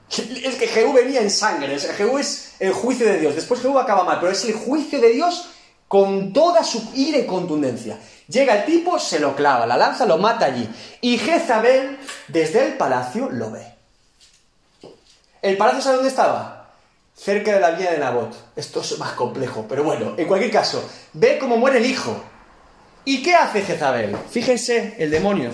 Es 0.09 0.55
que 0.55 0.67
Jehú 0.67 0.93
venía 0.93 1.21
en 1.21 1.29
sangre. 1.29 1.75
o 1.75 1.79
Jehú 1.79 2.17
es 2.17 2.55
el 2.59 2.73
juicio 2.73 3.05
de 3.05 3.19
Dios. 3.19 3.35
Después 3.35 3.61
Jehú 3.61 3.77
acaba 3.77 4.03
mal, 4.03 4.19
pero 4.19 4.31
es 4.31 4.43
el 4.45 4.53
juicio 4.53 4.99
de 4.99 5.09
Dios 5.09 5.49
con 5.95 6.33
toda 6.33 6.61
su 6.61 6.91
ira 6.93 7.19
y 7.19 7.25
contundencia. 7.25 7.97
Llega 8.27 8.57
el 8.57 8.65
tipo, 8.65 8.99
se 8.99 9.17
lo 9.17 9.33
clava, 9.33 9.65
la 9.65 9.77
lanza 9.77 10.05
lo 10.05 10.17
mata 10.17 10.47
allí. 10.47 10.67
Y 10.99 11.17
Jezabel, 11.17 11.97
desde 12.27 12.65
el 12.65 12.73
palacio, 12.73 13.29
lo 13.31 13.49
ve. 13.49 13.65
¿El 15.41 15.55
palacio 15.55 15.79
sabe 15.79 15.95
dónde 15.95 16.09
estaba? 16.09 16.73
Cerca 17.15 17.53
de 17.53 17.61
la 17.61 17.71
villa 17.71 17.93
de 17.93 17.99
Nabot. 17.99 18.35
Esto 18.57 18.81
es 18.81 18.99
más 18.99 19.13
complejo, 19.13 19.67
pero 19.69 19.85
bueno, 19.85 20.15
en 20.17 20.27
cualquier 20.27 20.51
caso, 20.51 20.83
ve 21.13 21.37
cómo 21.39 21.55
muere 21.55 21.77
el 21.77 21.85
hijo. 21.85 22.21
¿Y 23.05 23.23
qué 23.23 23.33
hace 23.33 23.61
Jezabel? 23.61 24.17
Fíjense, 24.29 24.95
el 24.97 25.09
demonio. 25.09 25.51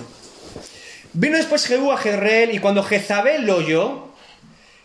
Vino 1.13 1.37
después 1.37 1.67
Jehú 1.67 1.91
a 1.91 1.97
Jezreel 1.97 2.51
y 2.51 2.57
cuando 2.57 2.81
Jezabel 2.81 3.45
lo 3.45 3.57
oyó, 3.57 4.07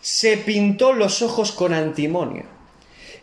se 0.02 0.36
pintó 0.36 0.92
los 0.92 1.22
ojos 1.22 1.50
con 1.52 1.72
antimonio 1.72 2.55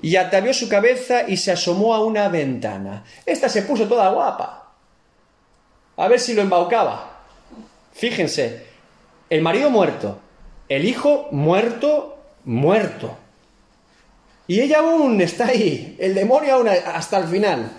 y 0.04 0.18
atavió 0.18 0.54
su 0.54 0.68
cabeza 0.68 1.24
y 1.30 1.38
se 1.38 1.54
asomó 1.54 1.96
a 1.96 2.04
una 2.04 2.28
ventana. 2.28 3.06
Esta 3.26 3.48
se 3.48 3.62
puso 3.62 3.88
toda 3.88 4.10
guapa. 4.10 4.74
A 5.96 6.08
ver 6.10 6.20
si 6.20 6.34
lo 6.34 6.42
embaucaba. 6.42 7.22
Fíjense, 7.94 8.66
el 9.30 9.42
marido 9.42 9.70
muerto, 9.70 10.20
el 10.68 10.84
hijo 10.84 11.30
muerto, 11.32 12.18
muerto. 12.44 13.16
Y 14.46 14.60
ella 14.60 14.80
aún 14.80 15.22
está 15.22 15.48
ahí, 15.48 15.96
el 15.98 16.14
demonio 16.14 16.56
aún 16.56 16.68
hasta 16.68 17.20
el 17.20 17.30
final. 17.30 17.72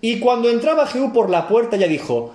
Y 0.00 0.18
cuando 0.18 0.50
entraba 0.50 0.88
Jehú 0.88 1.12
por 1.12 1.30
la 1.30 1.46
puerta, 1.46 1.76
ella 1.76 1.86
dijo, 1.86 2.34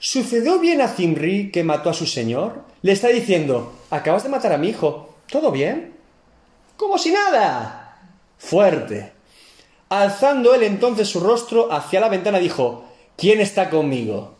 ¿sucedió 0.00 0.58
bien 0.58 0.80
a 0.80 0.88
Zimri 0.88 1.52
que 1.52 1.62
mató 1.62 1.90
a 1.90 1.94
su 1.94 2.06
señor? 2.06 2.64
Le 2.82 2.90
está 2.90 3.06
diciendo, 3.06 3.72
acabas 3.90 4.24
de 4.24 4.30
matar 4.30 4.52
a 4.52 4.58
mi 4.58 4.70
hijo, 4.70 5.14
¿todo 5.30 5.52
bien? 5.52 5.94
Como 6.76 6.98
si 6.98 7.12
nada. 7.12 7.83
Fuerte. 8.44 9.10
Alzando 9.88 10.54
él 10.54 10.64
entonces 10.64 11.08
su 11.08 11.20
rostro 11.20 11.72
hacia 11.72 11.98
la 12.00 12.10
ventana, 12.10 12.38
dijo, 12.38 12.84
¿quién 13.16 13.40
está 13.40 13.70
conmigo? 13.70 14.36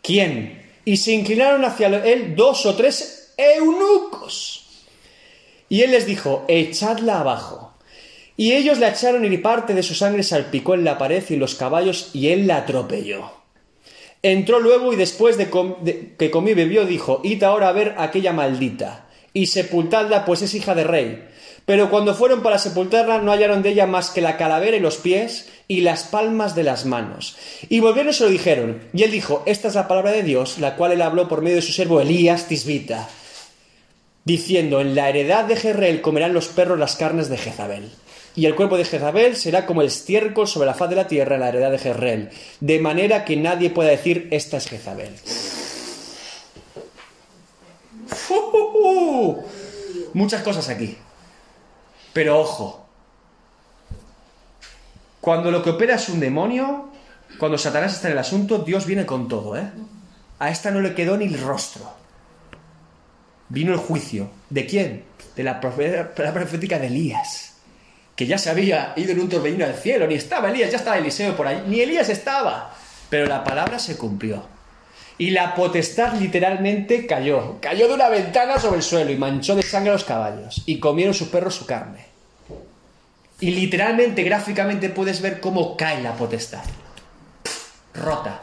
¿Quién? 0.00 0.62
Y 0.86 0.96
se 0.96 1.12
inclinaron 1.12 1.66
hacia 1.66 1.88
él 1.88 2.34
dos 2.34 2.64
o 2.64 2.74
tres 2.74 3.34
eunucos. 3.36 4.86
Y 5.68 5.82
él 5.82 5.90
les 5.90 6.06
dijo, 6.06 6.46
echadla 6.48 7.20
abajo. 7.20 7.74
Y 8.38 8.52
ellos 8.52 8.78
la 8.78 8.88
echaron 8.88 9.30
y 9.30 9.36
parte 9.38 9.74
de 9.74 9.82
su 9.82 9.94
sangre 9.94 10.22
salpicó 10.22 10.72
en 10.72 10.84
la 10.84 10.96
pared 10.96 11.22
y 11.28 11.36
los 11.36 11.56
caballos 11.56 12.10
y 12.14 12.28
él 12.28 12.46
la 12.46 12.56
atropelló. 12.56 13.32
Entró 14.22 14.60
luego 14.60 14.94
y 14.94 14.96
después 14.96 15.36
de, 15.36 15.50
que 16.18 16.30
comió 16.30 16.52
y 16.52 16.54
bebió 16.54 16.86
dijo, 16.86 17.20
id 17.22 17.42
ahora 17.42 17.68
a 17.68 17.72
ver 17.72 17.94
a 17.98 18.04
aquella 18.04 18.32
maldita 18.32 19.06
y 19.34 19.46
sepultadla 19.46 20.24
pues 20.24 20.40
es 20.40 20.54
hija 20.54 20.74
de 20.74 20.84
rey. 20.84 21.28
Pero 21.66 21.88
cuando 21.88 22.14
fueron 22.14 22.42
para 22.42 22.58
sepultarla 22.58 23.18
no 23.18 23.32
hallaron 23.32 23.62
de 23.62 23.70
ella 23.70 23.86
más 23.86 24.10
que 24.10 24.20
la 24.20 24.36
calavera 24.36 24.76
y 24.76 24.80
los 24.80 24.96
pies 24.96 25.48
y 25.66 25.80
las 25.80 26.04
palmas 26.04 26.54
de 26.54 26.62
las 26.62 26.84
manos. 26.84 27.36
Y 27.70 27.80
volvieron 27.80 28.10
y 28.10 28.14
se 28.14 28.24
lo 28.24 28.30
dijeron. 28.30 28.82
Y 28.92 29.02
él 29.02 29.10
dijo, 29.10 29.42
esta 29.46 29.68
es 29.68 29.74
la 29.74 29.88
palabra 29.88 30.12
de 30.12 30.22
Dios, 30.22 30.58
la 30.58 30.76
cual 30.76 30.92
él 30.92 31.00
habló 31.00 31.26
por 31.26 31.40
medio 31.40 31.56
de 31.56 31.62
su 31.62 31.72
siervo 31.72 32.02
Elías 32.02 32.48
Tisbita, 32.48 33.08
diciendo, 34.24 34.82
en 34.82 34.94
la 34.94 35.08
heredad 35.08 35.44
de 35.44 35.56
Jezreel 35.56 36.02
comerán 36.02 36.34
los 36.34 36.48
perros 36.48 36.78
las 36.78 36.96
carnes 36.96 37.30
de 37.30 37.38
Jezabel. 37.38 37.90
Y 38.36 38.44
el 38.46 38.56
cuerpo 38.56 38.76
de 38.76 38.84
Jezabel 38.84 39.36
será 39.36 39.64
como 39.64 39.80
el 39.80 39.86
estiércol 39.86 40.46
sobre 40.46 40.66
la 40.66 40.74
faz 40.74 40.90
de 40.90 40.96
la 40.96 41.08
tierra 41.08 41.36
en 41.36 41.40
la 41.40 41.48
heredad 41.48 41.70
de 41.70 41.78
Jezreel, 41.78 42.30
de 42.60 42.78
manera 42.78 43.24
que 43.24 43.36
nadie 43.36 43.70
pueda 43.70 43.90
decir, 43.90 44.28
esta 44.32 44.58
es 44.58 44.68
Jezabel. 44.68 45.14
Muchas 50.12 50.42
cosas 50.42 50.68
aquí. 50.68 50.98
Pero 52.14 52.40
ojo, 52.40 52.86
cuando 55.20 55.50
lo 55.50 55.62
que 55.62 55.70
opera 55.70 55.96
es 55.96 56.08
un 56.08 56.20
demonio, 56.20 56.90
cuando 57.38 57.58
Satanás 57.58 57.92
está 57.92 58.08
en 58.08 58.12
el 58.12 58.18
asunto, 58.18 58.58
Dios 58.58 58.86
viene 58.86 59.04
con 59.04 59.28
todo, 59.28 59.58
¿eh? 59.58 59.68
A 60.38 60.48
esta 60.48 60.70
no 60.70 60.80
le 60.80 60.94
quedó 60.94 61.16
ni 61.16 61.26
el 61.26 61.40
rostro. 61.40 61.92
Vino 63.48 63.72
el 63.72 63.78
juicio. 63.78 64.30
¿De 64.48 64.64
quién? 64.64 65.04
De 65.34 65.42
la 65.42 65.60
profética 65.60 66.78
de 66.78 66.86
Elías. 66.86 67.54
Que 68.14 68.26
ya 68.26 68.38
se 68.38 68.48
había 68.48 68.92
ido 68.96 69.12
en 69.12 69.20
un 69.20 69.28
torbellino 69.28 69.64
al 69.64 69.74
cielo. 69.74 70.06
Ni 70.06 70.14
estaba 70.14 70.50
Elías, 70.50 70.70
ya 70.70 70.78
estaba 70.78 70.98
Eliseo 70.98 71.36
por 71.36 71.48
ahí. 71.48 71.64
Ni 71.66 71.80
Elías 71.80 72.08
estaba. 72.08 72.72
Pero 73.10 73.26
la 73.26 73.42
palabra 73.42 73.78
se 73.78 73.96
cumplió. 73.96 74.44
Y 75.16 75.30
la 75.30 75.54
potestad 75.54 76.14
literalmente 76.14 77.06
cayó. 77.06 77.60
Cayó 77.60 77.88
de 77.88 77.94
una 77.94 78.08
ventana 78.08 78.58
sobre 78.58 78.78
el 78.78 78.82
suelo 78.82 79.12
y 79.12 79.16
manchó 79.16 79.54
de 79.54 79.62
sangre 79.62 79.90
a 79.90 79.94
los 79.94 80.04
caballos. 80.04 80.62
Y 80.66 80.80
comieron 80.80 81.14
sus 81.14 81.28
perros 81.28 81.54
su 81.54 81.66
carne. 81.66 82.06
Y 83.40 83.50
literalmente, 83.52 84.22
gráficamente, 84.22 84.88
puedes 84.88 85.20
ver 85.20 85.40
cómo 85.40 85.76
cae 85.76 86.02
la 86.02 86.16
potestad. 86.16 86.62
Rota. 87.94 88.42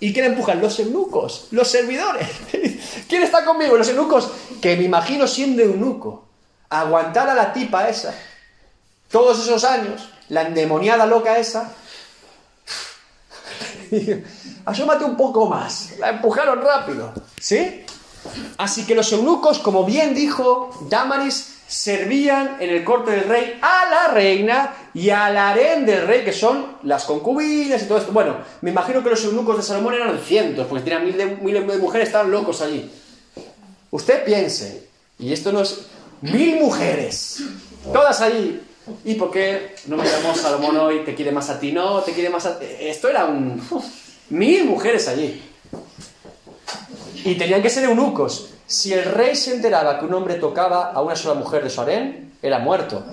¿Y 0.00 0.12
quién 0.12 0.26
empujan? 0.26 0.60
Los 0.60 0.78
eunucos, 0.78 1.48
los 1.50 1.68
servidores. 1.68 2.28
¿Quién 3.08 3.22
está 3.22 3.44
conmigo? 3.44 3.76
Los 3.76 3.88
eunucos, 3.88 4.30
que 4.60 4.76
me 4.76 4.84
imagino 4.84 5.26
siendo 5.26 5.62
eunuco. 5.62 6.28
Aguantar 6.68 7.28
a 7.28 7.34
la 7.34 7.52
tipa 7.52 7.88
esa. 7.88 8.14
Todos 9.10 9.40
esos 9.40 9.64
años, 9.64 10.08
la 10.28 10.42
endemoniada 10.42 11.06
loca 11.06 11.38
esa. 11.38 11.74
Asómate 14.68 15.02
un 15.04 15.16
poco 15.16 15.46
más. 15.46 15.94
La 15.98 16.10
empujaron 16.10 16.60
rápido. 16.60 17.10
¿Sí? 17.40 17.86
Así 18.58 18.84
que 18.84 18.94
los 18.94 19.10
eunucos, 19.12 19.60
como 19.60 19.84
bien 19.84 20.14
dijo 20.14 20.70
Damaris, 20.90 21.54
servían 21.66 22.58
en 22.60 22.68
el 22.68 22.84
corte 22.84 23.12
del 23.12 23.24
rey 23.24 23.58
a 23.62 23.88
la 23.88 24.12
reina 24.12 24.74
y 24.92 25.08
al 25.08 25.38
harén 25.38 25.86
del 25.86 26.06
rey, 26.06 26.22
que 26.22 26.34
son 26.34 26.76
las 26.82 27.06
concubinas 27.06 27.82
y 27.82 27.86
todo 27.86 27.96
esto. 27.96 28.12
Bueno, 28.12 28.36
me 28.60 28.70
imagino 28.70 29.02
que 29.02 29.08
los 29.08 29.24
eunucos 29.24 29.56
de 29.56 29.62
Salomón 29.62 29.94
eran 29.94 30.18
cientos, 30.18 30.66
porque 30.66 30.84
tenían 30.84 31.04
miles 31.06 31.16
de, 31.16 31.72
de 31.72 31.78
mujeres, 31.78 32.08
estaban 32.08 32.30
locos 32.30 32.60
allí. 32.60 32.90
Usted 33.90 34.22
piense, 34.22 34.88
y 35.18 35.32
esto 35.32 35.50
no 35.50 35.62
es... 35.62 35.86
Mil 36.20 36.60
mujeres, 36.60 37.42
todas 37.92 38.20
allí. 38.20 38.60
¿Y 39.04 39.14
por 39.14 39.30
qué 39.30 39.76
no 39.86 39.96
me 39.96 40.04
llamó 40.04 40.34
Salomón 40.34 40.76
hoy? 40.76 41.04
¿Te 41.04 41.14
quiere 41.14 41.30
más 41.30 41.48
a 41.48 41.60
ti? 41.60 41.70
No, 41.70 42.00
te 42.02 42.12
quiere 42.12 42.28
más 42.28 42.44
a 42.44 42.58
ti. 42.58 42.66
Esto 42.80 43.08
era 43.08 43.24
un... 43.24 43.62
Mil 44.30 44.64
mujeres 44.64 45.08
allí. 45.08 45.42
Y 47.24 47.34
tenían 47.36 47.62
que 47.62 47.70
ser 47.70 47.84
eunucos. 47.84 48.50
Si 48.66 48.92
el 48.92 49.04
rey 49.04 49.34
se 49.34 49.54
enteraba 49.54 49.98
que 49.98 50.04
un 50.04 50.14
hombre 50.14 50.34
tocaba 50.34 50.92
a 50.92 51.00
una 51.00 51.16
sola 51.16 51.34
mujer 51.34 51.64
de 51.64 51.70
su 51.70 51.80
harén, 51.80 52.34
era 52.42 52.58
muerto. 52.58 53.04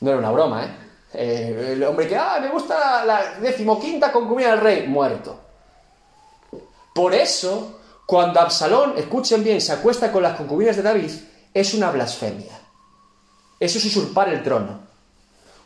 No 0.00 0.10
era 0.10 0.18
una 0.18 0.30
broma, 0.30 0.64
¿eh? 0.64 0.70
Eh, 1.14 1.72
el 1.72 1.82
hombre 1.84 2.06
que, 2.06 2.16
ah, 2.16 2.38
me 2.40 2.48
gusta 2.48 3.04
la 3.04 3.38
decimoquinta 3.40 4.12
concubina 4.12 4.50
del 4.50 4.60
rey, 4.60 4.86
muerto. 4.86 5.40
Por 6.94 7.14
eso, 7.14 7.80
cuando 8.04 8.40
Absalón, 8.40 8.94
escuchen 8.96 9.42
bien, 9.42 9.60
se 9.60 9.72
acuesta 9.72 10.12
con 10.12 10.22
las 10.22 10.36
concubinas 10.36 10.76
de 10.76 10.82
David, 10.82 11.10
es 11.54 11.74
una 11.74 11.90
blasfemia. 11.90 12.60
Eso 13.58 13.78
es 13.78 13.84
usurpar 13.86 14.28
el 14.28 14.42
trono. 14.42 14.85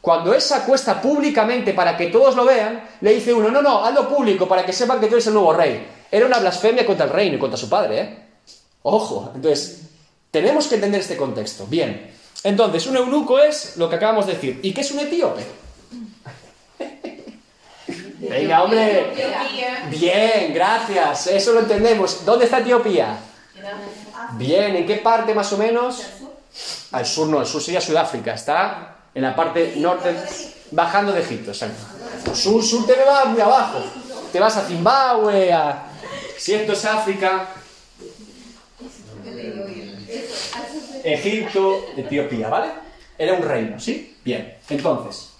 Cuando 0.01 0.33
él 0.33 0.41
se 0.41 0.55
acuesta 0.55 1.01
públicamente 1.01 1.75
para 1.75 1.97
que 1.97 2.07
todos 2.07 2.35
lo 2.35 2.45
vean, 2.45 2.89
le 3.03 3.15
dice 3.15 3.35
uno, 3.35 3.51
no, 3.51 3.61
no, 3.61 3.85
hazlo 3.85 4.09
público 4.09 4.49
para 4.49 4.65
que 4.65 4.73
sepan 4.73 4.99
que 4.99 5.07
tú 5.07 5.15
eres 5.15 5.27
el 5.27 5.35
nuevo 5.35 5.53
rey. 5.53 5.87
Era 6.11 6.27
una 6.27 6.39
blasfemia 6.39 6.87
contra 6.87 7.07
el 7.07 7.13
reino 7.13 7.37
y 7.37 7.39
contra 7.39 7.59
su 7.59 7.69
padre, 7.69 8.01
¿eh? 8.01 8.19
Ojo, 8.83 9.33
entonces, 9.35 9.83
tenemos 10.31 10.67
que 10.67 10.77
entender 10.77 11.03
este 11.03 11.17
contexto. 11.17 11.67
Bien, 11.67 12.11
entonces, 12.43 12.87
un 12.87 12.97
eunuco 12.97 13.39
es 13.39 13.77
lo 13.77 13.91
que 13.91 13.97
acabamos 13.97 14.27
de 14.27 14.35
decir. 14.35 14.61
¿Y 14.63 14.73
qué 14.73 14.81
es 14.81 14.91
un 14.91 15.01
etíope? 15.01 15.45
Venga, 18.19 18.63
hombre. 18.63 19.13
Bien, 19.91 20.55
gracias. 20.55 21.27
Eso 21.27 21.53
lo 21.53 21.61
entendemos. 21.61 22.25
¿Dónde 22.25 22.47
está 22.47 22.61
Etiopía? 22.61 23.19
Bien, 24.33 24.77
¿en 24.77 24.87
qué 24.87 24.97
parte 24.97 25.35
más 25.35 25.53
o 25.53 25.59
menos? 25.59 26.03
Al 26.93 27.05
sur 27.05 27.29
no, 27.29 27.41
al 27.41 27.47
sur 27.47 27.61
sería 27.63 27.81
Sudáfrica. 27.81 28.33
Está 28.33 29.00
en 29.15 29.23
la 29.23 29.35
parte 29.35 29.75
norte, 29.77 30.15
bajando 30.71 31.13
de 31.13 31.21
Egipto. 31.21 31.51
exacto. 31.51 32.35
Sur, 32.35 32.63
sur 32.63 32.87
te 32.87 32.95
vas 32.95 33.27
muy 33.27 33.41
abajo. 33.41 33.83
Te 34.33 34.39
vas 34.39 34.57
a 34.57 34.65
Zimbabue, 34.65 35.53
a... 35.53 35.87
Si 36.39 36.55
esto 36.55 36.73
es 36.73 36.85
África, 36.85 37.49
Egipto, 41.05 41.87
Etiopía, 41.97 42.49
¿vale? 42.49 42.71
Era 43.19 43.35
un 43.35 43.43
reino, 43.43 43.79
¿sí? 43.79 44.17
Bien, 44.25 44.57
entonces. 44.69 45.31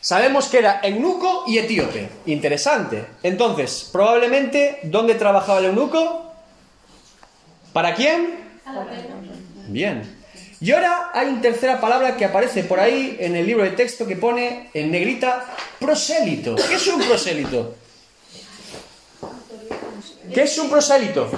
Sabemos 0.00 0.46
que 0.46 0.58
era 0.58 0.80
eunuco 0.84 1.44
y 1.48 1.58
etíope. 1.58 2.08
Interesante. 2.26 3.04
Entonces, 3.24 3.88
probablemente, 3.90 4.78
¿dónde 4.84 5.16
trabajaba 5.16 5.58
el 5.58 5.66
eunuco? 5.66 6.32
¿Para 7.72 7.94
quién? 7.94 8.36
Bien. 9.68 10.15
Y 10.60 10.72
ahora 10.72 11.10
hay 11.12 11.28
una 11.28 11.42
tercera 11.42 11.80
palabra 11.80 12.16
que 12.16 12.24
aparece 12.24 12.64
por 12.64 12.80
ahí 12.80 13.16
en 13.20 13.36
el 13.36 13.46
libro 13.46 13.62
de 13.62 13.70
texto 13.70 14.06
que 14.06 14.16
pone 14.16 14.70
en 14.72 14.90
negrita 14.90 15.44
prosélito. 15.78 16.56
¿Qué 16.56 16.74
es 16.74 16.86
un 16.86 17.02
prosélito? 17.02 17.74
¿Qué 20.32 20.42
es 20.42 20.58
un 20.58 20.70
prosélito? 20.70 21.30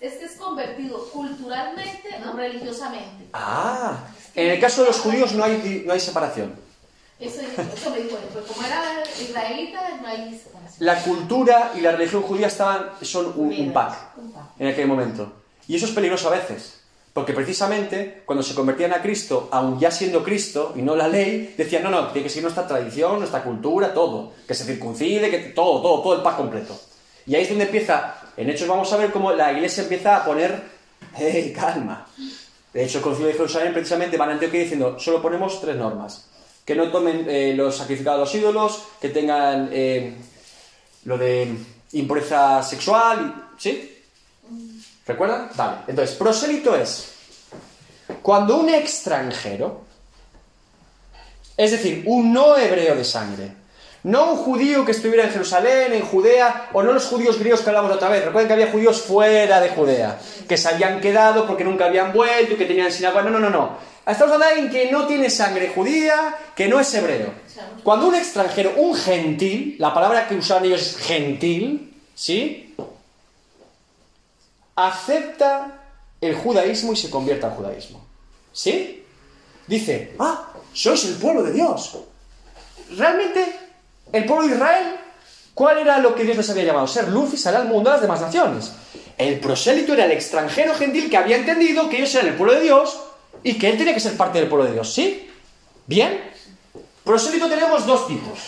Es 0.00 0.14
que 0.14 0.24
es 0.24 0.32
convertido 0.36 1.08
culturalmente 1.10 2.08
o 2.30 2.36
religiosamente. 2.36 3.28
Ah, 3.32 4.06
en 4.34 4.50
el 4.50 4.60
caso 4.60 4.82
de 4.82 4.88
los 4.88 5.00
judíos 5.00 5.32
no 5.32 5.44
hay, 5.44 5.82
no 5.86 5.92
hay 5.92 6.00
separación. 6.00 6.54
Eso, 7.18 7.40
eso 7.40 7.90
me 7.90 8.00
dijo 8.00 8.18
pues 8.32 8.44
como 8.44 8.66
era 8.66 8.82
israelita, 9.18 9.80
no 10.02 10.08
hay 10.08 10.38
separación. 10.38 10.86
La 10.86 11.02
cultura 11.02 11.72
y 11.74 11.80
la 11.80 11.92
religión 11.92 12.22
judía 12.22 12.48
estaban, 12.48 12.90
son 13.00 13.32
un, 13.36 13.52
un 13.52 13.72
pack 13.72 13.96
en 14.58 14.66
aquel 14.68 14.86
momento. 14.86 15.43
Y 15.68 15.76
eso 15.76 15.86
es 15.86 15.92
peligroso 15.92 16.28
a 16.28 16.32
veces. 16.32 16.80
Porque 17.14 17.32
precisamente 17.32 18.22
cuando 18.26 18.42
se 18.42 18.56
convertían 18.56 18.92
a 18.92 19.00
Cristo, 19.00 19.48
aun 19.52 19.78
ya 19.78 19.92
siendo 19.92 20.24
Cristo 20.24 20.72
y 20.74 20.82
no 20.82 20.96
la 20.96 21.06
ley, 21.06 21.54
decían, 21.56 21.84
no, 21.84 21.90
no, 21.90 22.08
tiene 22.08 22.24
que 22.24 22.28
seguir 22.28 22.42
nuestra 22.42 22.66
tradición, 22.66 23.20
nuestra 23.20 23.44
cultura, 23.44 23.94
todo. 23.94 24.32
Que 24.48 24.54
se 24.54 24.64
circuncide, 24.64 25.30
que 25.30 25.38
todo, 25.38 25.80
todo, 25.80 26.02
todo 26.02 26.16
el 26.16 26.22
pack 26.22 26.36
completo. 26.36 26.76
Y 27.26 27.36
ahí 27.36 27.42
es 27.42 27.48
donde 27.48 27.66
empieza, 27.66 28.16
en 28.36 28.50
Hechos 28.50 28.66
vamos 28.66 28.92
a 28.92 28.96
ver 28.96 29.12
cómo 29.12 29.32
la 29.32 29.52
iglesia 29.52 29.84
empieza 29.84 30.16
a 30.16 30.24
poner, 30.24 30.60
hey, 31.14 31.52
calma. 31.54 32.08
De 32.72 32.84
hecho, 32.84 32.98
el 32.98 33.04
concilio 33.04 33.28
de 33.28 33.34
Jerusalén 33.34 33.72
precisamente 33.72 34.16
van 34.16 34.30
a 34.30 34.32
Antioquía 34.32 34.62
diciendo, 34.62 34.98
solo 34.98 35.22
ponemos 35.22 35.60
tres 35.60 35.76
normas. 35.76 36.26
Que 36.64 36.74
no 36.74 36.90
tomen 36.90 37.26
eh, 37.28 37.54
los 37.56 37.76
sacrificados 37.76 38.18
a 38.18 38.20
los 38.22 38.34
ídolos, 38.34 38.82
que 39.00 39.10
tengan 39.10 39.70
eh, 39.72 40.16
lo 41.04 41.16
de 41.16 41.54
impureza 41.92 42.60
sexual, 42.64 43.50
¿sí? 43.56 43.93
¿Recuerdan? 45.06 45.50
Vale. 45.54 45.76
Entonces, 45.86 46.16
prosélito 46.16 46.74
es 46.74 47.12
cuando 48.22 48.56
un 48.56 48.68
extranjero, 48.68 49.82
es 51.56 51.70
decir, 51.70 52.04
un 52.06 52.32
no 52.32 52.56
hebreo 52.56 52.94
de 52.94 53.04
sangre, 53.04 53.52
no 54.04 54.32
un 54.32 54.36
judío 54.36 54.84
que 54.84 54.92
estuviera 54.92 55.24
en 55.24 55.30
Jerusalén, 55.30 55.92
en 55.94 56.02
Judea, 56.02 56.68
o 56.74 56.82
no 56.82 56.92
los 56.92 57.06
judíos 57.06 57.38
griegos 57.38 57.62
que 57.62 57.70
hablamos 57.70 57.92
otra 57.92 58.10
vez. 58.10 58.24
Recuerden 58.24 58.48
que 58.48 58.52
había 58.52 58.70
judíos 58.70 59.00
fuera 59.00 59.60
de 59.60 59.70
Judea, 59.70 60.18
que 60.46 60.58
se 60.58 60.68
habían 60.68 61.00
quedado 61.00 61.46
porque 61.46 61.64
nunca 61.64 61.86
habían 61.86 62.12
vuelto 62.12 62.56
que 62.56 62.66
tenían 62.66 62.92
sinagoga. 62.92 63.22
No, 63.22 63.30
no, 63.30 63.40
no, 63.40 63.50
no. 63.50 63.78
Estamos 64.06 64.34
hablando 64.34 64.44
de 64.44 64.60
alguien 64.60 64.70
que 64.70 64.92
no 64.92 65.06
tiene 65.06 65.30
sangre 65.30 65.72
judía, 65.74 66.36
que 66.54 66.68
no 66.68 66.78
es 66.78 66.92
hebreo. 66.92 67.32
Cuando 67.82 68.08
un 68.08 68.14
extranjero, 68.14 68.74
un 68.76 68.94
gentil, 68.94 69.76
la 69.78 69.94
palabra 69.94 70.28
que 70.28 70.34
usaban 70.34 70.66
ellos 70.66 70.82
es 70.82 70.96
gentil, 70.98 71.94
¿sí? 72.14 72.63
Acepta 74.76 75.80
el 76.20 76.34
judaísmo 76.34 76.92
y 76.92 76.96
se 76.96 77.10
convierte 77.10 77.46
al 77.46 77.52
judaísmo. 77.52 78.04
¿Sí? 78.52 79.04
Dice, 79.66 80.14
ah, 80.18 80.48
sois 80.72 81.04
el 81.04 81.14
pueblo 81.14 81.42
de 81.42 81.52
Dios. 81.52 81.98
Realmente, 82.96 83.56
el 84.12 84.24
pueblo 84.26 84.46
de 84.46 84.54
Israel, 84.54 84.96
¿cuál 85.54 85.78
era 85.78 85.98
lo 85.98 86.14
que 86.14 86.24
Dios 86.24 86.36
les 86.36 86.50
había 86.50 86.64
llamado? 86.64 86.86
Ser 86.86 87.08
luz 87.08 87.34
y 87.34 87.36
sal 87.36 87.56
al 87.56 87.68
mundo 87.68 87.90
a 87.90 87.94
las 87.94 88.02
demás 88.02 88.20
naciones. 88.20 88.72
El 89.16 89.38
prosélito 89.40 89.94
era 89.94 90.04
el 90.04 90.12
extranjero 90.12 90.74
gentil 90.74 91.08
que 91.08 91.16
había 91.16 91.36
entendido 91.36 91.88
que 91.88 91.98
ellos 91.98 92.14
eran 92.14 92.28
el 92.28 92.34
pueblo 92.34 92.54
de 92.54 92.62
Dios 92.62 92.98
y 93.42 93.58
que 93.58 93.70
él 93.70 93.78
tenía 93.78 93.94
que 93.94 94.00
ser 94.00 94.16
parte 94.16 94.38
del 94.38 94.48
pueblo 94.48 94.66
de 94.66 94.72
Dios. 94.72 94.92
¿Sí? 94.92 95.30
¿Bien? 95.86 96.32
Prosélito 97.04 97.48
tenemos 97.48 97.86
dos 97.86 98.08
tipos. 98.08 98.38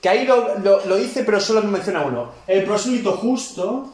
Que 0.00 0.08
ahí 0.08 0.24
lo, 0.24 0.58
lo- 0.58 0.84
lo 0.86 0.96
dice, 0.96 1.24
pero 1.24 1.40
solo 1.40 1.62
me 1.62 1.72
menciona 1.72 2.02
uno. 2.02 2.30
El 2.46 2.64
prosélito 2.64 3.12
justo 3.12 3.92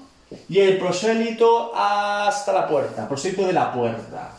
y 0.49 0.59
el 0.61 0.79
prosélito 0.79 1.73
hasta 1.75 2.53
la 2.53 2.69
puerta. 2.69 3.09
Prosélito 3.09 3.47
de 3.47 3.53
la 3.53 3.73
puerta. 3.73 4.33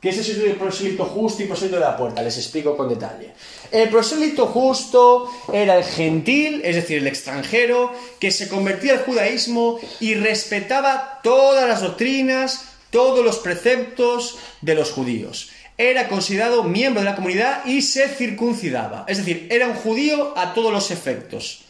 ¿Qué 0.00 0.10
es 0.10 0.18
eso 0.18 0.40
del 0.40 0.54
prosélito 0.54 1.04
justo 1.06 1.42
y 1.42 1.46
prosélito 1.46 1.74
de 1.76 1.84
la 1.84 1.96
puerta? 1.96 2.22
Les 2.22 2.36
explico 2.38 2.76
con 2.76 2.88
detalle. 2.88 3.32
El 3.72 3.88
prosélito 3.88 4.46
justo 4.46 5.28
era 5.52 5.76
el 5.76 5.82
gentil, 5.82 6.60
es 6.64 6.76
decir, 6.76 6.98
el 6.98 7.08
extranjero, 7.08 7.90
que 8.20 8.30
se 8.30 8.48
convertía 8.48 8.92
al 8.92 9.00
judaísmo 9.04 9.80
y 9.98 10.14
respetaba 10.14 11.18
todas 11.24 11.68
las 11.68 11.80
doctrinas, 11.82 12.64
todos 12.90 13.24
los 13.24 13.38
preceptos 13.38 14.38
de 14.60 14.76
los 14.76 14.92
judíos. 14.92 15.50
Era 15.78 16.08
considerado 16.08 16.64
miembro 16.64 17.00
de 17.00 17.08
la 17.08 17.14
comunidad 17.14 17.64
y 17.64 17.82
se 17.82 18.08
circuncidaba. 18.08 19.04
Es 19.06 19.18
decir, 19.18 19.46
era 19.50 19.68
un 19.68 19.74
judío 19.74 20.36
a 20.36 20.52
todos 20.52 20.72
los 20.72 20.90
efectos, 20.90 21.64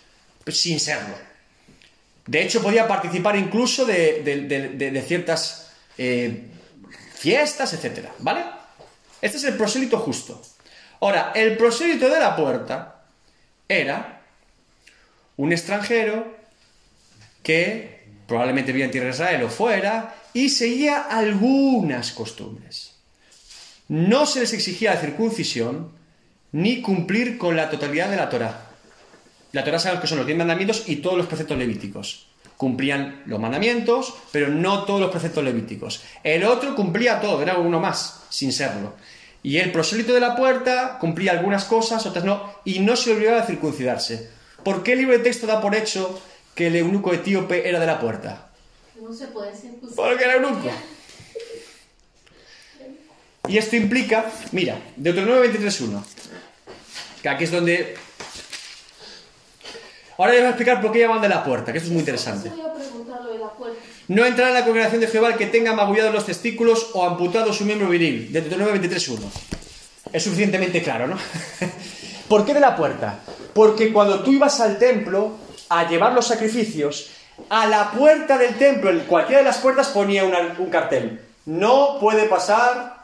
sin 0.47 0.81
serlo. 0.81 1.15
De 2.27 2.43
hecho, 2.43 2.63
podía 2.63 2.89
participar 2.89 3.37
incluso 3.37 3.85
de, 3.85 5.05
ciertas 5.07 5.71
eh, 5.99 6.47
fiestas, 7.15 7.73
etcétera, 7.75 8.11
¿Vale? 8.19 8.45
Este 9.21 9.37
es 9.37 9.45
el 9.45 9.55
prosélito 9.55 9.99
justo. 9.99 10.41
Ahora, 11.01 11.33
el 11.35 11.57
prosélito 11.57 12.09
de 12.09 12.21
la 12.21 12.37
puerta 12.37 13.03
era 13.69 14.23
un 15.37 15.53
extranjero 15.53 16.37
que 17.43 18.07
probablemente 18.27 18.73
vivía 18.73 18.85
en 18.85 18.91
tierra 18.91 19.07
de 19.07 19.15
Israel 19.15 19.43
o 19.45 19.49
fuera 19.49 20.15
y 20.35 20.51
seguía 20.51 21.03
algunas 21.03 22.13
costumbres. 22.13 22.88
No 23.89 24.27
se 24.27 24.41
les 24.41 24.53
exigía 24.53 24.93
la 24.95 25.01
circuncisión 25.01 25.91
ni 26.53 26.83
cumplir 26.83 27.39
con 27.39 27.57
la 27.57 27.71
totalidad 27.71 28.11
de 28.11 28.17
la 28.17 28.29
Torá. 28.29 28.67
La 29.53 29.65
Torá 29.65 29.79
sabemos 29.79 30.03
que 30.03 30.09
son 30.09 30.19
los 30.19 30.27
diez 30.27 30.37
mandamientos 30.37 30.85
y 30.87 30.97
todos 30.97 31.17
los 31.17 31.27
preceptos 31.27 31.57
levíticos. 31.57 32.27
Cumplían 32.59 33.23
los 33.25 33.41
mandamientos, 33.41 34.15
pero 34.31 34.49
no 34.49 34.85
todos 34.85 35.01
los 35.01 35.11
preceptos 35.11 35.43
levíticos. 35.43 36.03
El 36.23 36.45
otro 36.45 36.75
cumplía 36.75 37.21
todo, 37.21 37.41
era 37.41 37.57
uno 37.57 37.81
más, 37.81 38.25
sin 38.29 38.53
serlo. 38.53 38.95
Y 39.43 39.57
el 39.57 39.73
prosélito 39.73 40.13
de 40.13 40.21
la 40.21 40.37
puerta 40.37 40.99
cumplía 40.99 41.33
algunas 41.33 41.65
cosas, 41.65 42.05
otras 42.05 42.25
no, 42.25 42.53
y 42.67 42.81
no 42.81 42.95
se 42.95 43.11
le 43.11 43.17
obligaba 43.17 43.43
a 43.43 43.47
circuncidarse. 43.47 44.29
¿Por 44.65 44.83
qué 44.83 44.93
el 44.93 44.99
libro 44.99 45.17
de 45.17 45.25
texto 45.25 45.47
da 45.47 45.63
por 45.63 45.75
hecho 45.75 46.21
que 46.55 46.67
el 46.67 46.77
eunuco 46.77 47.15
etíope 47.15 47.67
era 47.67 47.81
de 47.81 47.87
la 47.87 48.01
puerta? 48.01 48.51
No 49.01 49.15
se 49.15 49.29
puede 49.29 49.57
circuncidar. 49.57 49.95
Porque 49.95 50.25
era 50.25 50.35
eunuco. 50.35 50.69
Y 53.49 53.57
esto 53.59 53.77
implica, 53.77 54.27
mira, 54.53 54.77
Deuteronomio 54.97 55.45
23.1, 55.51 56.03
que 57.23 57.29
aquí 57.29 57.45
es 57.45 57.51
donde... 57.51 57.97
Ahora 60.19 60.33
les 60.33 60.41
voy 60.41 60.47
a 60.47 60.51
explicar 60.51 60.81
por 60.83 60.91
qué 60.93 60.99
llaman 61.01 61.21
de 61.23 61.29
la 61.29 61.45
puerta, 61.45 61.71
que 61.73 61.79
esto 61.79 61.87
es 61.89 61.93
muy 61.93 62.01
interesante. 62.01 62.51
No 64.09 64.25
entrará 64.25 64.49
en 64.51 64.55
la 64.55 64.65
congregación 64.65 65.01
de 65.01 65.07
Jehová 65.07 65.29
el 65.29 65.37
que 65.37 65.47
tenga 65.47 65.73
magullados 65.75 66.13
los 66.13 66.27
testículos 66.27 66.91
o 66.95 67.05
amputado 67.07 67.53
su 67.53 67.65
miembro 67.65 67.89
viril. 67.89 68.33
De 68.33 68.41
Deuteronomio 68.41 68.81
23.1. 68.83 69.19
Es 70.13 70.25
suficientemente 70.25 70.83
claro, 70.83 71.07
¿no? 71.07 71.17
¿Por 72.29 72.45
qué 72.45 72.53
de 72.55 72.61
la 72.61 72.75
puerta? 72.75 73.21
Porque 73.55 73.93
cuando 73.93 74.21
tú 74.23 74.33
ibas 74.33 74.61
al 74.61 74.79
templo 74.79 75.37
a 75.69 75.89
llevar 75.89 76.13
los 76.15 76.27
sacrificios, 76.27 77.11
a 77.49 77.67
la 77.67 77.93
puerta 77.93 78.37
del 78.39 78.57
templo, 78.57 78.91
en 78.91 79.01
cualquiera 79.01 79.39
de 79.41 79.45
las 79.47 79.59
puertas 79.59 79.89
ponía 79.89 80.25
una- 80.25 80.57
un 80.59 80.69
cartel. 80.71 81.21
No 81.47 81.99
puede 82.01 82.25
pasar 82.25 82.98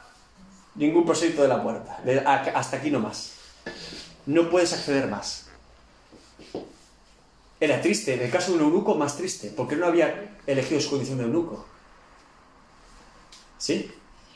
ningún 0.75 1.05
prosélito 1.05 1.43
de 1.43 1.49
la 1.49 1.62
puerta. 1.62 2.01
De- 2.05 2.20
a- 2.20 2.53
hasta 2.55 2.77
aquí 2.79 2.91
nomás. 2.91 3.33
No 4.27 4.51
puedes 4.51 4.72
acceder 4.72 5.07
más. 5.09 5.47
Era 7.61 7.81
triste, 7.81 8.14
en 8.14 8.22
el 8.22 8.31
caso 8.31 8.53
de 8.53 8.59
un 8.59 8.64
eunuco, 8.64 8.95
más 8.95 9.16
triste, 9.16 9.53
porque 9.57 9.77
no 9.77 9.87
había 9.87 10.37
elegido 10.47 10.81
su 10.81 10.91
condición 10.91 11.18
de 11.18 11.25
eunuco. 11.25 11.66
¿Sí? 13.59 13.91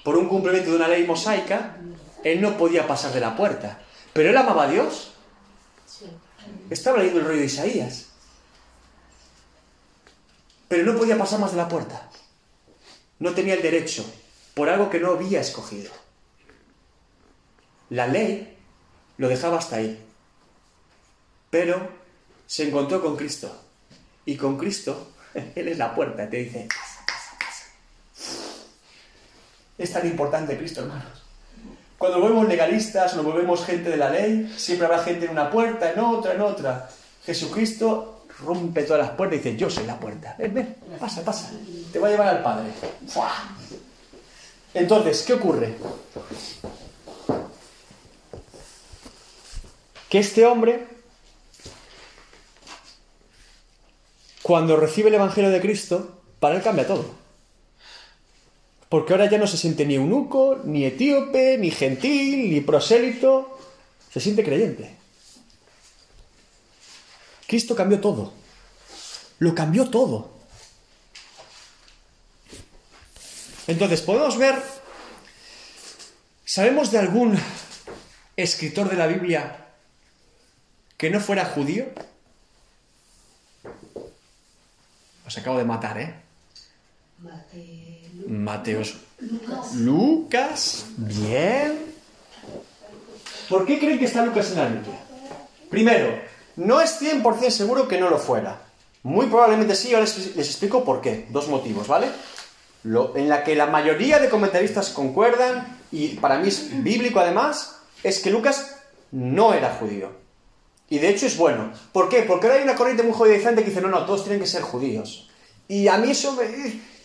Por 0.05 0.17
un 0.17 0.29
cumplimiento 0.29 0.71
de 0.71 0.77
una 0.77 0.89
ley 0.89 1.05
mosaica, 1.07 1.77
él 2.25 2.41
no 2.41 2.57
podía 2.57 2.87
pasar 2.87 3.13
de 3.13 3.21
la 3.21 3.37
puerta. 3.37 3.81
Pero 4.13 4.31
él 4.31 4.37
amaba 4.37 4.65
a 4.65 4.69
Dios. 4.71 5.13
Estaba 6.71 6.99
leyendo 6.99 7.21
el 7.21 7.27
rollo 7.27 7.41
de 7.41 7.47
Isaías. 7.47 8.07
Pero 10.69 10.91
no 10.93 10.99
podía 10.99 11.19
pasar 11.19 11.41
más 11.41 11.51
de 11.51 11.57
la 11.59 11.69
puerta. 11.69 12.09
No 13.19 13.35
tenía 13.35 13.55
el 13.55 13.63
derecho, 13.63 14.05
por 14.55 14.69
algo 14.69 14.89
que 14.91 15.01
no 15.01 15.11
había 15.13 15.41
escogido. 15.41 15.91
La 17.91 18.07
ley 18.07 18.57
lo 19.17 19.29
dejaba 19.29 19.59
hasta 19.59 19.77
ahí. 19.77 20.05
Pero 21.51 21.89
se 22.47 22.69
encontró 22.69 23.03
con 23.03 23.17
Cristo. 23.17 23.55
Y 24.27 24.37
con 24.37 24.59
Cristo, 24.59 25.13
Él 25.55 25.69
es 25.69 25.79
la 25.79 25.95
puerta. 25.95 26.29
Te 26.29 26.39
dice, 26.39 26.69
pasa, 26.69 27.05
pasa, 27.07 27.37
pasa. 27.39 27.65
Es 29.77 29.93
tan 29.93 30.07
importante 30.07 30.57
Cristo, 30.57 30.83
hermanos. 30.83 31.23
Cuando 31.97 32.19
nos 32.19 32.29
volvemos 32.29 32.49
legalistas, 32.49 33.17
nos 33.17 33.25
volvemos 33.25 33.65
gente 33.65 33.91
de 33.91 33.97
la 33.97 34.09
ley, 34.09 34.55
siempre 34.57 34.87
habrá 34.87 35.01
gente 35.01 35.25
en 35.25 35.33
una 35.33 35.51
puerta, 35.51 35.93
en 35.93 35.99
otra, 35.99 36.35
en 36.35 36.41
otra. 36.41 36.89
Jesucristo 37.25 38.25
rompe 38.45 38.85
todas 38.85 39.03
las 39.05 39.17
puertas 39.17 39.41
y 39.41 39.43
dice, 39.43 39.57
yo 39.57 39.69
soy 39.69 39.85
la 39.85 39.99
puerta. 39.99 40.37
Ven, 40.39 40.55
ven, 40.55 40.77
pasa, 41.01 41.25
pasa. 41.25 41.51
Te 41.93 41.99
va 41.99 42.07
a 42.07 42.11
llevar 42.11 42.29
al 42.29 42.43
Padre. 42.43 42.71
Entonces, 44.75 45.23
¿qué 45.23 45.33
ocurre? 45.33 45.75
Que 50.09 50.19
este 50.19 50.47
hombre, 50.47 50.87
cuando 54.43 54.77
recibe 54.77 55.09
el 55.09 55.17
Evangelio 55.17 55.51
de 55.51 55.61
Cristo, 55.61 56.23
para 56.41 56.57
él 56.57 56.63
cambia 56.63 56.87
todo. 56.87 57.05
Porque 58.89 59.13
ahora 59.13 59.29
ya 59.31 59.37
no 59.37 59.47
se 59.47 59.59
siente 59.59 59.85
ni 59.85 59.97
eunuco, 59.97 60.61
ni 60.65 60.85
etíope, 60.85 61.59
ni 61.59 61.71
gentil, 61.71 62.51
ni 62.51 62.61
prosélito. 62.63 63.59
Se 64.11 64.21
siente 64.21 64.43
creyente. 64.43 64.97
Cristo 67.47 67.77
cambió 67.77 68.01
todo. 68.01 68.33
Lo 69.39 69.55
cambió 69.55 69.91
todo. 69.91 70.31
Entonces, 73.67 74.01
podemos 74.01 74.39
ver, 74.39 74.55
¿sabemos 76.47 76.91
de 76.91 76.99
algún 76.99 77.39
escritor 78.37 78.89
de 78.89 78.97
la 78.97 79.07
Biblia 79.07 79.68
que 80.99 81.11
no 81.11 81.21
fuera 81.21 81.47
judío? 81.47 81.87
Os 85.27 85.39
acabo 85.39 85.59
de 85.59 85.65
matar, 85.65 85.99
¿eh? 85.99 86.15
Mateos. 88.27 88.97
Lucas. 89.77 90.87
Bien. 90.97 91.95
¿Por 93.49 93.65
qué 93.65 93.79
creen 93.79 93.99
que 93.99 94.07
está 94.07 94.25
Lucas 94.25 94.51
en 94.51 94.59
la 94.59 94.69
Biblia? 94.69 94.99
Primero, 95.71 96.21
no 96.57 96.81
es 96.81 97.01
100% 97.01 97.51
seguro 97.51 97.87
que 97.87 98.01
no 98.01 98.11
lo 98.11 98.19
fuera. 98.19 98.61
Muy 99.05 99.27
probablemente 99.27 99.77
sí, 99.77 99.95
ahora 99.95 100.07
les, 100.07 100.37
les 100.37 100.49
explico 100.49 100.85
por 100.85 101.01
qué. 101.01 101.27
Dos 101.31 101.49
motivos, 101.49 101.87
¿vale? 101.87 102.09
Lo, 102.83 103.17
en 103.17 103.29
la 103.29 103.45
que 103.45 103.55
la 103.55 103.67
mayoría 103.67 104.19
de 104.19 104.29
comentaristas 104.29 104.91
concuerdan, 104.91 105.79
y 105.93 106.17
para 106.17 106.39
mí 106.39 106.49
es 106.49 106.83
bíblico 106.83 107.21
además, 107.21 107.79
es 108.03 108.19
que 108.19 108.31
Lucas 108.31 108.77
no 109.13 109.55
era 109.55 109.75
judío. 109.75 110.28
Y 110.91 110.99
de 110.99 111.09
hecho 111.11 111.27
es 111.27 111.37
bueno. 111.37 111.73
¿Por 111.93 112.09
qué? 112.09 112.23
Porque 112.23 112.47
ahora 112.47 112.59
hay 112.59 112.65
una 112.65 112.75
corriente 112.75 113.03
muy 113.03 113.13
judaizante 113.13 113.63
que 113.63 113.71
dice, 113.71 113.83
no, 113.83 113.89
no, 113.89 114.07
todos 114.07 114.23
tienen 114.25 114.41
que 114.41 114.47
ser 114.47 114.63
judíos. 114.63 115.29
Y 115.69 115.89
a 115.89 115.99
mí 115.99 116.11
eso 116.11 116.33
me... 116.33 116.47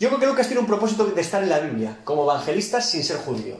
Yo 0.00 0.08
creo 0.08 0.18
que 0.20 0.26
Lucas 0.26 0.46
tiene 0.46 0.60
un 0.60 0.66
propósito 0.66 1.04
de 1.04 1.20
estar 1.20 1.42
en 1.42 1.50
la 1.50 1.60
Biblia, 1.60 1.98
como 2.04 2.24
evangelista 2.24 2.80
sin 2.80 3.04
ser 3.04 3.18
judío. 3.18 3.56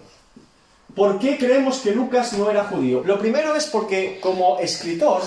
¿Por 0.95 1.19
qué 1.19 1.37
creemos 1.37 1.79
que 1.79 1.93
Lucas 1.93 2.33
no 2.35 2.51
era 2.51 2.65
judío? 2.65 3.03
Lo 3.05 3.19
primero 3.19 3.55
es 3.55 3.67
porque 3.67 4.19
como 4.21 4.59
escritor, 4.61 5.23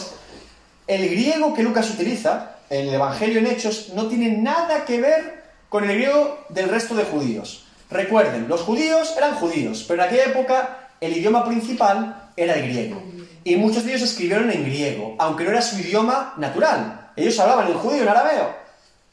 el 0.87 1.09
griego 1.09 1.53
que 1.53 1.63
Lucas 1.63 1.89
utiliza 1.89 2.57
en 2.69 2.87
el 2.87 2.95
Evangelio 2.95 3.39
en 3.39 3.47
Hechos 3.47 3.89
no 3.93 4.07
tiene 4.07 4.37
nada 4.37 4.85
que 4.85 5.01
ver 5.01 5.43
con 5.69 5.83
el 5.83 5.95
griego 5.95 6.45
del 6.49 6.69
resto 6.69 6.95
de 6.95 7.03
judíos. 7.03 7.65
Recuerden, 7.89 8.47
los 8.47 8.61
judíos 8.61 9.13
eran 9.17 9.35
judíos, 9.35 9.85
pero 9.87 10.01
en 10.01 10.07
aquella 10.07 10.25
época 10.25 10.89
el 10.99 11.15
idioma 11.15 11.45
principal 11.45 12.31
era 12.35 12.55
el 12.55 12.69
griego. 12.69 13.01
Y 13.47 13.55
muchos 13.55 13.85
de 13.85 13.91
ellos 13.91 14.09
escribieron 14.09 14.51
en 14.51 14.65
griego, 14.65 15.15
aunque 15.19 15.45
no 15.45 15.51
era 15.51 15.61
su 15.61 15.79
idioma 15.79 16.33
natural. 16.35 17.11
Ellos 17.15 17.39
hablaban 17.39 17.67
en 17.67 17.75
judío, 17.75 18.03
en 18.03 18.09
arameo, 18.09 18.53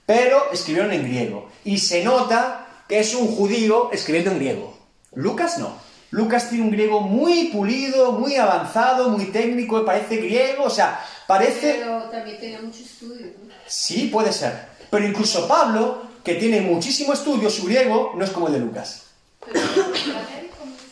pero 0.05 0.51
escribieron 0.51 0.93
en 0.93 1.05
griego. 1.05 1.49
Y 1.65 1.79
se 1.79 2.03
nota 2.03 2.67
que 2.89 2.99
es 2.99 3.15
un 3.15 3.29
judío 3.29 3.93
escribiendo 3.93 4.33
en 4.33 4.39
griego. 4.39 4.77
Lucas 5.13 5.59
no. 5.59 5.77
Lucas 6.11 6.49
tiene 6.49 6.65
un 6.65 6.73
griego 6.73 7.01
muy 7.01 7.51
pulido, 7.53 8.11
muy 8.11 8.35
avanzado, 8.35 9.09
muy 9.09 9.27
técnico, 9.27 9.85
parece 9.85 10.17
griego, 10.17 10.65
o 10.65 10.71
sea, 10.71 11.01
parece... 11.29 11.77
Pero 11.79 12.03
también 12.11 12.41
tenía 12.41 12.61
mucho 12.61 12.83
estudio. 12.83 13.27
¿no? 13.27 13.55
Sí, 13.69 14.09
puede 14.13 14.33
ser. 14.33 14.67
Pero 14.91 15.07
incluso 15.07 15.47
Pablo, 15.47 16.09
que 16.25 16.35
tiene 16.35 16.61
muchísimo 16.61 17.13
estudio, 17.13 17.49
su 17.51 17.67
griego 17.67 18.15
no 18.17 18.25
es 18.25 18.31
como 18.31 18.49
el 18.49 18.55
de 18.55 18.59
Lucas. 18.59 19.03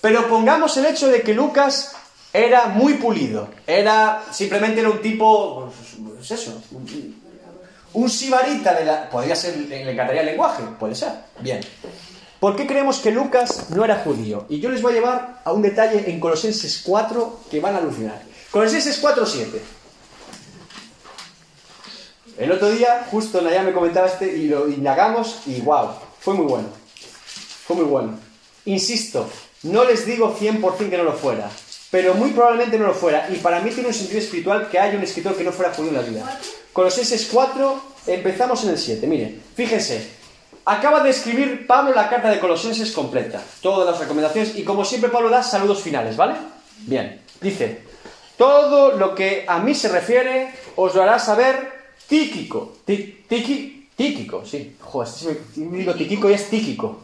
Pero 0.01 0.28
pongamos 0.28 0.76
el 0.76 0.86
hecho 0.86 1.09
de 1.09 1.22
que 1.22 1.34
Lucas 1.34 1.97
era 2.33 2.66
muy 2.66 2.95
pulido. 2.95 3.49
Era, 3.66 4.24
simplemente 4.30 4.80
era 4.80 4.91
un 4.91 5.03
tipo, 5.03 5.70
pues 6.16 6.30
eso, 6.30 6.62
un, 7.93 8.11
sibarita 8.11 8.74
de 8.74 8.85
la... 8.85 9.11
Podría 9.11 9.37
ser, 9.37 9.57
le 9.57 9.91
encantaría 9.91 10.22
el 10.22 10.28
lenguaje, 10.28 10.62
puede 10.78 10.95
ser. 10.95 11.12
Bien. 11.41 11.61
¿Por 12.41 12.57
qué 12.57 12.66
creemos 12.66 12.99
que 12.99 13.12
Lucas 13.12 13.70
no 13.70 13.85
era 13.85 13.97
judío? 13.97 14.47
Y 14.49 14.61
yo 14.61 14.70
les 14.70 14.83
voy 14.83 14.93
a 14.93 14.95
llevar 14.97 15.43
a 15.45 15.53
un 15.53 15.62
detalle 15.62 16.11
en 16.11 16.18
Colosenses 16.18 16.83
4 16.85 17.41
que 17.51 17.61
van 17.61 17.74
a 17.74 17.78
alucinar. 17.78 18.20
Colosenses 18.51 18.99
4, 18.99 19.26
7. 19.26 19.62
El 22.39 22.51
otro 22.51 22.70
día, 22.70 23.07
justo 23.11 23.43
Naya 23.43 23.62
me 23.62 23.72
comentaba 23.72 24.09
este 24.09 24.37
y 24.37 24.49
lo 24.49 24.68
indagamos 24.68 25.43
y 25.47 25.61
wow, 25.61 25.91
fue 26.18 26.35
muy 26.35 26.47
bueno. 26.47 26.68
Fue 27.66 27.76
muy 27.76 27.85
bueno. 27.85 28.18
Insisto, 28.64 29.28
no 29.62 29.85
les 29.85 30.07
digo 30.07 30.37
100% 30.37 30.91
que 30.91 30.99
no 30.99 31.05
lo 31.05 31.12
fuera, 31.12 31.49
pero 31.93 32.14
muy 32.14 32.30
probablemente 32.30 32.78
no 32.78 32.86
lo 32.86 32.95
fuera. 32.95 33.28
Y 33.30 33.36
para 33.36 33.61
mí 33.61 33.70
tiene 33.70 33.88
un 33.88 33.95
sentido 33.95 34.18
espiritual 34.18 34.70
que 34.70 34.78
haya 34.78 34.97
un 34.97 35.05
escritor 35.05 35.36
que 35.36 35.45
no 35.45 35.53
fuera 35.53 35.74
judío 35.74 35.90
en 35.90 35.97
la 35.97 36.03
vida. 36.03 36.40
Colosenses 36.72 37.28
4, 37.30 37.82
empezamos 38.07 38.64
en 38.64 38.70
el 38.70 38.78
7. 38.78 39.07
Miren, 39.07 39.43
fíjense, 39.55 40.09
acaba 40.64 41.03
de 41.03 41.11
escribir 41.11 41.66
Pablo 41.66 41.93
la 41.95 42.09
carta 42.09 42.30
de 42.30 42.40
Colosenses 42.40 42.93
completa, 42.93 43.43
todas 43.61 43.86
las 43.86 44.01
recomendaciones, 44.01 44.57
y 44.57 44.64
como 44.64 44.86
siempre 44.86 45.11
Pablo 45.11 45.28
da 45.28 45.43
saludos 45.43 45.82
finales, 45.82 46.16
¿vale? 46.16 46.36
Bien, 46.78 47.20
dice, 47.43 47.82
todo 48.38 48.93
lo 48.97 49.14
que 49.14 49.45
a 49.47 49.59
mí 49.59 49.74
se 49.74 49.90
refiere 49.90 50.51
os 50.76 50.95
lo 50.95 51.03
hará 51.03 51.18
saber 51.18 51.82
Tíquico. 52.09 52.78
Tiki, 52.86 53.88
tíquico, 53.95 54.47
sí. 54.47 54.76
Joder, 54.80 55.12
si 55.12 55.61
me 55.61 55.76
digo 55.76 55.93
Tíquico 55.93 56.30
y 56.30 56.32
es 56.32 56.49
Tíquico. 56.49 57.03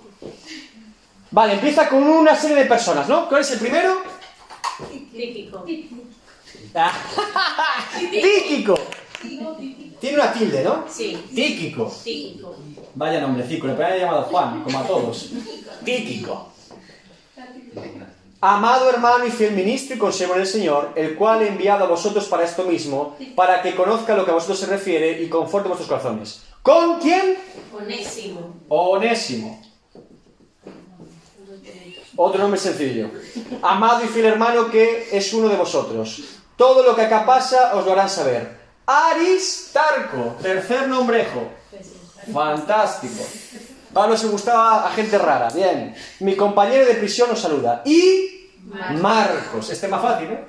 Vale, 1.31 1.53
empieza 1.53 1.91
con 1.91 2.03
una 2.05 2.35
serie 2.35 2.57
de 2.57 2.65
personas, 2.65 3.07
¿no? 3.07 3.29
¿Cuál 3.29 3.43
es 3.43 3.51
el 3.51 3.59
primero? 3.59 4.18
Típico. 5.13 5.65
Tíquico. 8.11 8.79
Tiene 10.01 10.17
una 10.17 10.33
tilde, 10.33 10.63
¿no? 10.63 10.85
Sí. 10.89 11.19
Tíquico. 11.35 11.93
Típico. 12.05 12.55
Vaya 12.95 13.21
nombrecico, 13.21 13.67
le 13.67 13.75
podrían 13.75 13.99
llamado 13.99 14.23
Juan, 14.25 14.63
como 14.65 14.79
a 14.79 14.87
todos. 14.87 15.31
Tíquico. 15.85 16.49
Amado 18.41 18.89
hermano 18.89 19.27
y 19.27 19.31
fiel 19.31 19.53
ministro 19.53 19.97
y 19.97 19.99
consiervo 19.99 20.35
en 20.35 20.43
el 20.43 20.47
Señor, 20.47 20.93
el 20.95 21.17
cual 21.17 21.43
he 21.43 21.49
enviado 21.49 21.85
a 21.85 21.89
vosotros 21.89 22.27
para 22.27 22.45
esto 22.45 22.63
mismo, 22.65 23.17
para 23.35 23.63
que 23.63 23.75
conozca 23.75 24.15
lo 24.15 24.25
que 24.25 24.31
a 24.31 24.35
vosotros 24.35 24.61
se 24.61 24.67
refiere 24.67 25.21
y 25.21 25.29
conforte 25.29 25.67
vuestros 25.67 25.89
corazones. 25.89 26.43
¿Con 26.63 27.01
quién? 27.01 27.37
Onésimo. 27.77 28.55
Onésimo. 28.69 29.68
Otro 32.21 32.41
nombre 32.41 32.59
sencillo. 32.59 33.13
Amado 33.63 34.05
y 34.05 34.09
fiel 34.09 34.27
hermano 34.27 34.69
que 34.73 35.09
es 35.13 35.33
uno 35.33 35.49
de 35.49 35.55
vosotros. 35.55 36.21
Todo 36.57 36.83
lo 36.83 36.97
que 36.97 37.03
acá 37.03 37.25
pasa 37.25 37.77
os 37.77 37.87
lo 37.87 37.93
harán 37.93 38.11
saber. 38.11 38.59
Aristarco, 38.85 40.35
tercer 40.43 40.89
nombrejo. 40.89 41.49
Fantástico. 42.33 43.25
Pablo 43.93 44.17
se 44.17 44.27
gustaba 44.27 44.85
a 44.85 44.91
gente 44.91 45.17
rara. 45.17 45.49
Bien. 45.51 45.95
Mi 46.19 46.35
compañero 46.35 46.87
de 46.87 46.95
prisión 46.95 47.31
os 47.31 47.39
saluda. 47.39 47.83
Y 47.85 48.51
Marcos. 49.01 49.71
Este 49.71 49.87
es 49.87 49.93
más 49.93 50.03
fácil, 50.03 50.29
¿eh? 50.33 50.45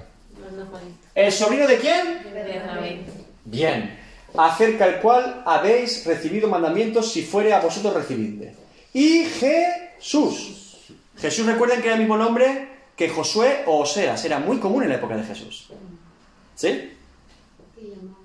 ¿El 1.14 1.32
sobrino 1.32 1.68
de 1.68 1.78
quién? 1.78 2.20
Bien. 3.46 4.00
Acerca 4.36 4.88
el 4.88 4.96
cual 5.02 5.44
habéis 5.46 6.04
recibido 6.04 6.50
mandamientos 6.50 7.12
si 7.12 7.22
fuere 7.22 7.54
a 7.54 7.60
vosotros 7.60 7.94
recibidle. 7.94 8.56
Y 8.92 9.26
Jesús. 9.26 10.69
Jesús 11.22 11.46
recuerden 11.46 11.82
que 11.82 11.88
era 11.88 11.96
el 11.96 12.02
mismo 12.02 12.18
nombre 12.18 12.70
que 12.96 13.10
Josué 13.10 13.64
o 13.66 13.80
Oseas. 13.80 14.24
Era 14.26 14.40
muy 14.40 14.60
común 14.60 14.84
en 14.84 14.90
la 14.90 14.96
época 14.96 15.16
de 15.16 15.24
Jesús. 15.24 15.70
¿Sí? 16.56 16.98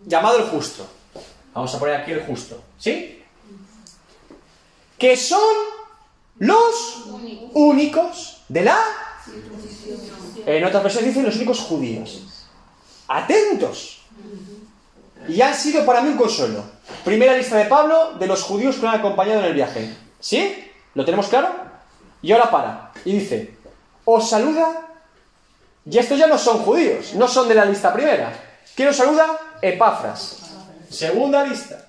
Llamado 0.05 0.39
el 0.39 0.45
justo. 0.45 0.87
Vamos 1.53 1.75
a 1.75 1.79
poner 1.79 1.97
aquí 1.97 2.13
el 2.13 2.23
justo. 2.23 2.63
¿Sí? 2.79 3.23
Que 4.99 5.17
son 5.17 5.55
los 6.39 7.07
únicos 7.53 8.43
de 8.49 8.63
la... 8.63 8.79
En 10.47 10.65
otras 10.65 10.83
versiones 10.83 11.11
dicen 11.11 11.25
los 11.25 11.37
únicos 11.37 11.61
judíos. 11.61 12.23
Atentos. 13.09 14.03
Y 15.29 15.41
han 15.41 15.55
sido 15.55 15.87
para 15.87 16.03
mí 16.03 16.11
un 16.11 16.17
consuelo. 16.17 16.65
Primera 17.05 17.37
lista 17.37 17.57
de 17.57 17.65
Pablo 17.65 18.15
de 18.19 18.27
los 18.27 18.43
judíos 18.43 18.77
que 18.77 18.83
lo 18.83 18.89
han 18.89 18.99
acompañado 18.99 19.41
en 19.41 19.47
el 19.47 19.55
viaje. 19.55 19.95
¿Sí? 20.21 20.71
¿Lo 20.95 21.05
tenemos 21.05 21.29
claro? 21.29 21.49
Y 22.21 22.33
ahora 22.33 22.51
para. 22.51 22.84
Y 23.05 23.19
dice, 23.19 23.55
os 24.05 24.29
saluda... 24.29 24.81
Y 25.87 25.99
estos 25.99 26.19
ya 26.19 26.27
no 26.27 26.39
son 26.39 26.61
judíos, 26.61 27.15
no 27.15 27.29
son 27.29 27.47
de 27.47 27.55
la 27.55 27.67
lista 27.67 27.93
primera. 27.93 28.33
¿Quién 28.75 28.89
os 28.89 28.97
saluda? 28.97 29.39
Epafras. 29.61 30.39
Segunda 30.89 31.45
lista. 31.45 31.89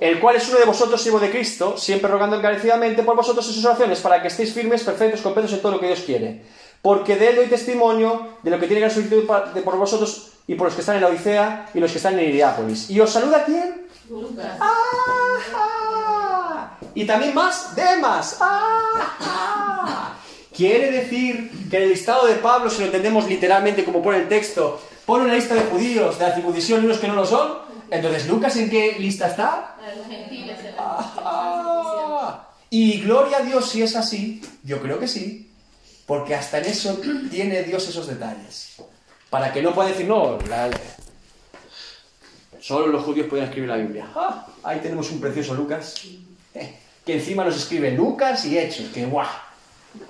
El 0.00 0.18
cual 0.18 0.36
es 0.36 0.48
uno 0.48 0.58
de 0.58 0.64
vosotros, 0.64 1.00
siervo 1.00 1.20
de 1.20 1.30
Cristo, 1.30 1.76
siempre 1.78 2.10
rogando 2.10 2.36
encarecidamente 2.36 3.04
por 3.04 3.14
vosotros 3.14 3.46
en 3.46 3.54
sus 3.54 3.64
oraciones, 3.64 4.00
para 4.00 4.20
que 4.20 4.28
estéis 4.28 4.52
firmes, 4.52 4.82
perfectos, 4.82 5.20
completos 5.20 5.52
en 5.52 5.62
todo 5.62 5.72
lo 5.72 5.80
que 5.80 5.86
Dios 5.86 6.00
quiere. 6.00 6.42
Porque 6.82 7.16
de 7.16 7.30
él 7.30 7.36
doy 7.36 7.46
testimonio 7.46 8.36
de 8.42 8.50
lo 8.50 8.58
que 8.58 8.66
tiene 8.66 8.80
gran 8.80 8.90
solicitud 8.90 9.24
por 9.26 9.78
vosotros 9.78 10.32
y 10.48 10.56
por 10.56 10.66
los 10.66 10.74
que 10.74 10.80
están 10.80 10.96
en 10.96 11.02
la 11.02 11.08
Odisea 11.08 11.70
y 11.72 11.78
los 11.78 11.92
que 11.92 11.98
están 11.98 12.18
en 12.18 12.28
Iriápolis. 12.28 12.90
¿Y 12.90 13.00
os 13.00 13.10
saluda 13.10 13.44
quién? 13.44 13.86
Lucas. 14.10 14.58
¡Ah! 14.60 16.03
Y 16.94 17.04
también 17.06 17.34
más, 17.34 17.74
Demas. 17.74 18.36
¡Ah! 18.40 20.14
Quiere 20.54 20.90
decir 20.92 21.50
que 21.70 21.76
en 21.78 21.82
el 21.84 21.88
listado 21.90 22.26
de 22.26 22.34
Pablo, 22.36 22.70
si 22.70 22.78
lo 22.80 22.86
entendemos 22.86 23.26
literalmente 23.28 23.84
como 23.84 24.02
pone 24.02 24.18
el 24.18 24.28
texto, 24.28 24.80
pone 25.04 25.24
una 25.24 25.34
lista 25.34 25.54
de 25.54 25.62
judíos 25.62 26.18
de 26.18 26.28
la 26.28 26.34
circuncisión 26.34 26.82
y 26.82 26.86
unos 26.86 26.98
que 26.98 27.08
no 27.08 27.14
lo 27.16 27.26
son. 27.26 27.58
Entonces, 27.90 28.26
¿Lucas 28.28 28.56
en 28.56 28.70
qué 28.70 28.96
lista 28.98 29.26
está? 29.28 29.76
Ah, 31.18 32.48
y 32.70 33.00
gloria 33.00 33.38
a 33.38 33.42
Dios 33.42 33.68
si 33.68 33.82
es 33.82 33.94
así, 33.96 34.40
yo 34.62 34.80
creo 34.80 34.98
que 34.98 35.06
sí, 35.08 35.50
porque 36.06 36.34
hasta 36.34 36.58
en 36.58 36.64
eso 36.66 37.00
tiene 37.30 37.62
Dios 37.62 37.88
esos 37.88 38.06
detalles. 38.06 38.76
Para 39.30 39.52
que 39.52 39.62
no 39.62 39.74
pueda 39.74 39.88
decir, 39.88 40.06
no, 40.06 40.38
la- 40.48 40.70
solo 42.60 42.86
los 42.86 43.02
judíos 43.04 43.26
pueden 43.28 43.46
escribir 43.46 43.68
la 43.70 43.76
Biblia. 43.76 44.06
Ah, 44.14 44.46
ahí 44.62 44.80
tenemos 44.80 45.10
un 45.10 45.20
precioso 45.20 45.54
Lucas, 45.54 45.94
que 47.04 47.14
encima 47.14 47.44
nos 47.44 47.56
escribe 47.56 47.90
Lucas 47.90 48.44
y 48.46 48.58
Hechos, 48.58 48.86
que 48.92 49.04
guau. 49.04 49.26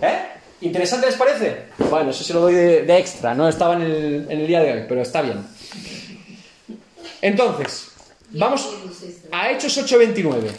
¿Eh? 0.01 0.19
¿Interesante 0.61 1.07
les 1.07 1.17
parece? 1.17 1.65
Bueno, 1.91 2.11
eso 2.11 2.25
se 2.25 2.33
lo 2.33 2.41
doy 2.41 2.55
de, 2.55 2.99
extra, 2.99 3.35
no 3.35 3.49
estaba 3.49 3.75
en 3.75 3.83
el, 4.31 4.47
día 4.47 4.63
de 4.63 4.73
hoy, 4.73 4.85
pero 4.89 5.03
está 5.03 5.21
bien. 5.21 5.45
Entonces, 7.21 7.89
vamos 8.31 8.69
a 9.31 9.51
Hechos 9.51 9.77
8:29. 9.77 10.51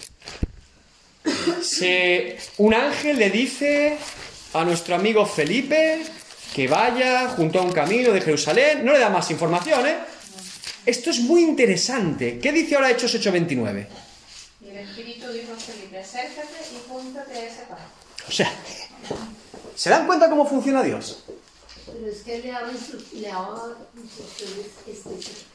Se, 1.61 2.37
un 2.57 2.73
ángel 2.73 3.17
le 3.17 3.31
dice 3.31 3.97
a 4.53 4.63
nuestro 4.63 4.95
amigo 4.95 5.25
Felipe 5.25 6.03
que 6.53 6.67
vaya 6.67 7.29
junto 7.29 7.59
a 7.59 7.63
un 7.63 7.71
camino 7.71 8.11
de 8.11 8.21
Jerusalén. 8.21 8.85
No 8.85 8.93
le 8.93 8.99
da 8.99 9.09
más 9.09 9.31
información, 9.31 9.87
¿eh? 9.87 9.95
Esto 10.85 11.09
es 11.09 11.19
muy 11.19 11.41
interesante. 11.41 12.37
¿Qué 12.37 12.51
dice 12.51 12.75
ahora 12.75 12.91
Hechos 12.91 13.15
8:29? 13.15 13.87
El 14.75 14.89
Espíritu 14.89 15.31
dijo 15.31 15.53
a 15.53 15.55
Felipe, 15.55 15.99
acércate 15.99 16.57
y 16.69 16.89
júntate 16.89 17.33
a 17.33 17.45
ese 17.45 17.61
pan. 17.61 17.77
O 18.27 18.31
sea, 18.31 18.51
¿se 19.73 19.89
dan 19.89 20.05
cuenta 20.05 20.29
cómo 20.29 20.45
funciona 20.45 20.83
Dios? 20.83 21.23
Pero 21.85 22.11
es 22.11 22.23
que 22.23 22.39
le 22.39 22.51
daba 22.51 22.69
instrucciones 23.95 24.65
específicas. 24.85 25.45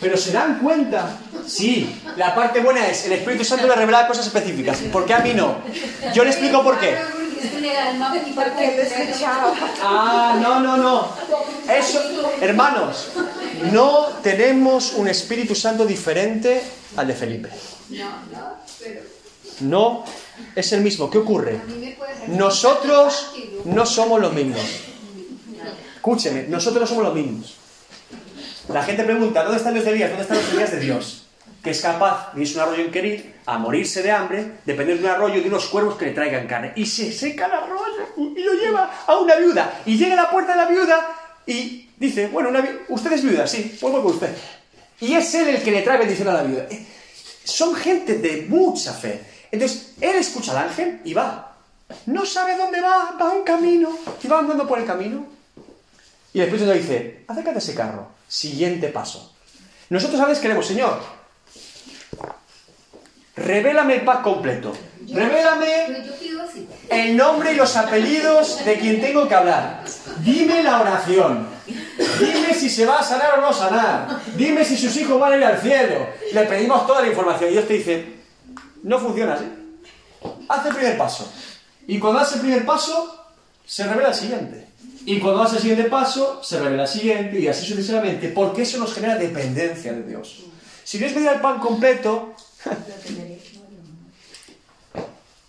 Pero 0.00 0.16
se 0.16 0.32
dan 0.32 0.58
cuenta. 0.58 1.16
Sí, 1.46 2.02
la 2.16 2.34
parte 2.34 2.58
buena 2.58 2.88
es 2.88 3.06
el 3.06 3.12
Espíritu 3.12 3.44
Santo 3.44 3.68
le 3.68 3.76
revela 3.76 4.08
cosas 4.08 4.26
específicas. 4.26 4.78
¿Por 4.90 5.06
qué 5.06 5.14
a 5.14 5.20
mí 5.20 5.32
no? 5.32 5.58
Yo 6.12 6.24
le 6.24 6.30
explico 6.30 6.64
por 6.64 6.80
qué. 6.80 6.96
Porque 7.12 7.40
es 7.40 7.52
que 7.52 7.60
le 7.60 7.72
da 7.72 7.90
el 7.90 7.98
mapa 7.98 8.16
y 8.16 8.32
Porque 8.32 8.68
él 8.68 8.76
lo 8.78 8.82
escuchaba. 8.82 9.54
Ah, 9.80 10.36
no, 10.42 10.58
no, 10.58 10.76
no. 10.76 11.08
Eso, 11.72 12.02
hermanos, 12.40 13.10
no 13.70 14.08
tenemos 14.24 14.94
un 14.94 15.06
Espíritu 15.06 15.54
Santo 15.54 15.86
diferente 15.86 16.60
al 16.96 17.06
de 17.06 17.14
Felipe. 17.14 17.50
No, 17.90 18.08
no, 18.32 18.56
pero 18.80 19.00
No 19.60 20.04
es 20.56 20.72
el 20.72 20.80
mismo. 20.80 21.10
¿Qué 21.10 21.18
ocurre? 21.18 21.60
Nosotros 22.28 23.32
no 23.64 23.86
somos 23.86 24.20
los 24.20 24.32
mismos. 24.32 24.60
Escúcheme, 25.96 26.44
nosotros 26.48 26.82
no 26.82 26.86
somos 26.86 27.04
los 27.04 27.14
mismos. 27.14 27.54
La 28.68 28.82
gente 28.82 29.04
pregunta, 29.04 29.42
¿dónde 29.42 29.58
están 29.58 29.74
los 29.74 29.86
Elías? 29.86 30.08
¿Dónde 30.10 30.22
están 30.22 30.38
los 30.38 30.52
Elías 30.52 30.70
de 30.72 30.80
Dios? 30.80 31.26
Que 31.62 31.70
es 31.70 31.80
capaz 31.80 32.32
de 32.34 32.42
irse 32.42 32.58
a 32.60 32.64
un 32.64 32.68
arroyo 32.68 32.84
en 32.84 32.90
Kerit 32.90 33.24
a 33.46 33.58
morirse 33.58 34.02
de 34.02 34.10
hambre, 34.10 34.52
depender 34.66 34.98
de 34.98 35.04
un 35.04 35.10
arroyo 35.10 35.36
y 35.36 35.40
de 35.40 35.48
unos 35.48 35.66
cuervos 35.66 35.96
que 35.96 36.06
le 36.06 36.12
traigan 36.12 36.46
carne. 36.46 36.72
Y 36.76 36.84
se 36.86 37.10
seca 37.12 37.46
el 37.46 37.52
arroyo 37.52 38.06
y 38.36 38.42
lo 38.42 38.52
lleva 38.54 38.90
a 39.06 39.16
una 39.18 39.36
viuda. 39.36 39.80
Y 39.86 39.96
llega 39.96 40.12
a 40.14 40.22
la 40.24 40.30
puerta 40.30 40.52
de 40.52 40.58
la 40.58 40.66
viuda 40.66 41.08
y 41.46 41.88
dice, 41.98 42.26
bueno, 42.28 42.48
una 42.50 42.60
vi- 42.60 42.78
usted 42.88 43.12
es 43.12 43.22
viuda, 43.22 43.46
sí, 43.46 43.76
pues 43.80 43.92
voy 43.92 44.02
con 44.02 44.12
usted. 44.12 44.34
Y 45.00 45.14
es 45.14 45.34
él 45.34 45.48
el 45.48 45.62
que 45.62 45.70
le 45.70 45.82
trae 45.82 45.98
bendición 45.98 46.28
a 46.28 46.34
la 46.34 46.42
viuda. 46.42 46.66
Son 47.44 47.74
gente 47.74 48.14
de 48.18 48.46
mucha 48.48 48.92
fe. 48.92 49.22
Entonces, 49.50 49.92
él 50.00 50.16
escucha 50.16 50.52
al 50.52 50.68
ángel 50.68 51.00
y 51.04 51.14
va. 51.14 51.56
No 52.06 52.24
sabe 52.24 52.56
dónde 52.56 52.80
va, 52.80 53.16
va 53.20 53.30
un 53.30 53.44
camino. 53.44 53.96
Y 54.22 54.26
va 54.26 54.40
andando 54.40 54.66
por 54.66 54.78
el 54.78 54.86
camino. 54.86 55.26
Y 56.32 56.40
el 56.40 56.46
Espíritu 56.46 56.66
Santo 56.66 56.80
dice, 56.80 57.24
acércate 57.28 57.56
a 57.56 57.58
ese 57.58 57.74
carro. 57.74 58.08
Siguiente 58.26 58.88
paso. 58.88 59.32
Nosotros 59.90 60.20
a 60.20 60.26
veces 60.26 60.42
queremos, 60.42 60.66
Señor, 60.66 61.00
revélame 63.36 63.96
el 63.96 64.04
pack 64.04 64.22
completo. 64.22 64.74
Revélame 65.06 66.04
el 66.90 67.16
nombre 67.16 67.52
y 67.52 67.56
los 67.56 67.76
apellidos 67.76 68.64
de 68.64 68.78
quien 68.78 69.00
tengo 69.00 69.28
que 69.28 69.34
hablar. 69.34 69.84
Dime 70.20 70.62
la 70.62 70.80
oración. 70.80 71.53
Dime 71.98 72.54
si 72.54 72.68
se 72.68 72.86
va 72.86 72.98
a 72.98 73.02
sanar 73.02 73.38
o 73.38 73.40
no 73.40 73.52
sanar. 73.52 74.20
Dime 74.36 74.64
si 74.64 74.76
sus 74.76 74.96
hijos 74.96 75.18
van 75.18 75.32
a 75.32 75.36
ir 75.36 75.44
al 75.44 75.60
cielo. 75.60 76.06
Le 76.32 76.44
pedimos 76.44 76.86
toda 76.86 77.02
la 77.02 77.08
información. 77.08 77.50
Y 77.50 77.52
Dios 77.52 77.66
te 77.66 77.74
dice, 77.74 78.14
no 78.82 78.98
funciona 78.98 79.34
así. 79.34 79.44
Haz 80.48 80.66
el 80.66 80.74
primer 80.74 80.98
paso. 80.98 81.30
Y 81.86 81.98
cuando 81.98 82.20
hace 82.20 82.36
el 82.36 82.40
primer 82.40 82.64
paso, 82.64 83.24
se 83.64 83.84
revela 83.86 84.08
el 84.08 84.14
siguiente. 84.14 84.66
Y 85.06 85.20
cuando 85.20 85.42
hace 85.42 85.56
el 85.56 85.62
siguiente 85.62 85.84
paso, 85.90 86.42
se 86.42 86.58
revela 86.60 86.84
el 86.84 86.88
siguiente 86.88 87.38
y 87.38 87.48
así 87.48 87.66
sucesivamente. 87.66 88.28
Porque 88.28 88.62
eso 88.62 88.78
nos 88.78 88.94
genera 88.94 89.16
dependencia 89.16 89.92
de 89.92 90.02
Dios. 90.02 90.44
Si 90.82 90.98
Dios 90.98 91.12
me 91.12 91.20
diera 91.20 91.36
el 91.36 91.40
pan 91.40 91.58
completo, 91.60 92.34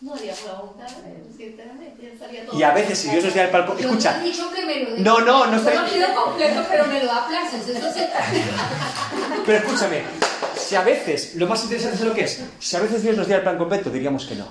No 0.06 0.14
preguntar, 0.14 0.88
sinceramente, 1.36 2.03
ya 2.03 2.10
estaría 2.10 2.45
todo. 2.45 2.60
y 2.60 2.62
a 2.64 2.72
veces 2.74 2.99
si 2.99 3.10
Dios 3.10 3.24
nos 3.24 3.34
diera 3.34 3.47
el 3.47 3.51
pan 3.51 3.66
completo... 3.66 3.89
Yo 3.91 3.97
Escucha, 3.97 4.18
no 4.18 4.24
he 4.24 4.30
dicho 4.30 4.51
que 4.53 4.66
me 4.66 4.80
lo 4.84 4.91
dé. 4.91 4.99
No, 5.01 5.20
no, 5.22 5.47
no 5.47 5.58
estoy- 5.58 5.74
lo 5.76 5.86
pido 5.86 6.24
completo, 6.24 6.64
pero 6.70 6.86
me 6.86 6.99
lo 6.99 7.06
da 7.08 7.28
plazos. 7.28 7.68
Eso 7.68 7.91
se 7.91 8.10
Pero 9.47 9.58
escúchame, 9.58 10.03
si 10.56 10.76
a 10.76 10.82
veces, 10.84 11.34
lo 11.36 11.47
más 11.47 11.64
interesante 11.64 11.95
es 11.97 12.01
lo 12.03 12.14
que 12.14 12.24
es, 12.26 12.39
si 12.60 12.76
a 12.76 12.82
veces 12.82 13.01
Dios 13.01 13.18
nos 13.18 13.26
diera 13.26 13.39
el 13.39 13.43
plan 13.43 13.58
completo, 13.58 13.89
diríamos 13.89 14.26
que 14.26 14.36
no. 14.36 14.47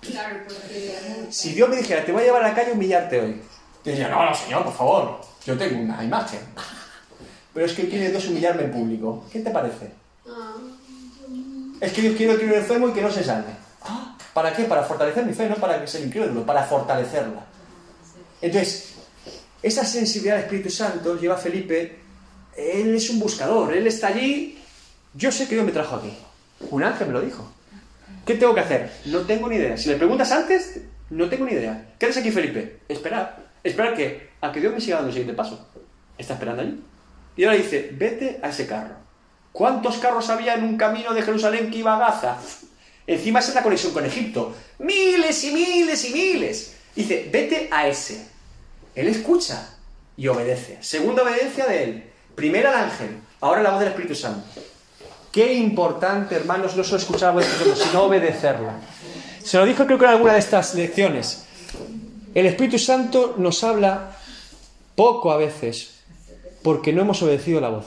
Claro, 0.00 0.36
porque 0.46 0.98
Si 1.30 1.54
Dios 1.54 1.68
me 1.70 1.76
dijera, 1.76 2.04
te 2.04 2.12
voy 2.12 2.22
a 2.22 2.24
llevar 2.26 2.44
a 2.44 2.48
la 2.48 2.54
calle 2.54 2.70
a 2.70 2.74
humillarte 2.74 3.18
hoy, 3.20 3.40
yo 3.84 3.92
diría, 3.92 4.08
no, 4.08 4.26
no, 4.26 4.34
señor, 4.34 4.62
por 4.64 4.74
favor, 4.74 5.20
yo 5.46 5.56
tengo 5.56 5.80
una 5.80 6.04
imagen. 6.04 6.40
Pero 7.54 7.64
es 7.66 7.72
que 7.72 7.88
quiere 7.88 8.10
Dios 8.10 8.26
humillarme 8.26 8.64
en 8.64 8.72
público. 8.72 9.24
¿Qué 9.32 9.40
te 9.40 9.50
parece? 9.50 9.90
Ah, 10.28 10.56
Es 11.84 11.92
que 11.92 12.00
Dios 12.00 12.16
quiere 12.16 12.38
que 12.38 12.46
un 12.46 12.54
enfermo 12.54 12.88
y 12.88 12.92
que 12.92 13.02
no 13.02 13.10
se 13.10 13.22
salve. 13.22 13.50
Ah, 13.82 14.16
¿Para 14.32 14.54
qué? 14.54 14.64
Para 14.64 14.84
fortalecer 14.84 15.26
mi 15.26 15.34
fe, 15.34 15.50
no 15.50 15.56
para 15.56 15.78
que 15.78 15.86
sea 15.86 16.00
incrédulo, 16.00 16.46
para 16.46 16.64
fortalecerla. 16.64 17.44
Entonces, 18.40 18.94
esa 19.62 19.84
sensibilidad 19.84 20.36
del 20.36 20.44
Espíritu 20.44 20.70
Santo 20.70 21.20
lleva 21.20 21.34
a 21.34 21.38
Felipe, 21.38 21.98
él 22.56 22.94
es 22.94 23.10
un 23.10 23.20
buscador, 23.20 23.74
él 23.74 23.86
está 23.86 24.08
allí, 24.08 24.58
yo 25.12 25.30
sé 25.30 25.46
que 25.46 25.56
Dios 25.56 25.66
me 25.66 25.72
trajo 25.72 25.96
aquí. 25.96 26.16
Un 26.70 26.82
ángel 26.82 27.08
me 27.08 27.12
lo 27.12 27.20
dijo. 27.20 27.52
¿Qué 28.24 28.34
tengo 28.36 28.54
que 28.54 28.60
hacer? 28.60 28.90
No 29.04 29.20
tengo 29.20 29.46
ni 29.50 29.56
idea. 29.56 29.76
Si 29.76 29.90
le 29.90 29.96
preguntas 29.96 30.32
antes, 30.32 30.80
no 31.10 31.28
tengo 31.28 31.44
ni 31.44 31.52
idea. 31.52 31.92
¿Qué 31.98 32.06
haces 32.06 32.18
aquí, 32.18 32.30
Felipe? 32.30 32.78
Esperar. 32.88 33.44
¿Esperar 33.62 33.94
qué? 33.94 34.30
A 34.40 34.50
que 34.50 34.60
Dios 34.60 34.72
me 34.72 34.80
siga 34.80 34.96
dando 34.96 35.08
el 35.08 35.14
siguiente 35.14 35.36
paso. 35.36 35.68
¿Está 36.16 36.32
esperando 36.32 36.62
allí? 36.62 36.82
Y 37.36 37.44
ahora 37.44 37.58
dice, 37.58 37.90
vete 37.92 38.40
a 38.42 38.48
ese 38.48 38.66
carro. 38.66 39.03
¿Cuántos 39.54 39.98
carros 39.98 40.30
había 40.30 40.54
en 40.54 40.64
un 40.64 40.76
camino 40.76 41.14
de 41.14 41.22
Jerusalén 41.22 41.70
que 41.70 41.78
iba 41.78 41.94
a 41.94 41.98
Gaza? 42.00 42.38
Encima 43.06 43.38
esa 43.38 43.50
es 43.50 43.54
la 43.54 43.62
conexión 43.62 43.92
con 43.92 44.04
Egipto. 44.04 44.52
Miles 44.80 45.44
y 45.44 45.52
miles 45.52 46.04
y 46.10 46.12
miles. 46.12 46.74
Dice, 46.96 47.28
vete 47.30 47.68
a 47.70 47.86
ese. 47.86 48.26
Él 48.96 49.06
escucha 49.06 49.76
y 50.16 50.26
obedece. 50.26 50.78
Segunda 50.80 51.22
obediencia 51.22 51.66
de 51.66 51.84
él. 51.84 52.10
Primera 52.34 52.70
al 52.70 52.90
ángel, 52.90 53.10
ahora 53.40 53.62
la 53.62 53.70
voz 53.70 53.78
del 53.78 53.90
Espíritu 53.90 54.16
Santo. 54.16 54.44
Qué 55.30 55.54
importante, 55.54 56.34
hermanos, 56.34 56.74
no 56.74 56.82
solo 56.82 56.96
escuchar 56.96 57.32
la 57.32 57.40
voz 57.40 57.58
de 57.58 57.64
Dios, 57.64 57.78
sino 57.78 58.02
obedecerla. 58.02 58.80
Se 59.40 59.56
lo 59.56 59.66
dijo 59.66 59.86
creo 59.86 60.00
que 60.00 60.04
en 60.04 60.10
alguna 60.10 60.32
de 60.32 60.40
estas 60.40 60.74
lecciones. 60.74 61.46
El 62.34 62.46
Espíritu 62.46 62.80
Santo 62.80 63.36
nos 63.38 63.62
habla 63.62 64.16
poco 64.96 65.30
a 65.30 65.36
veces 65.36 66.00
porque 66.64 66.92
no 66.92 67.02
hemos 67.02 67.22
obedecido 67.22 67.60
la 67.60 67.68
voz. 67.68 67.86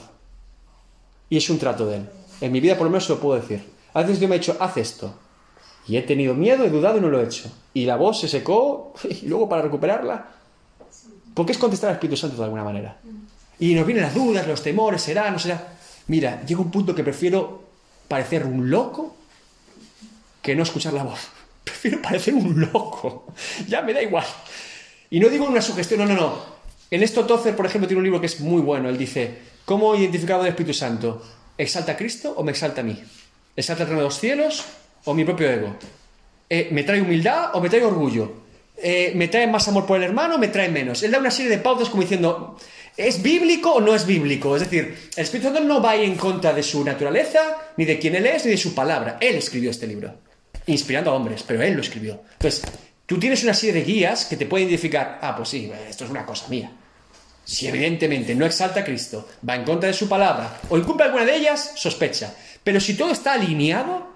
Y 1.30 1.36
es 1.36 1.50
un 1.50 1.58
trato 1.58 1.86
de 1.86 1.96
Él. 1.96 2.08
En 2.40 2.52
mi 2.52 2.60
vida 2.60 2.76
por 2.76 2.84
lo 2.84 2.90
menos 2.90 3.04
se 3.04 3.12
lo 3.12 3.20
puedo 3.20 3.40
decir. 3.40 3.64
A 3.94 4.02
veces 4.02 4.18
Dios 4.18 4.28
me 4.28 4.36
ha 4.36 4.38
dicho, 4.38 4.56
haz 4.60 4.76
esto. 4.76 5.14
Y 5.86 5.96
he 5.96 6.02
tenido 6.02 6.34
miedo, 6.34 6.64
he 6.64 6.70
dudado 6.70 6.98
y 6.98 7.00
no 7.00 7.08
lo 7.08 7.20
he 7.20 7.24
hecho. 7.24 7.50
Y 7.74 7.86
la 7.86 7.96
voz 7.96 8.20
se 8.20 8.28
secó 8.28 8.94
y 9.08 9.26
luego 9.26 9.48
para 9.48 9.62
recuperarla. 9.62 10.28
Porque 11.34 11.52
es 11.52 11.58
contestar 11.58 11.90
al 11.90 11.96
Espíritu 11.96 12.16
Santo 12.16 12.36
de 12.36 12.44
alguna 12.44 12.64
manera. 12.64 12.98
Y 13.60 13.74
nos 13.74 13.86
vienen 13.86 14.04
las 14.04 14.14
dudas, 14.14 14.46
los 14.46 14.62
temores, 14.62 15.02
será, 15.02 15.30
no 15.30 15.38
será. 15.38 15.74
Mira, 16.08 16.44
llega 16.46 16.60
un 16.60 16.70
punto 16.70 16.94
que 16.94 17.02
prefiero 17.02 17.62
parecer 18.06 18.44
un 18.44 18.70
loco 18.70 19.14
que 20.42 20.54
no 20.54 20.62
escuchar 20.62 20.92
la 20.92 21.04
voz. 21.04 21.28
Prefiero 21.64 22.00
parecer 22.00 22.34
un 22.34 22.60
loco. 22.60 23.26
Ya 23.68 23.82
me 23.82 23.92
da 23.92 24.02
igual. 24.02 24.24
Y 25.10 25.20
no 25.20 25.28
digo 25.28 25.46
una 25.46 25.62
sugestión, 25.62 26.00
no, 26.00 26.06
no, 26.06 26.14
no. 26.14 26.58
En 26.90 27.02
esto 27.02 27.24
Tozer, 27.24 27.54
por 27.54 27.66
ejemplo, 27.66 27.86
tiene 27.86 27.98
un 27.98 28.04
libro 28.04 28.20
que 28.20 28.26
es 28.26 28.40
muy 28.40 28.62
bueno. 28.62 28.88
Él 28.88 28.96
dice, 28.96 29.38
¿cómo 29.68 29.94
identificar 29.94 30.40
al 30.40 30.46
Espíritu 30.46 30.72
Santo? 30.72 31.22
¿Exalta 31.58 31.92
a 31.92 31.96
Cristo 31.96 32.32
o 32.34 32.42
me 32.42 32.52
exalta 32.52 32.80
a 32.80 32.84
mí? 32.84 32.98
¿Exalta 33.54 33.82
el 33.82 33.90
reino 33.90 34.00
de 34.00 34.08
los 34.08 34.18
cielos 34.18 34.64
o 35.04 35.12
mi 35.12 35.26
propio 35.26 35.50
ego? 35.50 35.76
Eh, 36.48 36.68
¿Me 36.72 36.84
trae 36.84 37.02
humildad 37.02 37.50
o 37.52 37.60
me 37.60 37.68
trae 37.68 37.84
orgullo? 37.84 38.32
Eh, 38.78 39.12
¿Me 39.14 39.28
trae 39.28 39.46
más 39.46 39.68
amor 39.68 39.84
por 39.84 39.98
el 39.98 40.04
hermano 40.04 40.36
o 40.36 40.38
me 40.38 40.48
trae 40.48 40.70
menos? 40.70 41.02
Él 41.02 41.10
da 41.10 41.18
una 41.18 41.30
serie 41.30 41.50
de 41.50 41.58
pautas 41.58 41.90
como 41.90 42.00
diciendo, 42.00 42.56
¿es 42.96 43.20
bíblico 43.20 43.74
o 43.74 43.80
no 43.82 43.94
es 43.94 44.06
bíblico? 44.06 44.56
Es 44.56 44.62
decir, 44.62 45.10
el 45.14 45.22
Espíritu 45.22 45.48
Santo 45.52 45.62
no 45.62 45.82
va 45.82 45.96
en 45.96 46.14
contra 46.14 46.54
de 46.54 46.62
su 46.62 46.82
naturaleza, 46.82 47.40
ni 47.76 47.84
de 47.84 47.98
quién 47.98 48.14
él 48.14 48.24
es, 48.24 48.46
ni 48.46 48.52
de 48.52 48.56
su 48.56 48.74
palabra. 48.74 49.18
Él 49.20 49.36
escribió 49.36 49.70
este 49.70 49.86
libro, 49.86 50.14
inspirando 50.64 51.10
a 51.10 51.14
hombres, 51.14 51.44
pero 51.46 51.62
él 51.62 51.74
lo 51.74 51.82
escribió. 51.82 52.22
Entonces, 52.32 52.62
tú 53.04 53.18
tienes 53.18 53.42
una 53.42 53.52
serie 53.52 53.74
de 53.74 53.84
guías 53.84 54.24
que 54.24 54.38
te 54.38 54.46
pueden 54.46 54.68
identificar, 54.68 55.18
ah, 55.20 55.36
pues 55.36 55.50
sí, 55.50 55.70
esto 55.90 56.04
es 56.06 56.10
una 56.10 56.24
cosa 56.24 56.48
mía. 56.48 56.72
Si 57.48 57.66
evidentemente 57.66 58.34
no 58.34 58.44
exalta 58.44 58.80
a 58.80 58.84
Cristo, 58.84 59.26
va 59.48 59.56
en 59.56 59.64
contra 59.64 59.86
de 59.86 59.94
su 59.94 60.06
palabra 60.06 60.60
o 60.68 60.76
incumple 60.76 61.06
alguna 61.06 61.24
de 61.24 61.34
ellas, 61.34 61.72
sospecha. 61.76 62.34
Pero 62.62 62.78
si 62.78 62.94
todo 62.94 63.10
está 63.10 63.32
alineado, 63.32 64.06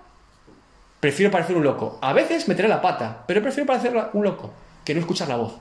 prefiero 1.00 1.32
parecer 1.32 1.56
un 1.56 1.64
loco. 1.64 1.98
A 2.02 2.12
veces 2.12 2.46
meteré 2.46 2.68
la 2.68 2.82
pata, 2.82 3.24
pero 3.26 3.40
prefiero 3.40 3.66
parecer 3.66 4.10
un 4.12 4.22
loco 4.22 4.52
que 4.84 4.92
no 4.92 5.00
escuchar 5.00 5.28
la 5.28 5.36
voz. 5.36 5.54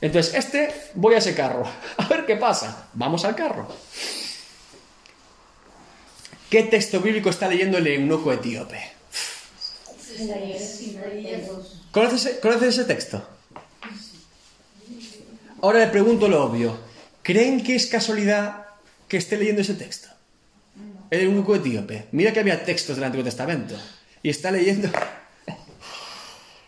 Entonces, 0.00 0.34
este, 0.34 0.74
voy 0.94 1.14
a 1.14 1.18
ese 1.18 1.36
carro. 1.36 1.62
A 1.98 2.08
ver 2.08 2.26
qué 2.26 2.34
pasa. 2.34 2.88
Vamos 2.94 3.24
al 3.24 3.36
carro. 3.36 3.68
¿Qué 6.50 6.64
texto 6.64 6.98
bíblico 6.98 7.30
está 7.30 7.46
leyendo 7.46 7.78
el 7.78 7.86
eunuco 7.86 8.32
etíope? 8.32 8.80
¿Conoces, 11.92 12.40
¿Conoces 12.42 12.68
ese 12.70 12.84
texto? 12.86 13.24
Ahora 15.62 15.80
le 15.80 15.88
pregunto 15.88 16.28
lo 16.28 16.44
obvio. 16.44 16.76
¿Creen 17.22 17.62
que 17.62 17.74
es 17.74 17.86
casualidad 17.86 18.66
que 19.08 19.18
esté 19.18 19.36
leyendo 19.36 19.60
ese 19.60 19.74
texto? 19.74 20.08
El 21.10 21.20
eunuco 21.22 21.54
etíope. 21.54 22.06
Mira 22.12 22.32
que 22.32 22.40
había 22.40 22.64
textos 22.64 22.96
del 22.96 23.04
Antiguo 23.04 23.24
Testamento. 23.24 23.74
Y 24.22 24.30
está 24.30 24.50
leyendo. 24.50 24.88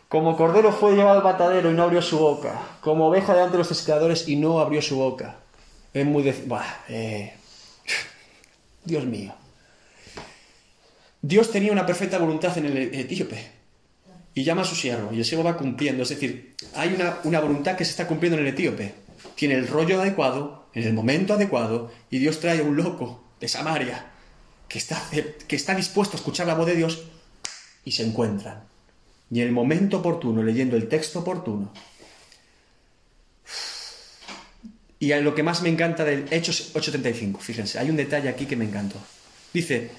Como 0.08 0.36
cordero 0.36 0.72
fue 0.72 0.94
llevado 0.94 1.18
al 1.18 1.24
matadero 1.24 1.70
y 1.70 1.74
no 1.74 1.84
abrió 1.84 2.02
su 2.02 2.18
boca. 2.18 2.60
Como 2.82 3.08
oveja 3.08 3.32
delante 3.32 3.52
de 3.52 3.58
los 3.58 3.68
pescadores 3.68 4.28
y 4.28 4.36
no 4.36 4.60
abrió 4.60 4.82
su 4.82 4.96
boca. 4.96 5.36
Es 5.94 6.04
muy... 6.04 6.22
De... 6.22 6.34
Eh. 6.88 7.34
Dios 8.84 9.04
mío. 9.06 9.34
Dios 11.22 11.50
tenía 11.50 11.72
una 11.72 11.86
perfecta 11.86 12.18
voluntad 12.18 12.56
en 12.58 12.66
el 12.66 12.76
etíope 12.94 13.61
y 14.34 14.44
llama 14.44 14.62
a 14.62 14.64
su 14.64 14.74
siervo, 14.74 15.12
y 15.12 15.18
el 15.18 15.24
siervo 15.24 15.44
va 15.44 15.56
cumpliendo. 15.56 16.02
Es 16.02 16.08
decir, 16.08 16.54
hay 16.74 16.94
una, 16.94 17.18
una, 17.24 17.40
voluntad 17.40 17.76
que 17.76 17.84
se 17.84 17.90
está 17.90 18.06
cumpliendo 18.06 18.38
en 18.38 18.46
el 18.46 18.52
etíope. 18.52 18.94
Tiene 19.34 19.54
el 19.54 19.68
rollo 19.68 20.00
adecuado, 20.00 20.66
en 20.74 20.84
el 20.84 20.94
momento 20.94 21.34
adecuado, 21.34 21.92
y 22.10 22.18
Dios 22.18 22.40
trae 22.40 22.60
a 22.60 22.62
un 22.62 22.76
loco 22.76 23.24
de 23.40 23.48
Samaria 23.48 24.06
que 24.68 24.78
está, 24.78 25.02
que 25.46 25.56
está 25.56 25.74
dispuesto 25.74 26.16
a 26.16 26.18
escuchar 26.18 26.46
la 26.46 26.54
voz 26.54 26.66
de 26.66 26.76
Dios 26.76 27.02
y 27.84 27.92
se 27.92 28.04
encuentran. 28.04 28.62
Y 29.30 29.40
en 29.40 29.48
el 29.48 29.52
momento 29.52 29.98
oportuno, 29.98 30.42
leyendo 30.42 30.76
el 30.76 30.88
texto 30.88 31.20
oportuno. 31.20 31.72
Y 34.98 35.12
lo 35.14 35.34
que 35.34 35.42
más 35.42 35.62
me 35.62 35.68
encanta 35.68 36.04
del 36.04 36.26
Hechos 36.30 36.74
8.35, 36.74 37.38
fíjense, 37.38 37.78
hay 37.78 37.90
un 37.90 37.96
detalle 37.96 38.28
aquí 38.28 38.46
que 38.46 38.56
me 38.56 38.64
encantó. 38.64 38.96
Dice, 39.52 39.90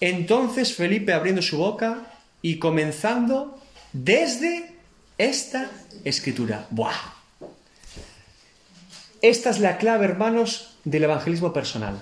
entonces 0.00 0.74
Felipe 0.74 1.12
abriendo 1.12 1.42
su 1.42 1.58
boca 1.58 2.12
y 2.42 2.58
comenzando 2.58 3.55
desde 4.04 4.70
esta 5.16 5.70
escritura. 6.04 6.66
¡Buah! 6.70 7.14
Esta 9.22 9.50
es 9.50 9.60
la 9.60 9.78
clave, 9.78 10.04
hermanos, 10.04 10.76
del 10.84 11.04
evangelismo 11.04 11.52
personal, 11.52 11.98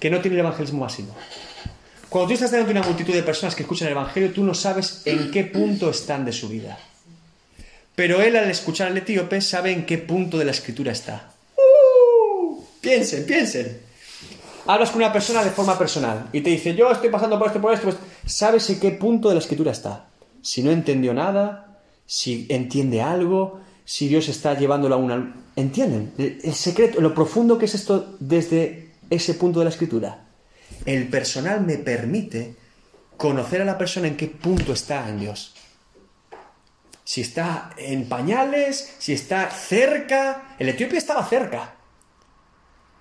que 0.00 0.10
no 0.10 0.20
tiene 0.20 0.36
el 0.36 0.40
evangelismo 0.40 0.80
masivo. 0.80 1.14
Cuando 2.08 2.28
tú 2.28 2.34
estás 2.34 2.50
delante 2.50 2.72
de 2.72 2.80
una 2.80 2.88
multitud 2.88 3.14
de 3.14 3.22
personas 3.22 3.54
que 3.54 3.62
escuchan 3.62 3.86
el 3.86 3.92
evangelio, 3.92 4.32
tú 4.32 4.42
no 4.42 4.54
sabes 4.54 5.02
en 5.04 5.30
qué 5.30 5.44
punto 5.44 5.90
están 5.90 6.24
de 6.24 6.32
su 6.32 6.48
vida. 6.48 6.76
Pero 7.94 8.20
él, 8.20 8.34
al 8.36 8.50
escuchar 8.50 8.88
al 8.88 8.98
etíope, 8.98 9.40
sabe 9.40 9.70
en 9.70 9.86
qué 9.86 9.98
punto 9.98 10.36
de 10.36 10.44
la 10.44 10.50
escritura 10.50 10.90
está. 10.90 11.30
¡Uh! 11.56 12.64
Piensen, 12.80 13.24
piensen. 13.24 13.80
Hablas 14.66 14.90
con 14.90 15.02
una 15.02 15.12
persona 15.12 15.44
de 15.44 15.50
forma 15.50 15.78
personal 15.78 16.28
y 16.32 16.40
te 16.40 16.50
dice, 16.50 16.74
yo 16.74 16.90
estoy 16.90 17.10
pasando 17.10 17.38
por 17.38 17.46
esto, 17.46 17.60
por 17.60 17.72
esto, 17.72 17.84
pues 17.84 17.96
sabes 18.26 18.68
en 18.70 18.80
qué 18.80 18.90
punto 18.90 19.28
de 19.28 19.34
la 19.36 19.40
escritura 19.40 19.70
está. 19.70 20.09
Si 20.42 20.62
no 20.62 20.70
entendió 20.70 21.14
nada, 21.14 21.82
si 22.06 22.46
entiende 22.48 23.02
algo, 23.02 23.60
si 23.84 24.08
Dios 24.08 24.28
está 24.28 24.54
llevándolo 24.54 24.94
a 24.94 24.98
una... 24.98 25.34
¿Entienden? 25.56 26.12
El 26.18 26.54
secreto, 26.54 27.00
lo 27.00 27.14
profundo 27.14 27.58
que 27.58 27.66
es 27.66 27.74
esto 27.74 28.16
desde 28.20 28.92
ese 29.10 29.34
punto 29.34 29.58
de 29.58 29.64
la 29.64 29.70
escritura. 29.70 30.24
El 30.86 31.08
personal 31.08 31.60
me 31.60 31.76
permite 31.76 32.56
conocer 33.16 33.60
a 33.60 33.64
la 33.64 33.76
persona 33.76 34.08
en 34.08 34.16
qué 34.16 34.28
punto 34.28 34.72
está 34.72 35.08
en 35.08 35.20
Dios. 35.20 35.54
Si 37.04 37.20
está 37.20 37.70
en 37.76 38.08
pañales, 38.08 38.94
si 38.98 39.12
está 39.12 39.50
cerca. 39.50 40.54
El 40.58 40.68
etíope 40.68 40.96
estaba 40.96 41.26
cerca. 41.26 41.74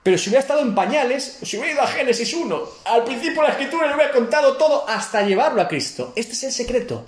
Pero 0.01 0.17
si 0.17 0.29
hubiera 0.29 0.41
estado 0.41 0.61
en 0.61 0.73
pañales, 0.73 1.39
si 1.43 1.57
hubiera 1.57 1.73
ido 1.73 1.81
a 1.83 1.87
Génesis 1.87 2.33
1, 2.33 2.61
al 2.85 3.03
principio 3.03 3.41
de 3.41 3.47
la 3.47 3.53
escritura 3.53 3.87
le 3.87 3.95
hubiera 3.95 4.11
contado 4.11 4.57
todo 4.57 4.89
hasta 4.89 5.21
llevarlo 5.21 5.61
a 5.61 5.67
Cristo. 5.67 6.13
Este 6.15 6.33
es 6.33 6.43
el 6.43 6.51
secreto. 6.51 7.05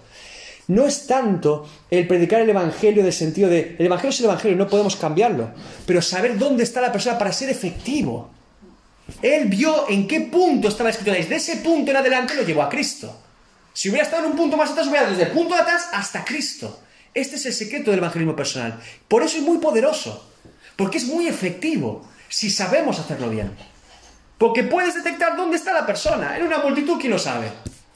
No 0.72 0.88
es 0.88 1.06
tanto 1.06 1.68
el 1.90 2.08
predicar 2.08 2.40
el 2.40 2.50
Evangelio 2.50 3.04
del 3.04 3.12
sentido 3.12 3.50
de... 3.50 3.76
El 3.78 3.88
Evangelio 3.88 4.12
es 4.12 4.20
el 4.20 4.26
Evangelio, 4.28 4.56
no 4.56 4.70
podemos 4.70 4.96
cambiarlo. 4.96 5.52
Pero 5.86 6.02
saber 6.02 6.38
dónde 6.38 6.64
está 6.64 6.80
la 6.80 6.94
persona 6.94 7.18
para 7.18 7.34
ser 7.34 7.50
efectivo. 7.50 8.32
Él 9.22 9.50
vio 9.50 9.90
en 9.90 10.08
qué 10.08 10.22
punto 10.22 10.70
estaba 10.70 10.86
la 10.86 10.92
escritura. 10.92 11.18
Desde 11.18 11.36
ese 11.36 11.58
punto 11.58 11.92
en 11.92 11.98
adelante 11.98 12.36
lo 12.36 12.44
llevó 12.44 12.62
a 12.62 12.70
Cristo. 12.70 13.14
Si 13.74 13.90
hubiera 13.90 14.06
estado 14.06 14.24
en 14.24 14.32
un 14.32 14.38
punto 14.38 14.56
más 14.56 14.72
atrás, 14.72 14.88
hubiera 14.88 15.10
desde 15.10 15.24
el 15.24 15.32
punto 15.32 15.56
de 15.56 15.60
atrás 15.60 15.90
hasta 15.92 16.24
Cristo. 16.24 16.80
Este 17.14 17.36
es 17.36 17.46
el 17.48 17.54
secreto 17.54 17.92
del 17.92 18.00
evangelismo 18.00 18.34
personal. 18.34 18.80
Por 19.10 19.24
eso 19.24 19.40
es 19.40 19.44
muy 19.44 19.58
poderoso. 19.58 20.26
Porque 20.78 21.00
es 21.00 21.06
muy 21.06 21.28
efectivo 21.28 22.08
si 22.30 22.50
sabemos 22.50 22.98
hacerlo 22.98 23.30
bien. 23.30 23.52
Porque 24.38 24.64
puedes 24.64 24.96
detectar 24.96 25.36
dónde 25.36 25.58
está 25.58 25.74
la 25.74 25.86
persona. 25.86 26.38
En 26.38 26.44
una 26.44 26.60
multitud, 26.60 26.98
¿quién 26.98 27.12
lo 27.12 27.20
sabe? 27.20 27.50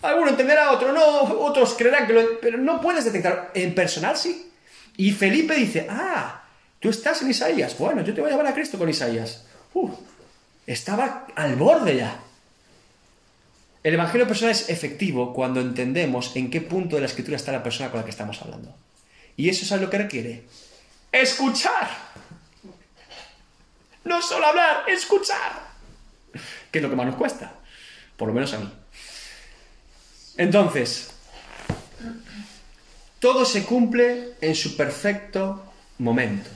Alguno 0.06 0.30
entenderá, 0.30 0.72
otro 0.72 0.91
no, 0.91 1.22
otros 1.41 1.74
creerán 1.74 2.06
que 2.06 2.14
lo... 2.14 2.39
Pero 2.39 2.58
no 2.58 2.80
puedes 2.80 3.06
detectar. 3.06 3.51
En 3.53 3.74
personal 3.74 4.16
sí. 4.16 4.51
Y 4.97 5.12
Felipe 5.12 5.56
dice, 5.56 5.88
ah, 5.89 6.43
tú 6.80 6.89
estás 6.89 7.22
en 7.22 7.32
Isaías. 7.32 7.78
Bueno, 7.78 8.03
yo 8.03 8.14
te 8.14 8.22
voy 8.22 8.30
a 8.30 8.34
llevar 8.34 8.47
a 8.47 8.53
Cristo 8.53 8.78
con 8.78 8.88
Isaías. 8.88 9.45
estaba 10.66 11.28
al 11.36 11.56
borde 11.56 11.97
ya. 11.97 12.20
El 13.84 13.93
Evangelio 13.93 14.28
personal 14.28 14.51
es 14.51 14.70
efectivo 14.70 15.34
cuando 15.34 15.62
entendemos 15.62 16.36
en 16.36 16.49
qué 16.49 16.62
punto 16.62 16.95
de 16.95 17.01
la 17.01 17.08
escritura 17.08 17.38
está 17.38 17.51
la 17.51 17.62
persona 17.62 17.91
con 17.91 17.99
la 17.99 18.03
que 18.03 18.12
estamos 18.12 18.41
hablando. 18.41 18.76
Y 19.38 19.49
eso 19.49 19.76
es 19.76 19.82
lo 19.82 19.89
que 19.89 19.97
requiere. 19.97 20.45
Escuchar. 21.12 21.89
No 24.03 24.22
solo 24.22 24.47
hablar, 24.47 24.89
escuchar. 24.89 25.66
Que 26.72 26.80
es 26.80 26.84
lo 26.84 26.89
que 26.89 26.95
más 26.95 27.06
nos 27.06 27.16
cuesta. 27.16 27.53
Por 28.18 28.28
lo 28.28 28.34
menos 28.34 28.53
a 28.53 28.60
mí. 28.60 28.72
Entonces, 30.38 31.11
todo 33.19 33.45
se 33.45 33.63
cumple 33.63 34.33
en 34.41 34.55
su 34.55 34.75
perfecto 34.75 35.63
momento. 35.99 36.49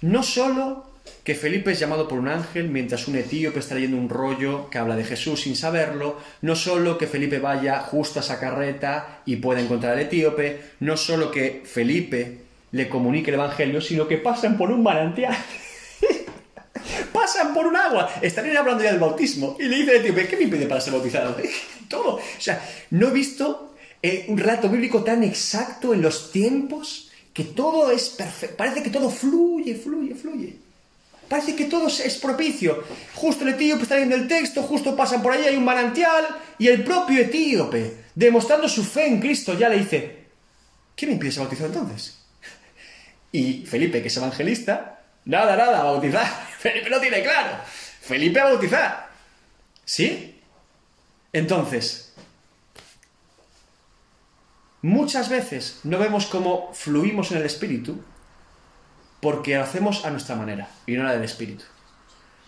No 0.00 0.22
solo 0.22 0.86
que 1.22 1.34
Felipe 1.34 1.72
es 1.72 1.78
llamado 1.78 2.08
por 2.08 2.18
un 2.18 2.28
ángel 2.28 2.68
mientras 2.68 3.06
un 3.06 3.16
etíope 3.16 3.60
está 3.60 3.74
leyendo 3.74 3.96
un 3.96 4.08
rollo 4.08 4.68
que 4.70 4.78
habla 4.78 4.96
de 4.96 5.04
Jesús 5.04 5.42
sin 5.42 5.54
saberlo, 5.54 6.18
no 6.40 6.56
solo 6.56 6.98
que 6.98 7.06
Felipe 7.06 7.38
vaya 7.38 7.80
justo 7.80 8.18
a 8.18 8.22
esa 8.22 8.40
carreta 8.40 9.20
y 9.26 9.36
pueda 9.36 9.60
encontrar 9.60 9.92
al 9.92 10.00
etíope, 10.00 10.60
no 10.80 10.96
solo 10.96 11.30
que 11.30 11.62
Felipe 11.64 12.38
le 12.72 12.88
comunique 12.88 13.30
el 13.30 13.34
Evangelio, 13.34 13.80
sino 13.80 14.08
que 14.08 14.18
pasan 14.18 14.56
por 14.56 14.70
un 14.70 14.82
manantial 14.82 15.36
pasan 17.32 17.54
por 17.54 17.66
un 17.66 17.76
agua. 17.76 18.10
Estarían 18.20 18.56
hablando 18.56 18.82
ya 18.82 18.90
del 18.90 19.00
bautismo. 19.00 19.56
Y 19.58 19.64
le 19.64 19.76
dice 19.76 19.92
el 19.92 19.96
etíope, 19.98 20.28
¿qué 20.28 20.36
me 20.36 20.44
impide 20.44 20.66
para 20.66 20.80
ser 20.80 20.92
bautizado? 20.92 21.36
Todo. 21.88 22.16
O 22.16 22.20
sea, 22.38 22.62
no 22.90 23.08
he 23.08 23.12
visto 23.12 23.74
eh, 24.02 24.26
un 24.28 24.38
relato 24.38 24.68
bíblico 24.68 25.02
tan 25.02 25.22
exacto 25.22 25.94
en 25.94 26.02
los 26.02 26.32
tiempos 26.32 27.10
que 27.32 27.44
todo 27.44 27.90
es 27.90 28.10
perfecto. 28.10 28.56
Parece 28.56 28.82
que 28.82 28.90
todo 28.90 29.08
fluye, 29.08 29.74
fluye, 29.74 30.14
fluye. 30.14 30.56
Parece 31.28 31.56
que 31.56 31.64
todo 31.64 31.86
es 31.86 32.18
propicio. 32.18 32.84
Justo 33.14 33.44
el 33.44 33.54
etíope 33.54 33.84
está 33.84 33.94
leyendo 33.94 34.16
el 34.16 34.28
texto, 34.28 34.62
justo 34.62 34.94
pasan 34.94 35.22
por 35.22 35.32
ahí, 35.32 35.44
hay 35.44 35.56
un 35.56 35.64
manantial, 35.64 36.26
y 36.58 36.68
el 36.68 36.84
propio 36.84 37.20
etíope, 37.20 38.04
demostrando 38.14 38.68
su 38.68 38.84
fe 38.84 39.06
en 39.06 39.18
Cristo, 39.18 39.58
ya 39.58 39.70
le 39.70 39.78
dice, 39.78 40.24
¿qué 40.94 41.06
me 41.06 41.12
impide 41.12 41.32
ser 41.32 41.40
bautizado 41.40 41.68
entonces? 41.68 42.18
Y 43.32 43.64
Felipe, 43.64 44.02
que 44.02 44.08
es 44.08 44.16
evangelista, 44.18 45.00
nada, 45.24 45.56
nada, 45.56 45.84
bautizar. 45.84 46.51
Felipe 46.62 46.90
lo 46.90 47.00
tiene 47.00 47.22
claro. 47.22 47.58
Felipe 48.00 48.38
a 48.38 48.44
bautizar. 48.44 49.10
¿Sí? 49.84 50.40
Entonces, 51.32 52.12
muchas 54.80 55.28
veces 55.28 55.80
no 55.82 55.98
vemos 55.98 56.26
cómo 56.26 56.72
fluimos 56.72 57.32
en 57.32 57.38
el 57.38 57.46
Espíritu 57.46 58.00
porque 59.20 59.56
lo 59.56 59.64
hacemos 59.64 60.04
a 60.04 60.10
nuestra 60.10 60.36
manera 60.36 60.68
y 60.86 60.92
no 60.92 61.02
la 61.02 61.14
del 61.14 61.24
Espíritu. 61.24 61.64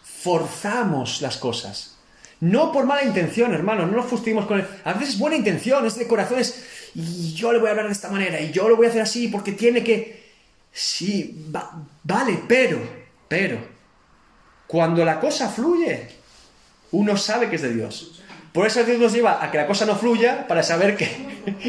Forzamos 0.04 1.20
las 1.20 1.36
cosas. 1.36 1.96
No 2.40 2.70
por 2.70 2.86
mala 2.86 3.02
intención, 3.02 3.52
hermano, 3.52 3.86
no 3.86 3.96
nos 3.96 4.06
fustigamos 4.06 4.46
con 4.46 4.60
él. 4.60 4.66
A 4.84 4.92
veces 4.92 5.14
es 5.14 5.18
buena 5.18 5.36
intención, 5.36 5.86
es 5.86 5.98
de 5.98 6.06
corazones. 6.06 6.90
Y 6.94 7.34
yo 7.34 7.52
le 7.52 7.58
voy 7.58 7.68
a 7.68 7.70
hablar 7.70 7.86
de 7.86 7.92
esta 7.92 8.10
manera, 8.10 8.40
y 8.40 8.52
yo 8.52 8.68
lo 8.68 8.76
voy 8.76 8.86
a 8.86 8.90
hacer 8.90 9.02
así 9.02 9.28
porque 9.28 9.52
tiene 9.52 9.82
que. 9.82 10.22
Sí, 10.72 11.48
vale, 12.02 12.42
pero, 12.46 12.78
pero, 13.28 13.73
cuando 14.74 15.04
la 15.04 15.20
cosa 15.20 15.48
fluye, 15.48 16.08
uno 16.90 17.16
sabe 17.16 17.48
que 17.48 17.54
es 17.54 17.62
de 17.62 17.72
Dios. 17.72 18.20
Por 18.52 18.66
eso 18.66 18.82
Dios 18.82 18.98
nos 18.98 19.12
lleva 19.12 19.40
a 19.40 19.48
que 19.48 19.56
la 19.56 19.68
cosa 19.68 19.86
no 19.86 19.94
fluya 19.94 20.48
para 20.48 20.64
saber 20.64 20.96
que, 20.96 21.06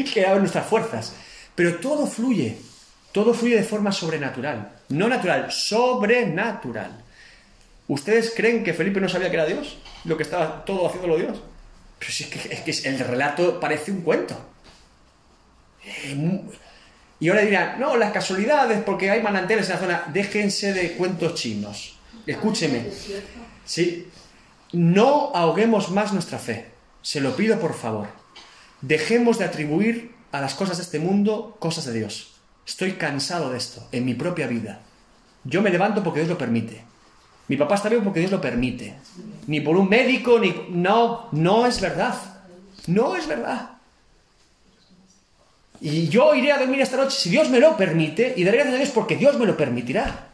que 0.12 0.26
nuestras 0.40 0.66
fuerzas. 0.66 1.12
Pero 1.54 1.76
todo 1.76 2.08
fluye, 2.08 2.58
todo 3.12 3.32
fluye 3.32 3.54
de 3.54 3.62
forma 3.62 3.92
sobrenatural. 3.92 4.72
No 4.88 5.06
natural, 5.06 5.52
sobrenatural. 5.52 7.04
¿Ustedes 7.86 8.32
creen 8.36 8.64
que 8.64 8.74
Felipe 8.74 9.00
no 9.00 9.08
sabía 9.08 9.30
que 9.30 9.36
era 9.36 9.46
Dios? 9.46 9.78
Lo 10.02 10.16
que 10.16 10.24
estaba 10.24 10.64
todo 10.64 10.88
haciéndolo 10.88 11.16
Dios. 11.16 11.38
Pero 12.00 12.10
si 12.10 12.24
es 12.24 12.30
que, 12.30 12.54
es 12.72 12.80
que 12.80 12.88
el 12.88 12.98
relato 12.98 13.60
parece 13.60 13.92
un 13.92 14.00
cuento. 14.00 14.36
Eh, 15.84 16.40
y 17.20 17.28
ahora 17.28 17.42
dirán, 17.42 17.78
no, 17.78 17.96
las 17.96 18.10
casualidades, 18.10 18.82
porque 18.82 19.12
hay 19.12 19.22
manantiales 19.22 19.68
en 19.68 19.74
la 19.74 19.80
zona. 19.80 20.04
Déjense 20.12 20.72
de 20.72 20.94
cuentos 20.94 21.34
chinos. 21.34 21.95
Escúcheme. 22.26 22.86
Sí. 23.64 24.08
No 24.72 25.30
ahoguemos 25.34 25.90
más 25.90 26.12
nuestra 26.12 26.38
fe. 26.38 26.66
Se 27.02 27.20
lo 27.20 27.36
pido 27.36 27.58
por 27.60 27.74
favor. 27.74 28.08
Dejemos 28.80 29.38
de 29.38 29.44
atribuir 29.44 30.14
a 30.32 30.40
las 30.40 30.54
cosas 30.54 30.76
de 30.78 30.82
este 30.82 30.98
mundo 30.98 31.56
cosas 31.58 31.84
de 31.86 31.92
Dios. 31.92 32.34
Estoy 32.66 32.92
cansado 32.92 33.50
de 33.50 33.58
esto, 33.58 33.86
en 33.92 34.04
mi 34.04 34.14
propia 34.14 34.48
vida. 34.48 34.80
Yo 35.44 35.62
me 35.62 35.70
levanto 35.70 36.02
porque 36.02 36.20
Dios 36.20 36.30
lo 36.30 36.38
permite. 36.38 36.82
Mi 37.48 37.56
papá 37.56 37.76
está 37.76 37.88
vivo 37.88 38.02
porque 38.02 38.20
Dios 38.20 38.32
lo 38.32 38.40
permite. 38.40 38.94
Ni 39.46 39.60
por 39.60 39.76
un 39.76 39.88
médico, 39.88 40.40
ni... 40.40 40.66
No, 40.70 41.28
no 41.30 41.64
es 41.66 41.80
verdad. 41.80 42.14
No 42.88 43.14
es 43.14 43.28
verdad. 43.28 43.70
Y 45.80 46.08
yo 46.08 46.34
iré 46.34 46.52
a 46.52 46.58
dormir 46.58 46.80
esta 46.80 46.96
noche 46.96 47.16
si 47.16 47.30
Dios 47.30 47.48
me 47.50 47.60
lo 47.60 47.76
permite 47.76 48.34
y 48.36 48.44
daré 48.44 48.58
gracias 48.58 48.74
a 48.74 48.78
Dios 48.78 48.90
porque 48.90 49.16
Dios 49.16 49.38
me 49.38 49.46
lo 49.46 49.56
permitirá. 49.56 50.25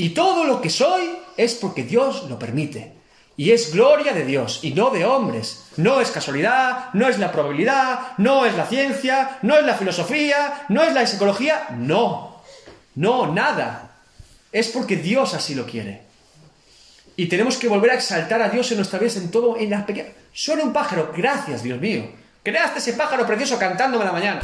Y 0.00 0.08
todo 0.14 0.44
lo 0.44 0.62
que 0.62 0.70
soy 0.70 1.10
es 1.36 1.52
porque 1.56 1.82
Dios 1.82 2.24
lo 2.30 2.38
permite. 2.38 2.94
Y 3.36 3.50
es 3.50 3.70
gloria 3.70 4.14
de 4.14 4.24
Dios 4.24 4.60
y 4.62 4.72
no 4.72 4.88
de 4.88 5.04
hombres. 5.04 5.66
No 5.76 6.00
es 6.00 6.10
casualidad, 6.10 6.88
no 6.94 7.06
es 7.06 7.18
la 7.18 7.30
probabilidad, 7.30 8.16
no 8.16 8.46
es 8.46 8.54
la 8.54 8.64
ciencia, 8.64 9.36
no 9.42 9.58
es 9.58 9.66
la 9.66 9.74
filosofía, 9.74 10.64
no 10.70 10.82
es 10.82 10.94
la 10.94 11.06
psicología. 11.06 11.66
No, 11.76 12.40
no, 12.94 13.30
nada. 13.30 13.90
Es 14.50 14.68
porque 14.68 14.96
Dios 14.96 15.34
así 15.34 15.54
lo 15.54 15.66
quiere. 15.66 16.00
Y 17.14 17.26
tenemos 17.26 17.58
que 17.58 17.68
volver 17.68 17.90
a 17.90 17.96
exaltar 17.96 18.40
a 18.40 18.48
Dios 18.48 18.70
en 18.70 18.78
nuestra 18.78 18.98
vida, 18.98 19.12
en 19.16 19.30
todo, 19.30 19.58
en 19.58 19.68
las 19.68 19.84
pequeñas... 19.84 20.14
Suena 20.32 20.62
un 20.62 20.72
pájaro, 20.72 21.12
gracias 21.14 21.62
Dios 21.62 21.78
mío. 21.78 22.10
Creaste 22.42 22.78
ese 22.78 22.94
pájaro 22.94 23.26
precioso 23.26 23.58
cantándome 23.58 24.06
la 24.06 24.12
mañana. 24.12 24.40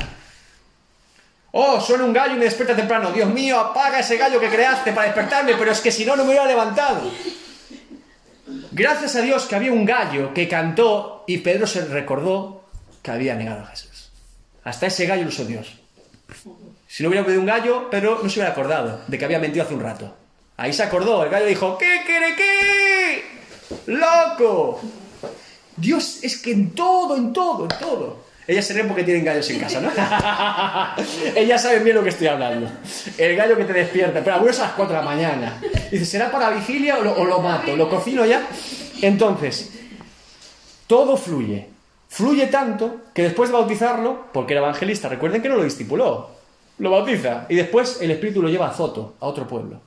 Oh, 1.59 1.81
suena 1.81 2.05
un 2.05 2.13
gallo 2.13 2.35
y 2.35 2.39
me 2.39 2.45
despierta 2.45 2.77
temprano. 2.77 3.11
Dios 3.13 3.31
mío, 3.31 3.59
apaga 3.59 4.01
ese 4.01 4.19
gallo 4.19 4.39
que 4.39 4.51
creaste 4.51 4.93
para 4.93 5.07
despertarme, 5.07 5.55
pero 5.55 5.73
es 5.73 5.81
que 5.81 5.91
si 5.91 6.05
no, 6.05 6.15
no 6.15 6.25
me 6.25 6.29
hubiera 6.29 6.45
levantado. 6.45 7.11
Gracias 8.73 9.17
a 9.17 9.23
Dios 9.23 9.47
que 9.47 9.57
había 9.57 9.73
un 9.73 9.87
gallo 9.87 10.35
que 10.35 10.49
cantó 10.49 11.25
y 11.27 11.39
Pedro 11.39 11.67
se 11.67 11.87
recordó 11.87 12.63
que 13.01 13.11
había 13.11 13.35
negado 13.37 13.63
a 13.63 13.67
Jesús. 13.69 14.11
Hasta 14.65 14.89
ese 14.89 15.07
gallo 15.07 15.23
lo 15.23 15.31
usó 15.31 15.47
Dios. 15.47 15.79
Si 16.87 17.03
no 17.03 17.09
hubiera 17.09 17.25
pedido 17.25 17.41
un 17.41 17.47
gallo, 17.47 17.89
Pedro 17.89 18.21
no 18.23 18.29
se 18.29 18.39
hubiera 18.39 18.53
acordado 18.53 19.01
de 19.07 19.17
que 19.17 19.25
había 19.25 19.39
mentido 19.39 19.65
hace 19.65 19.73
un 19.73 19.81
rato. 19.81 20.15
Ahí 20.59 20.75
se 20.75 20.83
acordó, 20.83 21.25
el 21.25 21.31
gallo 21.31 21.47
dijo, 21.47 21.79
¿qué 21.79 22.03
quiere 22.05 22.37
qué? 22.37 23.25
¡Loco! 23.87 24.83
Dios 25.75 26.19
es 26.23 26.37
que 26.37 26.53
en 26.53 26.75
todo, 26.75 27.17
en 27.17 27.33
todo, 27.33 27.63
en 27.63 27.79
todo. 27.79 28.26
Ellas 28.49 28.65
se 28.65 28.75
ríen 28.75 28.87
porque 28.87 29.03
tienen 29.03 29.25
gallos 29.25 29.49
en 29.51 29.59
casa, 29.59 29.81
¿no? 29.81 29.91
Ellas 31.35 31.63
saben 31.63 31.83
bien 31.83 31.97
lo 31.97 32.03
que 32.03 32.11
estoy 32.11 32.29
hablando. 32.29 32.71
El 33.19 33.37
gallo 33.37 33.57
que 33.57 33.65
te 33.65 33.73
despierta, 33.73 34.21
pero 34.23 34.37
abuelo 34.37 34.57
a 34.57 34.63
las 34.63 34.73
4 34.73 34.95
de 34.97 35.03
la 35.03 35.05
mañana. 35.05 35.61
Dice, 35.91 36.07
¿será 36.07 36.31
para 36.31 36.51
vigilia 36.51 36.99
o 36.99 37.03
lo, 37.03 37.13
o 37.17 37.25
lo 37.25 37.41
mato? 37.41 37.77
¿Lo 37.77 37.91
cocino 37.91 38.25
ya? 38.25 38.47
Entonces, 39.03 39.73
todo 40.87 41.17
fluye. 41.17 41.69
Fluye 42.09 42.47
tanto 42.47 43.03
que 43.13 43.25
después 43.25 43.51
de 43.51 43.55
bautizarlo, 43.55 44.27
porque 44.33 44.55
era 44.55 44.63
evangelista, 44.63 45.09
recuerden 45.09 45.43
que 45.43 45.49
no 45.49 45.57
lo 45.57 45.65
discipuló, 45.65 46.31
lo 46.79 46.91
bautiza 46.91 47.47
y 47.49 47.57
después 47.57 47.99
el 48.01 48.11
Espíritu 48.11 48.43
lo 48.43 48.49
lleva 48.49 48.69
a 48.69 48.73
Zoto, 48.73 49.17
a 49.21 49.27
otro 49.27 49.47
pueblo. 49.47 49.81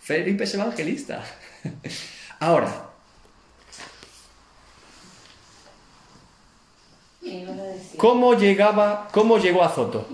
Felipe 0.00 0.44
es 0.44 0.54
evangelista. 0.54 1.22
Ahora, 2.40 2.85
¿Cómo 7.96 8.34
llegaba, 8.34 9.08
cómo 9.12 9.38
llegó 9.38 9.62
a 9.62 9.68
Zoto? 9.68 10.06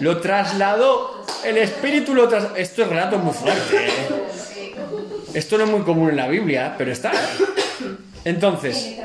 Lo 0.00 0.20
trasladó, 0.20 1.24
el 1.44 1.58
espíritu 1.58 2.14
lo 2.14 2.28
trasladó. 2.28 2.56
Esto 2.56 2.82
es 2.82 2.88
relato 2.88 3.18
muy 3.18 3.32
fuerte. 3.32 3.86
¿eh? 3.86 3.90
Esto 5.34 5.58
no 5.58 5.64
es 5.64 5.70
muy 5.70 5.82
común 5.82 6.10
en 6.10 6.16
la 6.16 6.28
Biblia, 6.28 6.74
pero 6.76 6.92
está. 6.92 7.12
Entonces, 8.24 8.96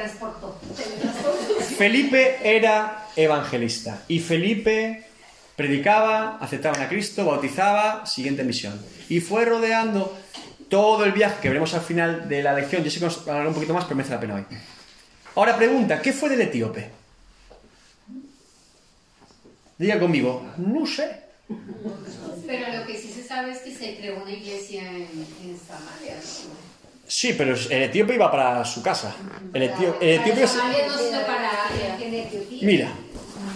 Felipe 1.78 2.40
era 2.44 3.08
evangelista 3.16 4.04
y 4.08 4.20
Felipe 4.20 5.04
predicaba, 5.56 6.38
aceptaba 6.40 6.82
a 6.82 6.90
Cristo, 6.90 7.26
bautizaba, 7.26 8.06
siguiente 8.06 8.44
misión. 8.44 8.80
Y 9.10 9.20
fue 9.20 9.46
rodeando 9.46 10.18
todo 10.72 11.04
el 11.04 11.12
viaje 11.12 11.36
que 11.42 11.50
veremos 11.50 11.74
al 11.74 11.82
final 11.82 12.30
de 12.30 12.42
la 12.42 12.54
lección. 12.54 12.82
Yo 12.82 12.90
sé 12.90 13.00
que 13.00 13.06
vamos 13.06 13.28
a 13.28 13.32
hablar 13.32 13.48
un 13.48 13.54
poquito 13.54 13.74
más, 13.74 13.84
pero 13.84 13.98
merece 13.98 14.14
la 14.14 14.22
pena 14.22 14.36
hoy. 14.36 14.46
Ahora 15.36 15.58
pregunta, 15.58 16.02
¿qué 16.02 16.14
fue 16.14 16.30
del 16.30 16.42
etíope? 16.42 16.90
Diga 19.78 20.00
conmigo, 20.00 20.48
no 20.58 20.88
sé. 20.88 21.24
Pero 22.48 22.78
lo 22.78 22.88
que 22.88 22.98
sí 22.98 23.12
se 23.14 23.22
sabe 23.22 23.52
es 23.52 23.58
que 23.60 23.76
se 23.76 23.98
creó 23.98 24.22
una 24.22 24.32
iglesia 24.32 24.84
en, 24.84 25.60
Samaria. 25.68 26.16
Sí, 27.06 27.34
pero 27.38 27.54
el 27.54 27.84
etíope 27.84 28.16
iba 28.16 28.32
para 28.32 28.64
su 28.64 28.82
casa. 28.82 29.14
El, 29.54 29.64
etíope, 29.64 30.22
Mira, 32.62 32.94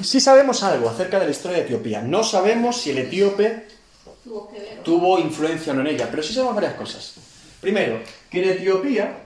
sí 0.02 0.20
sabemos 0.20 0.62
algo 0.64 0.90
acerca 0.90 1.20
de 1.20 1.26
la 1.26 1.32
historia 1.32 1.60
de 1.60 1.64
Etiopía. 1.64 2.02
No 2.02 2.26
sabemos 2.26 2.82
si 2.82 2.90
el 2.90 2.98
etíope 2.98 3.68
tuvo 4.84 5.20
influencia 5.20 5.74
o 5.74 5.76
no 5.76 5.82
en 5.82 5.88
ella, 5.88 6.08
pero 6.10 6.24
sí 6.24 6.34
sabemos 6.34 6.56
varias 6.56 6.74
cosas. 6.74 7.16
Primero, 7.62 8.00
que 8.30 8.44
en 8.44 8.50
Etiopía 8.50 9.18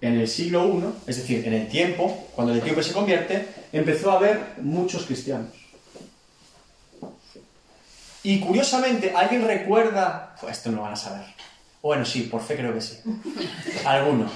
en 0.00 0.20
el 0.20 0.28
siglo 0.28 0.66
I, 0.66 1.10
es 1.10 1.16
decir, 1.16 1.46
en 1.46 1.54
el 1.54 1.68
tiempo, 1.68 2.28
cuando 2.34 2.52
el 2.52 2.60
etíope 2.60 2.82
se 2.82 2.92
convierte, 2.92 3.48
empezó 3.72 4.10
a 4.10 4.16
haber 4.16 4.54
muchos 4.58 5.04
cristianos. 5.04 5.48
Y 8.22 8.40
curiosamente, 8.40 9.12
¿alguien 9.14 9.46
recuerda? 9.46 10.36
Pues 10.40 10.58
esto 10.58 10.70
no 10.70 10.78
lo 10.78 10.82
van 10.82 10.92
a 10.92 10.96
saber. 10.96 11.24
Bueno, 11.80 12.04
sí, 12.04 12.22
por 12.22 12.42
fe 12.42 12.56
creo 12.56 12.74
que 12.74 12.80
sí. 12.80 12.98
¿Alguno? 13.84 14.28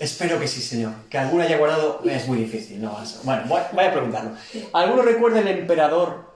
Espero 0.00 0.40
que 0.40 0.48
sí, 0.48 0.60
señor. 0.60 0.92
Que 1.08 1.18
alguno 1.18 1.44
haya 1.44 1.58
guardado 1.58 2.02
es 2.04 2.26
muy 2.26 2.38
difícil. 2.38 2.80
No, 2.80 2.98
bueno, 3.24 3.42
voy 3.46 3.84
a 3.84 3.92
preguntarlo. 3.92 4.32
¿Alguno 4.72 5.02
recuerda 5.02 5.40
el 5.40 5.48
emperador 5.48 6.31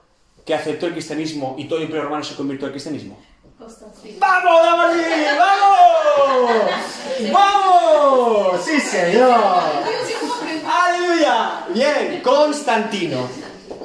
que 0.47 0.55
aceptó 0.55 0.85
el 0.87 0.93
cristianismo 0.93 1.55
y 1.57 1.65
todo 1.65 1.79
el 1.79 1.83
imperio 1.83 2.05
romano 2.05 2.23
se 2.23 2.33
convirtió 2.33 2.67
al 2.67 2.71
cristianismo? 2.71 3.19
¡Vamos, 3.59 4.61
David! 4.63 5.03
¡Vamos! 5.37 6.51
¡Vamos! 7.33 8.65
¡Sí, 8.65 8.79
señor! 8.79 9.41
¡Aleluya! 10.65 11.65
Bien, 11.73 12.21
Constantino. 12.23 13.27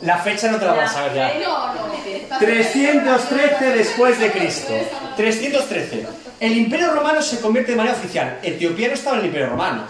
La 0.02 0.18
fecha 0.18 0.52
no 0.52 0.58
te 0.58 0.64
la 0.66 0.72
vas 0.74 0.90
a 0.90 0.94
saber 0.94 1.14
ya. 1.16 2.38
313 2.38 3.64
después 3.76 4.20
de 4.20 4.30
Cristo. 4.30 4.72
313. 5.16 6.06
El 6.38 6.56
Imperio 6.56 6.94
Romano 6.94 7.22
se 7.22 7.40
convierte 7.40 7.72
de 7.72 7.76
manera 7.76 7.96
oficial. 7.96 8.38
Etiopía 8.42 8.88
no 8.88 8.94
estaba 8.94 9.16
en 9.16 9.22
el 9.22 9.26
Imperio 9.26 9.48
Romano. 9.48 9.82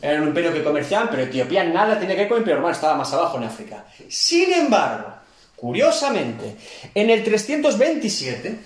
Era 0.00 0.22
un 0.22 0.28
imperio 0.28 0.52
que 0.52 0.62
comerciaban, 0.62 1.08
pero 1.10 1.22
Etiopía 1.22 1.64
nada 1.64 1.98
tenía 1.98 2.14
que 2.14 2.22
ver 2.22 2.28
con 2.28 2.36
el 2.36 2.42
Imperio 2.42 2.56
Romano, 2.56 2.74
estaba 2.74 2.96
más 2.96 3.12
abajo 3.12 3.36
en 3.36 3.44
África. 3.44 3.84
Sin 4.08 4.52
embargo, 4.52 5.19
curiosamente, 5.60 6.56
en 6.94 7.10
el 7.10 7.22
327, 7.22 8.58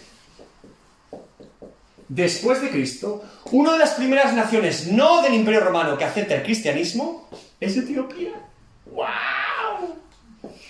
después 2.08 2.62
de 2.62 2.70
Cristo, 2.70 3.24
una 3.50 3.72
de 3.72 3.78
las 3.80 3.94
primeras 3.94 4.32
naciones 4.32 4.86
no 4.86 5.20
del 5.20 5.34
Imperio 5.34 5.60
Romano 5.60 5.98
que 5.98 6.04
acepta 6.04 6.36
el 6.36 6.44
cristianismo 6.44 7.28
es 7.60 7.76
Etiopía. 7.76 8.30
¡Wow! 8.86 9.96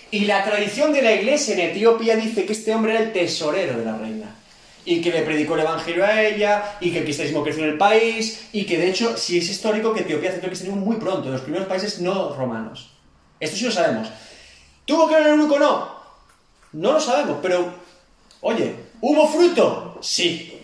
Y 0.09 0.25
la 0.25 0.43
tradición 0.43 0.93
de 0.93 1.03
la 1.03 1.13
iglesia 1.13 1.53
en 1.53 1.71
Etiopía 1.71 2.15
dice 2.15 2.45
que 2.45 2.53
este 2.53 2.73
hombre 2.73 2.93
era 2.93 3.03
el 3.03 3.13
tesorero 3.13 3.77
de 3.77 3.85
la 3.85 3.97
reina. 3.97 4.35
Y 4.83 5.01
que 5.01 5.11
le 5.11 5.23
predicó 5.23 5.55
el 5.55 5.61
evangelio 5.61 6.05
a 6.05 6.21
ella, 6.21 6.77
y 6.79 6.91
que 6.91 6.99
el 6.99 7.03
cristianismo 7.03 7.43
creció 7.43 7.63
en 7.63 7.71
el 7.71 7.77
país, 7.77 8.49
y 8.51 8.65
que 8.65 8.77
de 8.77 8.89
hecho, 8.89 9.17
sí 9.17 9.39
es 9.39 9.49
histórico 9.49 9.93
que 9.93 10.01
Etiopía 10.01 10.29
aceptó 10.29 10.45
el 10.45 10.51
cristianismo 10.51 10.85
muy 10.85 10.97
pronto, 10.97 11.23
de 11.23 11.31
los 11.31 11.41
primeros 11.41 11.67
países 11.67 11.99
no 12.01 12.35
romanos. 12.35 12.91
Esto 13.39 13.57
sí 13.57 13.65
lo 13.65 13.71
sabemos. 13.71 14.09
¿Tuvo 14.85 15.07
que 15.07 15.15
ver 15.15 15.27
el 15.27 15.39
único 15.39 15.57
no? 15.57 15.94
No 16.75 16.91
lo 16.91 16.99
sabemos, 16.99 17.37
pero, 17.41 17.73
oye, 18.41 18.75
¿hubo 18.99 19.29
fruto? 19.29 19.97
Sí. 20.01 20.61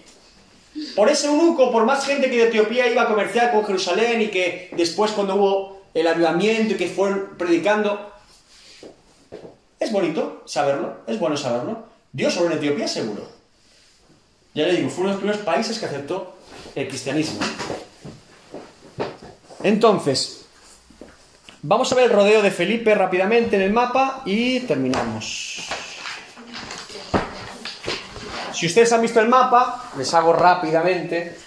Por 0.94 1.08
ese 1.08 1.28
eunuco, 1.28 1.72
por 1.72 1.86
más 1.86 2.06
gente 2.06 2.30
que 2.30 2.36
de 2.36 2.48
Etiopía 2.50 2.92
iba 2.92 3.04
a 3.04 3.08
comerciar 3.08 3.54
con 3.54 3.66
Jerusalén 3.66 4.22
y 4.22 4.28
que 4.28 4.70
después 4.76 5.12
cuando 5.12 5.36
hubo 5.36 5.82
el 5.94 6.06
avivamiento 6.06 6.74
y 6.74 6.78
que 6.78 6.90
fueron 6.90 7.38
predicando, 7.38 8.12
es 9.80 9.90
bonito 9.90 10.44
saberlo, 10.46 10.98
es 11.08 11.18
bueno 11.18 11.38
saberlo. 11.38 11.86
Dios 12.12 12.34
sobre 12.34 12.56
en 12.56 12.60
Etiopía 12.60 12.90
seguro. 12.90 13.26
Ya 14.54 14.68
le 14.68 14.76
digo, 14.76 14.90
fue 14.90 15.06
uno 15.06 15.12
de 15.12 15.14
los 15.14 15.22
primeros 15.22 15.46
países 15.46 15.80
que 15.80 15.86
aceptó 15.86 16.36
el 16.76 16.90
cristianismo. 16.90 17.40
Entonces, 19.64 20.46
vamos 21.62 21.90
a 21.90 21.96
ver 21.96 22.06
el 22.06 22.12
rodeo 22.12 22.42
de 22.42 22.52
Felipe 22.52 22.94
rápidamente 22.96 23.56
en 23.56 23.62
el 23.62 23.72
mapa 23.72 24.24
y 24.26 24.60
terminamos. 24.62 25.81
Si 28.54 28.66
ustedes 28.66 28.92
han 28.92 29.02
visto 29.02 29.20
el 29.20 29.28
mapa, 29.28 29.92
les 29.98 30.14
hago 30.14 30.34
rápidamente. 30.34 31.38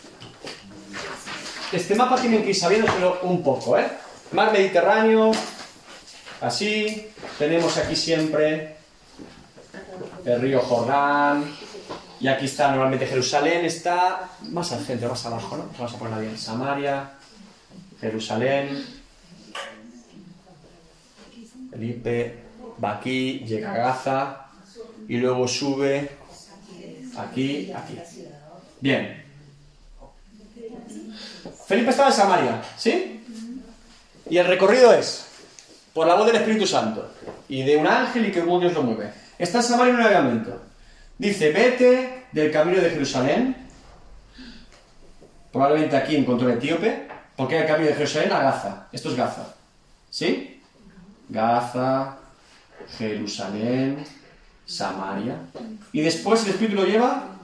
Este 1.72 1.94
mapa 1.94 2.20
tienen 2.20 2.42
que 2.42 2.50
ir 2.50 2.56
sabiéndoselo 2.56 3.20
un 3.22 3.42
poco, 3.42 3.78
¿eh? 3.78 3.86
Mar 4.32 4.52
Mediterráneo, 4.52 5.32
así. 6.40 7.10
Tenemos 7.38 7.76
aquí 7.78 7.96
siempre 7.96 8.76
el 10.24 10.40
río 10.40 10.60
Jordán. 10.60 11.44
Y 12.20 12.28
aquí 12.28 12.46
está 12.46 12.70
normalmente 12.70 13.06
Jerusalén, 13.06 13.64
está 13.64 14.30
más 14.50 14.72
al 14.72 14.80
centro, 14.80 15.10
más 15.10 15.26
abajo, 15.26 15.56
¿no? 15.56 15.64
Vamos 15.76 15.94
a 15.94 15.98
ponerla 15.98 16.20
bien. 16.20 16.38
Samaria, 16.38 17.10
Jerusalén. 18.00 18.86
Felipe 21.70 22.38
va 22.82 22.92
aquí, 22.92 23.40
llega 23.40 23.72
a 23.72 23.76
Gaza 23.76 24.46
y 25.08 25.16
luego 25.16 25.46
sube 25.48 26.23
aquí, 27.16 27.72
aquí. 27.72 27.98
Bien. 28.80 29.24
Felipe 31.66 31.90
estaba 31.90 32.08
en 32.08 32.14
Samaria, 32.14 32.62
¿sí? 32.76 33.24
Y 34.28 34.38
el 34.38 34.46
recorrido 34.46 34.92
es 34.92 35.26
por 35.92 36.06
la 36.06 36.14
voz 36.14 36.26
del 36.26 36.36
Espíritu 36.36 36.66
Santo 36.66 37.10
y 37.48 37.62
de 37.62 37.76
un 37.76 37.86
ángel 37.86 38.26
y 38.26 38.32
que 38.32 38.42
Dios 38.42 38.72
lo 38.72 38.82
mueve. 38.82 39.12
Está 39.38 39.58
en 39.58 39.64
Samaria 39.64 39.92
en 39.92 40.00
un 40.00 40.06
avivamiento. 40.06 40.62
Dice, 41.18 41.52
vete 41.52 42.26
del 42.32 42.50
camino 42.50 42.80
de 42.80 42.90
Jerusalén. 42.90 43.56
Probablemente 45.52 45.96
aquí 45.96 46.16
encontró 46.16 46.48
el 46.48 46.58
etíope, 46.58 47.08
porque 47.36 47.60
el 47.60 47.66
camino 47.66 47.88
de 47.88 47.94
Jerusalén 47.94 48.32
a 48.32 48.40
Gaza. 48.40 48.88
Esto 48.92 49.10
es 49.10 49.16
Gaza. 49.16 49.54
¿Sí? 50.10 50.60
Gaza, 51.28 52.18
Jerusalén, 52.98 54.04
Samaria. 54.66 55.36
Y 55.92 56.00
después 56.00 56.42
el 56.44 56.50
Espíritu 56.50 56.76
lo 56.76 56.86
lleva 56.86 57.36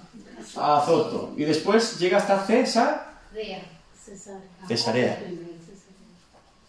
a 0.57 0.79
Azoto. 0.79 1.35
Y 1.37 1.45
después 1.45 1.99
llega 1.99 2.19
hasta 2.19 2.45
César. 2.47 3.15
Cesarea. 4.67 5.19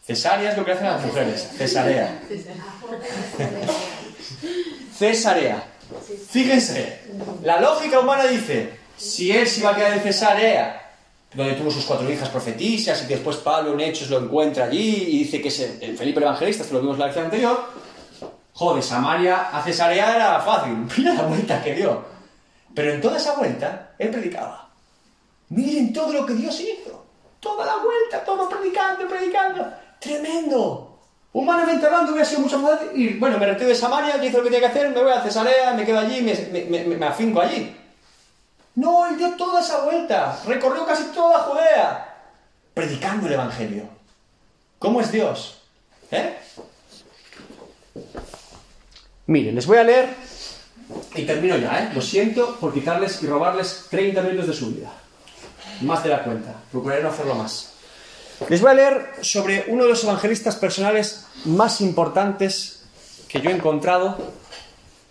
Cesarea 0.04 0.52
es 0.52 0.58
lo 0.58 0.66
que 0.66 0.72
hacen 0.72 0.88
las 0.88 1.06
mujeres. 1.06 1.49
Cesarea. 1.58 2.22
Cesarea. 4.97 5.64
Fíjense, 6.30 6.99
la 7.43 7.60
lógica 7.60 7.99
humana 7.99 8.26
dice, 8.26 8.72
si 8.97 9.32
él 9.32 9.47
se 9.47 9.62
iba 9.62 9.72
a 9.72 9.76
quedar 9.76 9.93
en 9.93 10.02
Cesarea, 10.02 10.78
donde 11.34 11.54
tuvo 11.54 11.72
sus 11.72 11.86
cuatro 11.86 12.12
hijas 12.12 12.30
profetisas, 12.30 13.04
y 13.04 13.08
después 13.08 13.38
Pablo 13.38 13.74
en 13.74 13.82
Hechos 13.82 14.10
lo 14.10 14.20
encuentra 14.20 14.66
allí, 14.66 15.06
y 15.08 15.20
dice 15.20 15.41
que 15.41 15.47
es 15.47 15.60
el 15.60 15.97
Felipe 15.97 16.20
el 16.20 16.24
Evangelista, 16.24 16.64
esto 16.64 16.76
lo 16.76 16.82
vimos 16.82 16.95
en 16.95 16.99
la 16.99 17.06
lección 17.08 17.26
anterior, 17.26 17.70
joder, 18.62 18.84
Samaria 18.84 19.49
a 19.51 19.64
Cesarea 19.64 20.16
era 20.16 20.39
fácil, 20.39 20.86
mira 20.97 21.16
la 21.16 21.24
vuelta 21.24 21.64
que 21.64 21.74
dio. 21.74 22.05
Pero 22.76 22.93
en 22.93 23.01
toda 23.01 23.18
esa 23.18 23.34
vuelta, 23.34 23.95
él 23.97 24.12
predicaba. 24.12 24.70
Miren 25.49 25.91
todo 25.91 26.14
lo 26.14 26.26
que 26.28 26.34
Dios 26.34 26.62
hizo. 26.62 27.03
Toda 27.39 27.66
la 27.66 27.78
vuelta, 27.78 28.24
todo 28.24 28.47
predicando, 28.47 29.07
predicando. 29.07 29.68
Tremendo. 29.99 30.99
Humanamente 31.34 31.88
hablando 31.88 32.12
hubiera 32.12 32.28
sido 32.30 32.41
mucho 32.41 32.59
más 32.59 32.80
fácil. 32.80 32.89
Y 32.93 33.18
bueno, 33.18 33.39
me 33.39 33.47
retiro 33.47 33.68
de 33.68 33.76
Samaria, 33.76 34.24
hice 34.24 34.38
lo 34.38 34.43
que 34.43 34.51
tenía 34.51 34.59
que 34.59 34.78
hacer, 34.78 34.89
me 34.89 35.01
voy 35.01 35.12
a 35.12 35.22
Cesarea, 35.22 35.74
me 35.74 35.84
quedo 35.84 35.99
allí, 35.99 36.22
me, 36.22 36.34
me, 36.51 36.84
me, 36.84 36.95
me 36.97 37.05
afinco 37.07 37.41
allí. 37.41 37.76
No, 38.76 39.07
él 39.07 39.18
dio 39.18 39.32
toda 39.36 39.59
esa 39.59 39.82
vuelta, 39.82 40.39
recorrió 40.45 40.86
casi 40.86 41.05
toda 41.05 41.39
Judea, 41.39 42.16
predicando 42.76 43.26
el 43.26 43.34
Evangelio. 43.34 43.84
¿Cómo 44.78 45.01
es 45.01 45.12
Dios? 45.12 45.62
¿Eh? 46.12 46.38
Miren, 49.28 49.56
les 49.56 49.66
voy 49.66 49.78
a 49.78 49.84
leer 49.84 50.10
y 51.16 51.24
termino 51.24 51.58
ya, 51.58 51.84
¿eh? 51.84 51.90
Lo 51.94 52.02
siento 52.02 52.58
por 52.60 52.74
quitarles 52.74 53.22
y 53.24 53.28
robarles 53.28 53.86
30 53.90 54.22
minutos 54.24 54.48
de 54.48 54.54
su 54.54 54.72
vida. 54.72 54.92
Más 55.82 56.04
de 56.04 56.10
la 56.10 56.24
cuenta. 56.24 56.56
Procuraré 56.72 57.04
no 57.04 57.10
hacerlo 57.10 57.36
más. 57.36 57.74
Les 58.50 58.62
voy 58.62 58.72
a 58.72 58.74
leer 58.74 59.12
sobre 59.22 59.66
uno 59.68 59.84
de 59.84 59.90
los 59.90 60.04
evangelistas 60.04 60.56
personales 60.56 61.26
más 61.46 61.82
importantes 61.82 62.84
que 63.28 63.40
yo 63.40 63.50
he 63.50 63.54
encontrado 63.54 64.34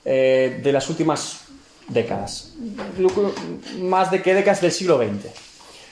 eh, 0.04 0.60
de 0.62 0.72
las 0.72 0.88
últimas 0.90 1.42
décadas. 1.88 2.52
Más 3.78 4.10
de 4.10 4.22
que 4.22 4.34
décadas 4.34 4.60
del 4.60 4.72
siglo 4.72 4.98
XX. 4.98 5.30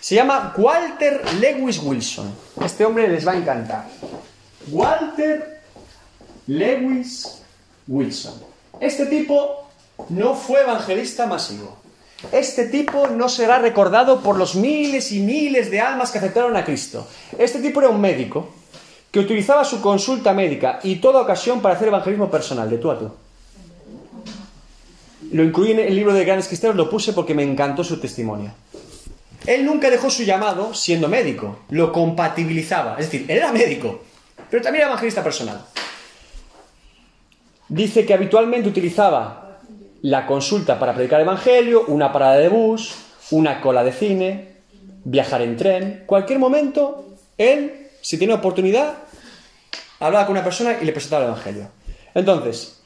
Se 0.00 0.14
llama 0.14 0.54
Walter 0.56 1.22
Lewis 1.40 1.78
Wilson. 1.78 2.32
Este 2.64 2.84
hombre 2.84 3.08
les 3.08 3.26
va 3.26 3.32
a 3.32 3.36
encantar. 3.36 3.86
Walter 4.70 5.62
Lewis 6.46 7.42
Wilson. 7.88 8.34
Este 8.80 9.06
tipo 9.06 9.68
no 10.10 10.34
fue 10.34 10.60
evangelista 10.60 11.26
masivo. 11.26 11.76
Este 12.32 12.66
tipo 12.66 13.08
no 13.08 13.28
será 13.28 13.58
recordado 13.58 14.20
por 14.20 14.36
los 14.36 14.54
miles 14.54 15.12
y 15.12 15.20
miles 15.20 15.70
de 15.70 15.80
almas 15.80 16.10
que 16.10 16.18
aceptaron 16.18 16.56
a 16.56 16.64
Cristo. 16.64 17.06
Este 17.36 17.60
tipo 17.60 17.80
era 17.80 17.88
un 17.88 18.00
médico 18.00 18.48
que 19.10 19.20
utilizaba 19.20 19.64
su 19.64 19.80
consulta 19.80 20.34
médica 20.34 20.80
y 20.82 20.96
toda 20.96 21.22
ocasión 21.22 21.60
para 21.60 21.74
hacer 21.74 21.88
evangelismo 21.88 22.30
personal, 22.30 22.68
de 22.68 22.78
tú 22.78 22.90
a 22.90 22.98
tú. 22.98 23.10
Lo 25.32 25.44
incluí 25.44 25.72
en 25.72 25.80
el 25.80 25.94
libro 25.94 26.12
de 26.12 26.24
Grandes 26.24 26.48
Cristianos, 26.48 26.76
lo 26.76 26.90
puse 26.90 27.12
porque 27.12 27.34
me 27.34 27.42
encantó 27.42 27.84
su 27.84 27.98
testimonio. 27.98 28.52
Él 29.46 29.64
nunca 29.64 29.88
dejó 29.88 30.10
su 30.10 30.24
llamado 30.24 30.74
siendo 30.74 31.08
médico, 31.08 31.60
lo 31.70 31.92
compatibilizaba. 31.92 32.96
Es 32.98 33.10
decir, 33.10 33.30
él 33.30 33.38
era 33.38 33.52
médico, 33.52 34.00
pero 34.50 34.62
también 34.62 34.82
era 34.82 34.90
evangelista 34.90 35.22
personal. 35.22 35.64
Dice 37.68 38.06
que 38.06 38.14
habitualmente 38.14 38.68
utilizaba 38.68 39.58
la 40.02 40.26
consulta 40.26 40.78
para 40.78 40.94
predicar 40.94 41.20
el 41.20 41.26
evangelio, 41.26 41.84
una 41.88 42.12
parada 42.12 42.36
de 42.36 42.48
bus, 42.48 42.94
una 43.30 43.60
cola 43.60 43.84
de 43.84 43.92
cine, 43.92 44.48
viajar 45.04 45.42
en 45.42 45.56
tren, 45.56 46.04
cualquier 46.06 46.38
momento, 46.38 47.04
él, 47.36 47.88
si 48.00 48.16
tiene 48.16 48.34
oportunidad, 48.34 48.94
hablaba 50.00 50.26
con 50.26 50.36
una 50.36 50.44
persona 50.44 50.78
y 50.80 50.84
le 50.84 50.92
presentaba 50.92 51.24
el 51.24 51.30
evangelio. 51.30 51.68
Entonces, 52.14 52.82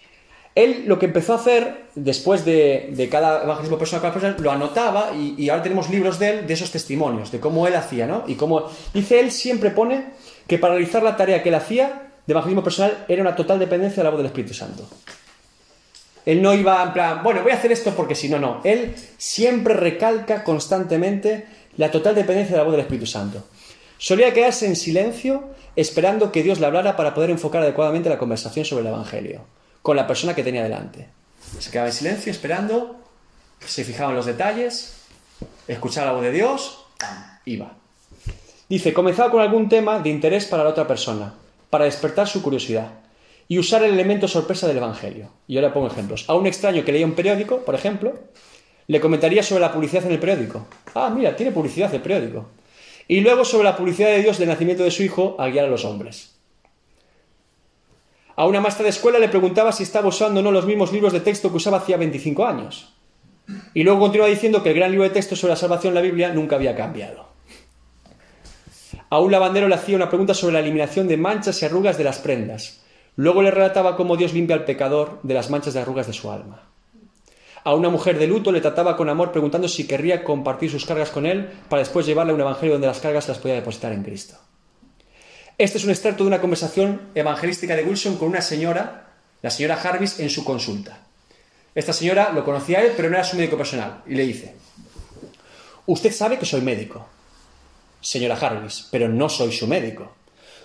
él 0.55 0.85
lo 0.87 0.99
que 0.99 1.07
empezó 1.07 1.33
a 1.33 1.37
hacer 1.37 1.87
después 1.95 2.45
de, 2.45 3.09
cada 3.11 3.45
evangelismo 3.45 3.79
personal, 3.79 4.03
cada 4.03 4.15
persona, 4.15 4.37
lo 4.39 4.51
anotaba 4.51 5.13
y, 5.15 5.35
y, 5.39 5.49
ahora 5.49 5.63
tenemos 5.63 5.89
libros 5.91 6.19
de 6.19 6.31
él, 6.31 6.47
de 6.47 6.55
esos 6.55 6.71
testimonios, 6.71 7.31
de 7.31 7.41
cómo 7.41 7.67
él 7.67 7.77
hacía, 7.77 8.07
¿no? 8.07 8.25
Y 8.27 8.35
cómo, 8.35 8.69
dice 8.93 9.21
él, 9.21 9.31
siempre 9.31 9.71
pone 9.71 10.07
que 10.47 10.59
para 10.59 10.75
realizar 10.75 11.03
la 11.03 11.17
tarea 11.17 11.43
que 11.43 11.49
él 11.49 11.55
hacía 11.55 12.12
de 12.27 12.33
evangelismo 12.33 12.63
personal 12.63 13.05
era 13.09 13.23
una 13.23 13.35
total 13.35 13.59
dependencia 13.59 13.97
de 13.97 14.05
la 14.05 14.11
voz 14.11 14.19
del 14.19 14.27
Espíritu 14.27 14.55
Santo. 14.55 14.89
Él 16.25 16.41
no 16.41 16.55
iba 16.55 16.83
en 16.83 16.93
plan, 16.93 17.23
bueno, 17.23 17.43
voy 17.43 17.51
a 17.51 17.57
hacer 17.57 17.73
esto 17.73 17.93
porque 17.95 18.15
si 18.15 18.29
no, 18.29 18.39
no. 18.39 18.61
Él 18.65 18.95
siempre 19.19 19.75
recalca 19.75 20.45
constantemente 20.45 21.47
la 21.77 21.91
total 21.91 22.15
dependencia 22.15 22.53
de 22.53 22.59
la 22.59 22.65
voz 22.65 22.73
del 22.73 22.83
Espíritu 22.83 23.07
Santo. 23.07 23.45
Solía 23.99 24.33
quedarse 24.33 24.67
en 24.67 24.77
silencio 24.77 25.51
esperando 25.75 26.31
que 26.31 26.43
Dios 26.43 26.61
le 26.61 26.67
hablara 26.67 26.97
para 26.97 27.15
poder 27.15 27.31
enfocar 27.31 27.63
adecuadamente 27.63 28.09
la 28.09 28.19
conversación 28.19 28.65
sobre 28.65 28.83
el 28.83 28.89
Evangelio 28.89 29.43
con 29.83 29.97
la 29.97 30.07
persona 30.07 30.35
que 30.35 30.45
tenía 30.45 30.63
delante. 30.63 31.09
Se 31.59 31.71
quedaba 31.71 31.89
en 31.89 31.95
silencio, 31.95 32.31
esperando, 32.31 32.97
se 33.61 33.85
fijaba 33.85 34.11
en 34.11 34.17
los 34.17 34.27
detalles, 34.27 34.95
escuchaba 35.67 36.07
la 36.07 36.13
voz 36.13 36.23
de 36.23 36.33
Dios, 36.33 36.85
iba. 37.45 37.73
Dice, 38.69 38.93
comenzaba 38.93 39.31
con 39.31 39.41
algún 39.41 39.69
tema 39.69 39.99
de 39.99 40.09
interés 40.09 40.47
para 40.47 40.65
la 40.65 40.71
otra 40.71 40.87
persona, 40.87 41.35
para 41.73 41.87
despertar 41.87 42.29
su 42.29 42.43
curiosidad 42.43 43.01
y 43.49 43.59
usar 43.59 43.83
el 43.83 43.95
elemento 43.95 44.29
sorpresa 44.29 44.69
del 44.69 44.77
Evangelio. 44.77 45.31
Y 45.49 45.57
ahora 45.57 45.73
pongo 45.73 45.87
ejemplos. 45.87 46.27
A 46.29 46.35
un 46.35 46.47
extraño 46.47 46.85
que 46.85 46.93
leía 46.93 47.07
un 47.07 47.15
periódico, 47.15 47.65
por 47.65 47.75
ejemplo, 47.75 48.13
le 48.89 49.01
comentaría 49.01 49.43
sobre 49.43 49.63
la 49.63 49.73
publicidad 49.73 50.05
en 50.05 50.13
el 50.13 50.19
periódico. 50.19 50.67
Ah, 50.95 51.09
mira, 51.09 51.35
tiene 51.35 51.51
publicidad 51.51 51.95
el 51.95 52.03
periódico. 52.03 52.51
Y 53.09 53.23
luego 53.23 53.47
sobre 53.47 53.65
la 53.65 53.75
publicidad 53.75 54.11
de 54.11 54.21
Dios 54.21 54.37
del 54.37 54.51
nacimiento 54.51 54.85
de 54.85 54.91
su 54.91 55.03
hijo 55.03 55.35
a 55.39 55.49
guiar 55.49 55.65
a 55.65 55.69
los 55.69 55.87
hombres. 55.87 56.35
A 58.37 58.45
una 58.45 58.61
maestra 58.61 58.85
de 58.85 58.91
escuela 58.91 59.19
le 59.19 59.31
preguntaba 59.31 59.73
si 59.73 59.85
estaba 59.85 60.09
usando 60.09 60.41
o 60.41 60.43
no 60.43 60.53
los 60.53 60.67
mismos 60.67 60.93
libros 60.93 61.15
de 61.15 61.21
texto 61.21 61.49
que 61.49 61.57
usaba 61.57 61.79
hacía 61.79 61.97
25 61.97 62.45
años. 62.45 62.93
Y 63.73 63.83
luego 63.83 63.99
continúa 63.99 64.27
diciendo 64.27 64.63
que 64.63 64.69
el 64.69 64.77
gran 64.77 64.91
libro 64.91 65.05
de 65.05 65.15
texto 65.15 65.37
sobre 65.37 65.53
la 65.53 65.57
salvación, 65.57 65.95
la 65.95 66.03
Biblia, 66.03 66.35
nunca 66.35 66.57
había 66.57 66.77
cambiado. 66.77 67.32
A 69.13 69.19
un 69.19 69.31
lavandero 69.31 69.69
le 69.69 69.75
hacía 69.75 69.95
una 69.95 70.09
pregunta 70.09 70.33
sobre 70.33 70.55
la 70.55 70.61
eliminación 70.61 71.07
de 71.07 71.19
manchas 71.19 71.61
y 71.61 71.67
arrugas 71.67 71.99
de 71.99 72.05
las 72.05 72.19
prendas. 72.19 72.81
Luego 73.15 73.43
le 73.43 73.51
relataba 73.51 73.95
cómo 73.95 74.17
Dios 74.17 74.33
limpia 74.33 74.57
al 74.57 74.65
pecador 74.65 75.21
de 75.23 75.35
las 75.35 75.51
manchas 75.51 75.75
de 75.75 75.81
arrugas 75.81 76.07
de 76.07 76.15
su 76.15 76.31
alma. 76.31 76.63
A 77.63 77.75
una 77.75 77.91
mujer 77.91 78.19
de 78.19 78.27
luto 78.27 78.51
le 78.51 78.63
trataba 78.63 78.97
con 78.97 79.11
amor 79.11 79.31
preguntando 79.31 79.69
si 79.69 79.87
querría 79.87 80.25
compartir 80.25 80.71
sus 80.71 80.87
cargas 80.87 81.11
con 81.11 81.27
él 81.27 81.47
para 81.69 81.81
después 81.81 82.07
llevarle 82.07 82.33
a 82.33 82.37
un 82.37 82.41
evangelio 82.41 82.73
donde 82.73 82.87
las 82.87 83.01
cargas 83.01 83.29
las 83.29 83.37
podía 83.37 83.57
depositar 83.57 83.93
en 83.93 84.03
Cristo. 84.03 84.39
Este 85.59 85.77
es 85.77 85.85
un 85.85 85.91
extracto 85.91 86.25
de 86.25 86.29
una 86.29 86.41
conversación 86.41 87.11
evangelística 87.15 87.77
de 87.77 87.85
Wilson 87.85 88.17
con 88.17 88.29
una 88.29 88.41
señora, 88.41 89.11
la 89.43 89.51
señora 89.51 89.77
Jarvis, 89.77 90.21
en 90.21 90.31
su 90.31 90.43
consulta. 90.43 91.01
Esta 91.75 91.93
señora 91.93 92.33
lo 92.33 92.47
conocía 92.47 92.79
a 92.79 92.83
él, 92.83 92.95
pero 92.97 93.11
no 93.11 93.17
era 93.17 93.25
su 93.25 93.37
médico 93.37 93.59
personal, 93.59 94.05
y 94.07 94.15
le 94.15 94.23
dice, 94.23 94.55
Usted 95.85 96.13
sabe 96.13 96.39
que 96.39 96.47
soy 96.47 96.63
médico, 96.63 97.07
señora 98.03 98.37
Jarvis, 98.37 98.89
pero 98.91 99.09
no 99.09 99.31
soy 99.31 99.53
su 99.53 99.67
médico. 99.67 100.13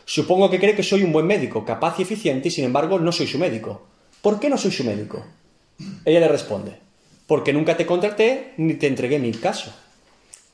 Supongo 0.03 0.49
que 0.49 0.59
cree 0.59 0.75
que 0.75 0.83
soy 0.83 1.03
un 1.03 1.13
buen 1.13 1.27
médico, 1.27 1.63
capaz 1.63 1.99
y 1.99 2.01
eficiente, 2.01 2.49
y 2.49 2.51
sin 2.51 2.65
embargo 2.65 2.99
no 2.99 3.11
soy 3.11 3.27
su 3.27 3.37
médico. 3.37 3.87
¿Por 4.21 4.39
qué 4.39 4.49
no 4.49 4.57
soy 4.57 4.71
su 4.71 4.83
médico? 4.83 5.25
Ella 6.05 6.19
le 6.21 6.27
responde, 6.27 6.79
porque 7.27 7.53
nunca 7.53 7.77
te 7.77 7.85
contraté 7.85 8.53
ni 8.57 8.73
te 8.73 8.87
entregué 8.87 9.19
mi 9.19 9.31
caso. 9.31 9.71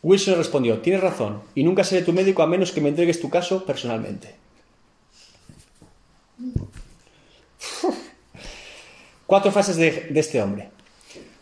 Wilson 0.01 0.35
respondió, 0.35 0.79
tienes 0.79 1.01
razón, 1.01 1.41
y 1.55 1.63
nunca 1.63 1.83
seré 1.85 2.01
tu 2.01 2.11
médico 2.11 2.43
a 2.43 2.47
menos 2.47 2.71
que 2.73 2.81
me 2.81 2.89
entregues 2.89 3.21
tu 3.21 3.29
caso 3.29 3.63
personalmente. 3.63 4.35
Cuatro 9.25 9.51
frases 9.51 9.77
de, 9.77 9.91
de, 10.09 10.19
este 10.19 10.41
hombre. 10.41 10.71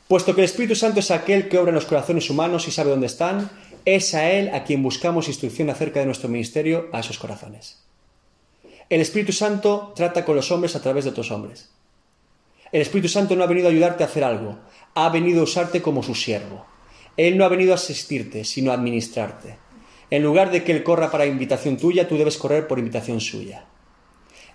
Puesto 0.07 0.35
que 0.35 0.41
el 0.41 0.45
Espíritu 0.45 0.75
Santo 0.75 0.99
es 0.99 1.09
aquel 1.09 1.49
que 1.49 1.57
obra 1.57 1.69
en 1.69 1.75
los 1.75 1.85
corazones 1.85 2.29
humanos 2.29 2.67
y 2.67 2.71
sabe 2.71 2.91
dónde 2.91 3.07
están, 3.07 3.49
es 3.85 4.13
a 4.13 4.31
Él 4.31 4.49
a 4.53 4.63
quien 4.63 4.83
buscamos 4.83 5.27
instrucción 5.27 5.69
acerca 5.69 5.99
de 5.99 6.05
nuestro 6.05 6.29
ministerio 6.29 6.89
a 6.93 6.99
esos 6.99 7.17
corazones. 7.17 7.83
El 8.89 9.01
Espíritu 9.01 9.31
Santo 9.31 9.93
trata 9.95 10.25
con 10.25 10.35
los 10.35 10.51
hombres 10.51 10.75
a 10.75 10.81
través 10.81 11.05
de 11.05 11.11
otros 11.11 11.31
hombres. 11.31 11.69
El 12.71 12.81
Espíritu 12.81 13.09
Santo 13.09 13.35
no 13.35 13.43
ha 13.43 13.47
venido 13.47 13.67
a 13.67 13.71
ayudarte 13.71 14.03
a 14.03 14.07
hacer 14.07 14.23
algo, 14.23 14.59
ha 14.93 15.09
venido 15.09 15.41
a 15.41 15.43
usarte 15.43 15.81
como 15.81 16.03
su 16.03 16.15
siervo. 16.15 16.65
Él 17.17 17.37
no 17.37 17.45
ha 17.45 17.49
venido 17.49 17.71
a 17.71 17.75
asistirte, 17.75 18.43
sino 18.43 18.71
a 18.71 18.75
administrarte. 18.75 19.57
En 20.09 20.23
lugar 20.23 20.51
de 20.51 20.63
que 20.63 20.71
Él 20.71 20.83
corra 20.83 21.09
para 21.09 21.25
invitación 21.25 21.77
tuya, 21.77 22.07
tú 22.07 22.17
debes 22.17 22.37
correr 22.37 22.67
por 22.67 22.79
invitación 22.79 23.21
suya. 23.21 23.65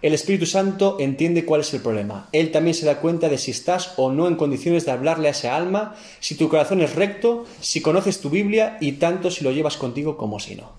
El 0.02 0.12
Espíritu 0.12 0.46
Santo 0.46 0.98
entiende 1.00 1.44
cuál 1.44 1.62
es 1.62 1.72
el 1.72 1.80
problema. 1.80 2.28
Él 2.32 2.52
también 2.52 2.74
se 2.74 2.86
da 2.86 3.00
cuenta 3.00 3.28
de 3.28 3.38
si 3.38 3.50
estás 3.50 3.94
o 3.96 4.12
no 4.12 4.28
en 4.28 4.36
condiciones 4.36 4.84
de 4.84 4.92
hablarle 4.92 5.28
a 5.28 5.30
esa 5.30 5.56
alma, 5.56 5.96
si 6.20 6.34
tu 6.34 6.48
corazón 6.48 6.82
es 6.82 6.94
recto, 6.94 7.46
si 7.60 7.80
conoces 7.80 8.20
tu 8.20 8.28
Biblia 8.28 8.76
y 8.80 8.92
tanto 8.92 9.30
si 9.30 9.42
lo 9.42 9.52
llevas 9.52 9.76
contigo 9.76 10.16
como 10.16 10.38
si 10.38 10.54
no. 10.54 10.70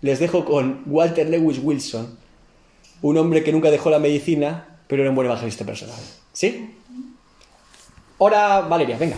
Les 0.00 0.18
dejo 0.18 0.46
con 0.46 0.82
Walter 0.86 1.28
Lewis 1.28 1.60
Wilson, 1.62 2.18
un 3.02 3.18
hombre 3.18 3.44
que 3.44 3.52
nunca 3.52 3.70
dejó 3.70 3.90
la 3.90 3.98
medicina, 3.98 4.80
pero 4.86 5.02
era 5.02 5.10
un 5.10 5.16
buen 5.16 5.26
evangelista 5.26 5.64
personal. 5.64 6.00
¿Sí? 6.32 6.74
Ahora, 8.18 8.62
Valeria, 8.62 8.96
venga. 8.96 9.16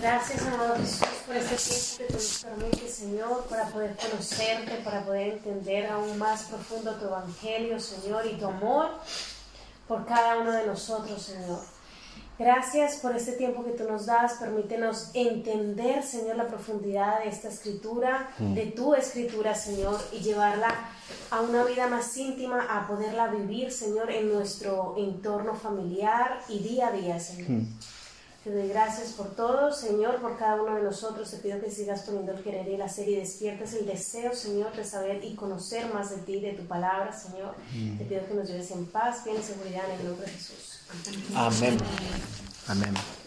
Gracias, 0.00 0.42
amado 0.46 0.76
Jesús, 0.76 1.08
por 1.26 1.36
este 1.36 1.56
tiempo 1.56 1.98
que 1.98 2.04
tú 2.06 2.12
nos 2.14 2.44
permites, 2.44 2.94
Señor, 2.94 3.44
para 3.48 3.66
poder 3.66 3.96
conocerte, 3.96 4.76
para 4.84 5.04
poder 5.04 5.34
entender 5.34 5.86
aún 5.86 6.18
más 6.18 6.44
profundo 6.44 6.94
tu 6.96 7.06
evangelio, 7.06 7.80
Señor, 7.80 8.26
y 8.26 8.38
tu 8.38 8.46
amor 8.46 8.90
por 9.88 10.06
cada 10.06 10.38
uno 10.38 10.52
de 10.52 10.66
nosotros, 10.66 11.20
Señor. 11.22 11.58
Gracias 12.38 12.96
por 12.96 13.14
este 13.14 13.32
tiempo 13.32 13.64
que 13.64 13.72
tú 13.72 13.84
nos 13.84 14.06
das. 14.06 14.34
Permítenos 14.34 15.10
entender, 15.14 16.02
Señor, 16.02 16.36
la 16.36 16.46
profundidad 16.46 17.20
de 17.20 17.28
esta 17.28 17.48
escritura, 17.48 18.30
Mm. 18.38 18.54
de 18.54 18.66
tu 18.66 18.94
escritura, 18.94 19.54
Señor, 19.54 20.00
y 20.12 20.20
llevarla 20.20 20.68
a 21.30 21.40
una 21.40 21.62
vida 21.64 21.88
más 21.88 22.16
íntima, 22.16 22.66
a 22.70 22.86
poderla 22.86 23.28
vivir, 23.28 23.70
Señor, 23.70 24.10
en 24.10 24.32
nuestro 24.32 24.94
entorno 24.96 25.54
familiar 25.54 26.40
y 26.48 26.60
día 26.60 26.88
a 26.88 26.92
día, 26.92 27.20
Señor. 27.20 27.50
Mm. 27.50 27.78
Te 28.44 28.52
doy 28.52 28.68
gracias 28.68 29.12
por 29.12 29.36
todo, 29.36 29.72
Señor, 29.72 30.20
por 30.20 30.36
cada 30.36 30.60
uno 30.60 30.74
de 30.74 30.82
nosotros. 30.82 31.30
Te 31.30 31.36
pido 31.36 31.60
que 31.60 31.70
sigas 31.70 32.02
poniendo 32.02 32.32
el 32.32 32.42
querer 32.42 32.66
y 32.68 32.74
el 32.74 32.82
hacer 32.82 33.08
y 33.08 33.14
despiertes 33.14 33.72
el 33.74 33.86
deseo, 33.86 34.34
Señor, 34.34 34.74
de 34.74 34.84
saber 34.84 35.24
y 35.24 35.36
conocer 35.36 35.92
más 35.94 36.10
de 36.10 36.16
ti, 36.22 36.40
de 36.40 36.52
tu 36.54 36.64
palabra, 36.64 37.12
Señor. 37.12 37.54
Te 37.98 38.04
pido 38.04 38.26
que 38.26 38.34
nos 38.34 38.48
lleves 38.48 38.70
en 38.72 38.86
paz, 38.86 39.24
bien 39.24 39.36
y 39.38 39.42
seguridad 39.44 39.84
en 39.88 40.00
el 40.00 40.08
nombre 40.08 40.26
de 40.26 40.32
Jesús. 40.32 40.80
Amén. 41.34 41.78
Amén. 42.66 42.92
Amén. 42.92 43.21